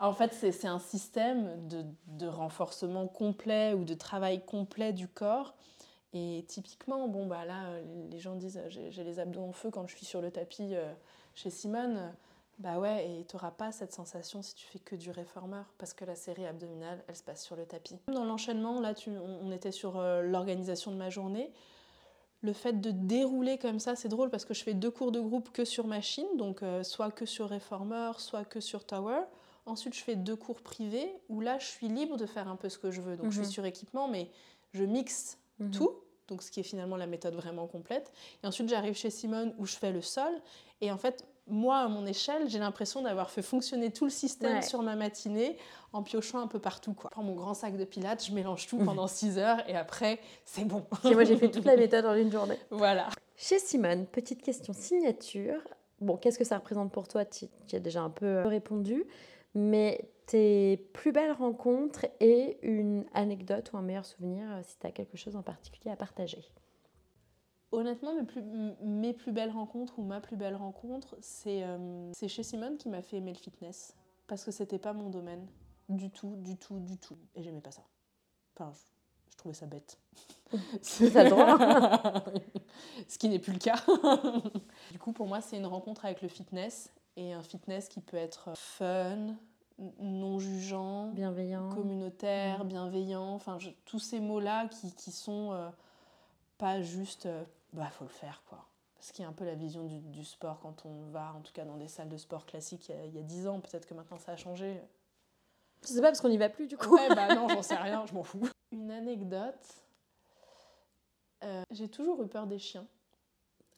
En 0.00 0.12
fait, 0.12 0.32
c'est 0.32 0.68
un 0.68 0.78
système 0.78 1.66
de, 1.66 1.84
de 2.06 2.28
renforcement 2.28 3.08
complet 3.08 3.74
ou 3.74 3.82
de 3.84 3.94
travail 3.94 4.40
complet 4.44 4.92
du 4.92 5.08
corps. 5.08 5.54
Et 6.12 6.44
typiquement, 6.46 7.08
bon, 7.08 7.26
bah 7.26 7.44
là, 7.44 7.64
euh, 7.70 7.82
les 8.08 8.20
gens 8.20 8.36
disent 8.36 8.58
euh, 8.58 8.68
j'ai 8.68 8.92
j'ai 8.92 9.02
les 9.02 9.18
abdos 9.18 9.42
en 9.42 9.50
feu 9.50 9.70
quand 9.72 9.88
je 9.88 9.96
suis 9.96 10.06
sur 10.06 10.20
le 10.20 10.30
tapis 10.30 10.76
euh, 10.76 10.88
chez 11.34 11.50
Simone. 11.50 12.12
Bah 12.58 12.78
ouais, 12.80 13.08
et 13.08 13.24
tu 13.24 13.36
n'auras 13.36 13.52
pas 13.52 13.70
cette 13.70 13.92
sensation 13.92 14.42
si 14.42 14.54
tu 14.54 14.66
fais 14.66 14.80
que 14.80 14.96
du 14.96 15.10
réformeur, 15.12 15.64
parce 15.78 15.94
que 15.94 16.04
la 16.04 16.16
série 16.16 16.44
abdominale, 16.44 17.04
elle 17.06 17.14
se 17.14 17.22
passe 17.22 17.44
sur 17.44 17.54
le 17.54 17.64
tapis. 17.66 17.96
Dans 18.12 18.24
l'enchaînement, 18.24 18.80
là, 18.80 18.94
tu- 18.94 19.10
on, 19.10 19.52
était 19.52 19.70
sur 19.70 19.96
euh, 19.98 20.22
l'organisation 20.22 20.90
de 20.90 20.96
ma 20.96 21.08
journée. 21.08 21.52
Le 22.40 22.52
fait 22.52 22.80
de 22.80 22.90
dérouler 22.90 23.58
comme 23.58 23.78
ça, 23.78 23.94
c'est 23.94 24.08
drôle 24.08 24.30
parce 24.30 24.44
que 24.44 24.54
je 24.54 24.62
fais 24.64 24.74
deux 24.74 24.90
cours 24.90 25.12
de 25.12 25.20
groupe 25.20 25.50
que 25.52 25.64
sur 25.64 25.86
machine, 25.86 26.26
donc 26.36 26.62
euh, 26.64 26.82
soit 26.82 27.10
que 27.12 27.26
sur 27.26 27.48
réformeur, 27.48 28.20
soit 28.20 28.44
que 28.44 28.58
sur 28.60 28.84
tower. 28.84 29.20
Ensuite, 29.66 29.94
je 29.94 30.02
fais 30.02 30.16
deux 30.16 30.36
cours 30.36 30.60
privés 30.62 31.12
où 31.28 31.40
là, 31.40 31.58
je 31.58 31.66
suis 31.66 31.88
libre 31.88 32.16
de 32.16 32.26
faire 32.26 32.48
un 32.48 32.56
peu 32.56 32.68
ce 32.68 32.78
que 32.78 32.90
je 32.90 33.00
veux. 33.00 33.16
Donc, 33.16 33.30
je 33.30 33.38
Mhm. 33.38 33.44
suis 33.44 33.52
sur 33.52 33.64
équipement, 33.66 34.08
mais 34.08 34.30
je 34.72 34.82
mixe 34.82 35.38
Mhm. 35.60 35.70
tout, 35.72 35.92
donc 36.26 36.42
ce 36.42 36.50
qui 36.50 36.58
est 36.60 36.64
finalement 36.64 36.96
la 36.96 37.06
méthode 37.06 37.34
vraiment 37.34 37.66
complète. 37.68 38.12
Et 38.42 38.46
ensuite, 38.48 38.68
j'arrive 38.68 38.94
chez 38.96 39.10
Simone 39.10 39.54
où 39.58 39.66
je 39.66 39.76
fais 39.76 39.92
le 39.92 40.00
sol. 40.02 40.32
Et 40.80 40.90
en 40.92 40.98
fait, 40.98 41.24
moi, 41.48 41.78
à 41.78 41.88
mon 41.88 42.06
échelle, 42.06 42.48
j'ai 42.48 42.58
l'impression 42.58 43.02
d'avoir 43.02 43.30
fait 43.30 43.42
fonctionner 43.42 43.90
tout 43.90 44.04
le 44.04 44.10
système 44.10 44.56
Ouais. 44.56 44.62
sur 44.62 44.82
ma 44.82 44.96
matinée 44.96 45.56
en 45.92 46.02
piochant 46.02 46.38
un 46.40 46.46
peu 46.46 46.58
partout. 46.58 46.92
Quoi. 46.94 47.08
Je 47.10 47.14
prends 47.14 47.22
mon 47.22 47.34
grand 47.34 47.54
sac 47.54 47.76
de 47.76 47.84
pilates, 47.84 48.24
je 48.26 48.32
mélange 48.32 48.66
tout 48.66 48.78
Mhm. 48.78 48.84
pendant 48.86 49.06
6 49.06 49.38
heures 49.38 49.58
et 49.68 49.76
après, 49.76 50.20
c'est 50.44 50.64
bon. 50.64 50.84
Et 51.04 51.14
moi, 51.14 51.24
j'ai 51.24 51.36
fait 51.36 51.50
toute 51.50 51.64
la 51.64 51.76
méthode 51.76 52.04
en 52.06 52.14
une 52.14 52.30
journée. 52.30 52.58
voilà. 52.70 53.08
Chez 53.36 53.58
Simone, 53.58 54.06
petite 54.06 54.42
question 54.42 54.72
signature. 54.72 55.60
Bon, 56.00 56.16
qu'est-ce 56.16 56.38
que 56.38 56.44
ça 56.44 56.58
représente 56.58 56.92
pour 56.92 57.08
toi? 57.08 57.24
Tu 57.24 57.46
tu 57.66 57.76
as 57.76 57.80
déjà 57.80 58.02
un 58.02 58.10
peu 58.10 58.26
euh, 58.26 58.46
répondu. 58.48 59.04
Mais 59.54 60.10
tes 60.26 60.76
plus 60.92 61.10
belles 61.10 61.32
rencontres 61.32 62.04
et 62.20 62.58
une 62.62 63.04
anecdote 63.14 63.72
ou 63.72 63.78
un 63.78 63.82
meilleur 63.82 64.04
souvenir 64.04 64.44
euh, 64.50 64.60
si 64.62 64.76
tu 64.78 64.86
as 64.86 64.90
quelque 64.90 65.16
chose 65.16 65.36
en 65.36 65.42
particulier 65.42 65.90
à 65.90 65.96
partager? 65.96 66.44
Honnêtement, 67.70 68.14
mes 68.14 68.24
plus, 68.24 68.40
m- 68.40 68.76
mes 68.80 69.12
plus 69.12 69.32
belles 69.32 69.50
rencontres 69.50 69.98
ou 69.98 70.02
ma 70.02 70.20
plus 70.20 70.36
belle 70.36 70.56
rencontre, 70.56 71.16
c'est 71.20 71.62
euh, 71.64 72.10
c'est 72.14 72.28
chez 72.28 72.42
Simone 72.42 72.76
qui 72.78 72.88
m'a 72.88 73.02
fait 73.02 73.18
aimer 73.18 73.32
le 73.32 73.38
fitness. 73.38 73.94
Parce 74.26 74.44
que 74.44 74.50
c'était 74.50 74.78
pas 74.78 74.92
mon 74.92 75.10
domaine. 75.10 75.46
Du 75.88 76.10
tout, 76.10 76.34
du 76.36 76.56
tout, 76.56 76.78
du 76.80 76.96
tout. 76.98 77.16
Et 77.34 77.42
j'aimais 77.42 77.60
pas 77.62 77.70
ça. 77.70 77.82
Enfin, 78.54 78.72
je, 78.74 78.80
je 79.32 79.36
trouvais 79.36 79.54
ça 79.54 79.66
bête. 79.66 79.98
T'as 80.50 81.24
le 81.24 81.30
droit. 81.30 82.24
Ce 83.08 83.16
qui 83.18 83.28
n'est 83.28 83.38
plus 83.38 83.52
le 83.52 83.58
cas. 83.58 83.76
du 84.92 84.98
coup, 84.98 85.12
pour 85.12 85.26
moi, 85.26 85.40
c'est 85.40 85.56
une 85.56 85.66
rencontre 85.66 86.04
avec 86.04 86.20
le 86.22 86.28
fitness. 86.28 86.92
Et 87.16 87.32
un 87.32 87.42
fitness 87.42 87.88
qui 87.88 88.00
peut 88.00 88.16
être 88.16 88.50
fun, 88.56 89.34
n- 89.78 89.92
non 89.98 90.38
jugeant, 90.38 91.08
Bienveillant. 91.08 91.68
communautaire, 91.70 92.64
Mm. 92.64 92.68
bienveillant, 92.68 93.34
enfin 93.34 93.58
je- 93.58 93.70
tous 93.86 93.98
ces 93.98 94.20
mots-là 94.20 94.68
qui, 94.68 94.92
qui 94.94 95.10
sont 95.10 95.52
euh, 95.52 95.68
pas 96.58 96.82
juste 96.82 97.26
euh, 97.26 97.44
bah 97.72 97.88
faut 97.90 98.04
le 98.04 98.10
faire 98.10 98.42
quoi. 98.48 98.64
Ce 99.00 99.12
qui 99.12 99.22
est 99.22 99.24
un 99.24 99.32
peu 99.32 99.44
la 99.44 99.54
vision 99.54 99.84
du, 99.84 100.00
du 100.00 100.24
sport 100.24 100.58
quand 100.60 100.84
on 100.84 101.04
va 101.10 101.32
en 101.34 101.40
tout 101.40 101.52
cas 101.52 101.64
dans 101.64 101.76
des 101.76 101.86
salles 101.88 102.08
de 102.08 102.16
sport 102.16 102.46
classiques 102.46 102.88
il 102.88 103.14
y 103.14 103.18
a- 103.18 103.22
10 103.22 103.46
ans, 103.46 103.60
peut-être 103.60 103.86
que 103.86 103.94
maintenant 103.94 104.18
ça 104.18 104.32
a 104.32 104.36
changé. 104.36 104.80
Je 105.82 105.88
sais 105.88 106.00
pas 106.00 106.08
parce 106.08 106.20
qu'on 106.20 106.28
n'y 106.28 106.36
va 106.38 106.48
plus 106.48 106.66
du 106.66 106.76
coup. 106.76 106.94
Ouais 106.96 107.08
bah 107.14 107.34
non 107.34 107.48
j'en 107.48 107.62
sais 107.62 107.76
rien, 107.76 108.04
je 108.06 108.12
m'en 108.14 108.24
fous. 108.24 108.48
Une 108.72 108.90
anecdote, 108.90 109.64
euh, 111.44 111.62
j'ai 111.70 111.88
toujours 111.88 112.22
eu 112.22 112.26
peur 112.28 112.46
des 112.46 112.58
chiens. 112.58 112.86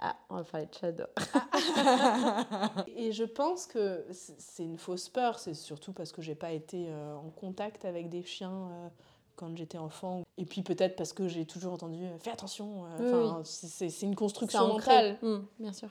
Ah, 0.03 0.17
on 0.31 0.37
va 0.37 0.45
parler 0.45 0.67
de 0.67 0.73
Shadow. 0.75 1.05
Et 2.87 3.13
je 3.13 3.25
pense 3.25 3.67
que 3.67 4.07
c'est 4.13 4.41
c'est 4.41 4.65
une 4.65 4.79
fausse 4.79 5.11
peur, 5.11 5.39
c'est 5.39 5.53
surtout 5.53 5.93
parce 5.93 6.11
que 6.11 6.23
j'ai 6.23 6.35
pas 6.35 6.53
été 6.53 6.87
euh, 6.89 7.15
en 7.17 7.29
contact 7.31 7.85
avec 7.85 8.09
des 8.09 8.23
chiens 8.23 8.71
euh, 8.71 8.89
quand 9.41 9.57
j'étais 9.57 9.79
enfant. 9.79 10.23
Et 10.39 10.45
puis 10.45 10.63
peut-être 10.63 10.95
parce 10.95 11.13
que 11.13 11.27
j'ai 11.27 11.47
toujours 11.47 11.73
entendu 11.73 12.05
euh, 12.05 12.19
fais 12.19 12.31
attention. 12.31 12.85
euh, 13.01 13.39
Oui, 13.39 13.43
c'est- 13.45 14.03
une 14.03 14.15
construction 14.15 14.61
mentale. 14.69 15.19
Mm, 15.23 15.39
bien 15.59 15.73
sûr. 15.73 15.89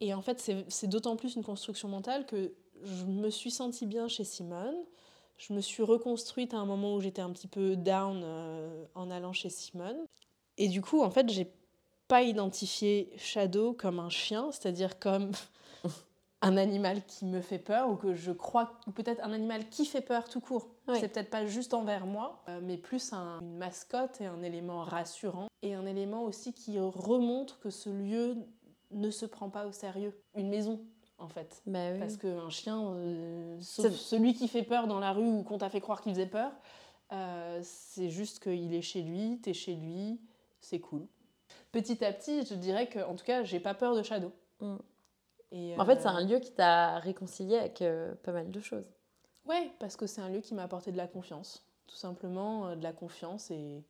Et 0.00 0.14
en 0.14 0.22
fait, 0.22 0.40
c'est 0.40 0.64
c'est 0.68 0.86
d'autant 0.86 1.16
plus 1.16 1.34
une 1.36 1.44
construction 1.44 1.88
mentale 1.88 2.24
que 2.26 2.52
je 2.84 3.04
me 3.04 3.28
suis 3.30 3.50
sentie 3.50 3.86
bien 3.86 4.08
chez 4.08 4.24
Simone. 4.24 4.74
Je 5.36 5.52
me 5.52 5.60
suis 5.60 5.82
reconstruite 5.82 6.54
à 6.54 6.58
un 6.58 6.66
moment 6.66 6.94
où 6.94 7.00
j'étais 7.00 7.22
un 7.22 7.30
petit 7.30 7.48
peu 7.48 7.76
down 7.76 8.22
euh, 8.24 8.84
en 8.94 9.10
allant 9.10 9.32
chez 9.32 9.50
Simone. 9.50 9.98
Et 10.56 10.68
du 10.68 10.80
coup, 10.82 11.02
en 11.02 11.10
fait, 11.10 11.28
j'ai 11.30 11.50
pas 12.08 12.22
identifié 12.22 13.10
Shadow 13.16 13.72
comme 13.72 13.98
un 13.98 14.10
chien, 14.10 14.50
c'est-à-dire 14.52 14.98
comme 14.98 15.32
un 16.42 16.56
animal 16.56 17.04
qui 17.06 17.24
me 17.24 17.40
fait 17.40 17.58
peur 17.58 17.88
ou 17.88 17.96
que 17.96 18.14
je 18.14 18.32
crois, 18.32 18.72
ou 18.86 18.90
peut-être 18.90 19.22
un 19.24 19.32
animal 19.32 19.68
qui 19.68 19.86
fait 19.86 20.00
peur 20.00 20.28
tout 20.28 20.40
court. 20.40 20.68
C'est 20.94 21.08
peut-être 21.08 21.30
pas 21.30 21.46
juste 21.46 21.72
envers 21.72 22.04
moi, 22.04 22.42
euh, 22.48 22.60
mais 22.62 22.76
plus 22.76 23.12
une 23.12 23.56
mascotte 23.56 24.20
et 24.20 24.26
un 24.26 24.42
élément 24.42 24.82
rassurant 24.82 25.46
et 25.62 25.74
un 25.74 25.86
élément 25.86 26.24
aussi 26.24 26.52
qui 26.52 26.78
remontre 26.78 27.60
que 27.60 27.70
ce 27.70 27.88
lieu 27.88 28.36
ne 28.90 29.10
se 29.10 29.24
prend 29.24 29.48
pas 29.48 29.66
au 29.66 29.72
sérieux. 29.72 30.20
Une 30.34 30.48
maison, 30.48 30.80
en 31.18 31.28
fait. 31.28 31.62
Bah 31.66 31.96
Parce 31.98 32.16
qu'un 32.16 32.50
chien, 32.50 32.82
euh, 32.82 33.56
sauf 33.60 33.92
celui 33.92 34.34
qui 34.34 34.48
fait 34.48 34.64
peur 34.64 34.88
dans 34.88 34.98
la 34.98 35.12
rue 35.12 35.28
ou 35.28 35.42
qu'on 35.44 35.58
t'a 35.58 35.70
fait 35.70 35.80
croire 35.80 36.02
qu'il 36.02 36.12
faisait 36.12 36.26
peur, 36.26 36.50
euh, 37.12 37.60
c'est 37.62 38.10
juste 38.10 38.42
qu'il 38.42 38.74
est 38.74 38.82
chez 38.82 39.02
lui, 39.02 39.38
t'es 39.40 39.54
chez 39.54 39.76
lui, 39.76 40.20
c'est 40.60 40.80
cool. 40.80 41.06
Petit 41.70 42.04
à 42.04 42.12
petit, 42.12 42.44
je 42.44 42.54
dirais 42.54 42.88
que, 42.88 42.98
en 42.98 43.14
tout 43.14 43.24
cas, 43.24 43.44
j'ai 43.44 43.60
pas 43.60 43.74
peur 43.74 43.94
de 43.94 44.02
Shadow. 44.02 44.32
Mm. 44.60 44.76
Et, 45.52 45.78
en 45.78 45.84
fait, 45.84 46.00
c'est 46.00 46.08
un 46.08 46.24
lieu 46.24 46.38
qui 46.38 46.52
t'a 46.52 46.98
réconcilié 46.98 47.58
avec 47.58 47.84
pas 48.22 48.32
mal 48.32 48.50
de 48.50 48.60
choses. 48.60 48.86
Ouais, 49.46 49.72
parce 49.80 49.96
que 49.96 50.06
c'est 50.06 50.20
un 50.20 50.28
lieu 50.28 50.40
qui 50.40 50.54
m'a 50.54 50.62
apporté 50.62 50.92
de 50.92 50.96
la 50.96 51.06
confiance, 51.06 51.66
tout 51.86 51.96
simplement 51.96 52.68
euh, 52.68 52.76
de 52.76 52.82
la 52.82 52.92
confiance 52.92 53.50
et, 53.50 53.84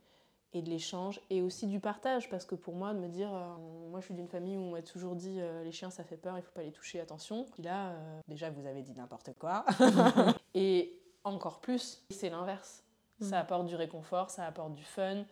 et 0.54 0.62
de 0.62 0.70
l'échange 0.70 1.20
et 1.28 1.42
aussi 1.42 1.66
du 1.66 1.78
partage. 1.78 2.30
Parce 2.30 2.46
que 2.46 2.54
pour 2.54 2.74
moi 2.74 2.94
de 2.94 2.98
me 2.98 3.08
dire 3.08 3.32
euh, 3.32 3.56
moi 3.90 4.00
je 4.00 4.06
suis 4.06 4.14
d'une 4.14 4.28
famille 4.28 4.56
où 4.56 4.60
on 4.60 4.70
m'a 4.70 4.82
toujours 4.82 5.14
dit 5.14 5.40
euh, 5.40 5.62
les 5.62 5.72
chiens 5.72 5.90
ça 5.90 6.04
fait 6.04 6.16
peur 6.16 6.38
il 6.38 6.42
faut 6.42 6.52
pas 6.52 6.62
les 6.62 6.72
toucher 6.72 7.00
attention. 7.00 7.44
Puis 7.52 7.62
là 7.62 7.94
déjà 8.28 8.50
vous 8.50 8.66
avez 8.66 8.82
dit 8.82 8.94
n'importe 8.94 9.34
quoi. 9.38 9.64
Et 10.54 10.98
encore 11.24 11.60
plus 11.60 12.02
c'est 12.10 12.30
l'inverse. 12.30 12.82
Mm. 13.20 13.24
ça 13.24 13.38
apporte 13.40 13.66
du 13.66 13.76
réconfort 13.76 14.30
ça 14.30 14.46
apporte 14.46 14.74
du 14.74 14.84
fun 14.84 15.24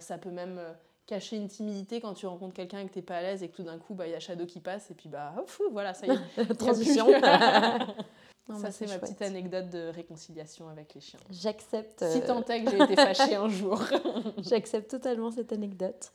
ça 0.00 0.18
peut 0.18 0.32
même 0.32 0.60
cacher 1.06 1.36
une 1.36 1.48
timidité 1.48 2.00
quand 2.00 2.14
tu 2.14 2.26
rencontres 2.26 2.54
quelqu'un 2.54 2.80
et 2.80 2.86
que 2.86 2.92
t'es 2.92 3.02
pas 3.02 3.16
à 3.16 3.22
l'aise 3.22 3.42
et 3.42 3.48
que 3.48 3.56
tout 3.56 3.62
d'un 3.62 3.78
coup 3.78 3.94
bah, 3.94 4.06
il 4.06 4.12
y 4.12 4.14
a 4.14 4.20
Shadow 4.20 4.46
qui 4.46 4.60
passe 4.60 4.90
et 4.90 4.94
puis 4.94 5.08
bah 5.08 5.34
oh, 5.38 5.68
voilà 5.70 5.94
ça 5.94 6.06
y 6.06 6.10
est 6.10 6.54
transition 6.58 7.06
ça, 8.58 8.70
c'est 8.70 8.86
ma 8.86 8.98
petite 8.98 9.22
anecdote 9.22 9.70
de 9.70 9.88
réconciliation 9.88 10.68
avec 10.68 10.94
les 10.94 11.00
chiens. 11.00 11.20
J'accepte. 11.30 12.04
Si 12.10 12.20
tant 12.20 12.42
est 12.44 12.64
que 12.64 12.70
j'ai 12.70 12.82
été 12.82 12.94
fâchée 12.94 13.36
un 13.36 13.48
jour. 13.48 13.82
J'accepte 14.38 14.90
totalement 14.90 15.30
cette 15.30 15.52
anecdote. 15.52 16.12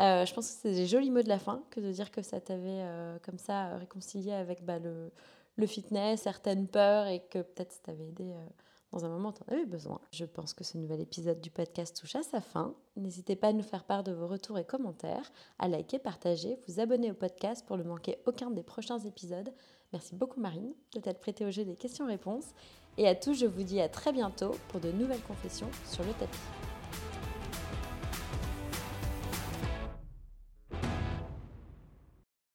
Euh, 0.00 0.24
je 0.24 0.32
pense 0.32 0.48
que 0.48 0.56
c'est 0.62 0.72
des 0.72 0.86
jolis 0.86 1.10
mots 1.10 1.22
de 1.22 1.28
la 1.28 1.38
fin 1.38 1.62
que 1.70 1.80
de 1.80 1.90
dire 1.90 2.10
que 2.10 2.22
ça 2.22 2.40
t'avait 2.40 2.80
euh, 2.82 3.18
comme 3.22 3.38
ça 3.38 3.76
réconcilié 3.76 4.32
avec 4.32 4.64
bah, 4.64 4.78
le, 4.78 5.10
le, 5.56 5.66
fitness, 5.66 6.22
certaines 6.22 6.66
peurs 6.66 7.08
et 7.08 7.20
que 7.20 7.40
peut-être 7.40 7.72
ça 7.72 7.80
t'avait 7.84 8.06
aidé 8.06 8.24
euh, 8.24 8.46
dans 8.92 9.04
un 9.04 9.08
moment 9.08 9.32
tu 9.32 9.42
en 9.42 9.52
avais 9.52 9.64
besoin. 9.64 10.00
Je 10.12 10.24
pense 10.24 10.52
que 10.54 10.64
ce 10.64 10.78
nouvel 10.78 11.00
épisode 11.00 11.40
du 11.40 11.50
podcast 11.50 11.98
touche 11.98 12.16
à 12.16 12.22
sa 12.22 12.40
fin. 12.40 12.74
N'hésitez 12.96 13.36
pas 13.36 13.48
à 13.48 13.52
nous 13.52 13.62
faire 13.62 13.84
part 13.84 14.04
de 14.04 14.12
vos 14.12 14.26
retours 14.26 14.58
et 14.58 14.64
commentaires, 14.64 15.32
à 15.58 15.68
liker, 15.68 15.98
partager, 15.98 16.58
vous 16.68 16.80
abonner 16.80 17.10
au 17.10 17.14
podcast 17.14 17.64
pour 17.66 17.78
ne 17.78 17.82
manquer 17.82 18.18
aucun 18.26 18.50
des 18.50 18.62
prochains 18.62 18.98
épisodes. 19.00 19.52
Merci 19.92 20.14
beaucoup 20.14 20.40
Marine 20.40 20.74
de 20.94 21.00
t'être 21.00 21.20
prêtée 21.20 21.44
au 21.44 21.50
jeu 21.50 21.64
des 21.64 21.76
questions-réponses. 21.76 22.54
Et 22.98 23.08
à 23.08 23.14
tous, 23.14 23.34
je 23.34 23.46
vous 23.46 23.62
dis 23.62 23.80
à 23.80 23.88
très 23.88 24.12
bientôt 24.12 24.54
pour 24.68 24.80
de 24.80 24.92
nouvelles 24.92 25.22
confessions 25.22 25.70
sur 25.86 26.04
le 26.04 26.12
tapis. 26.12 26.71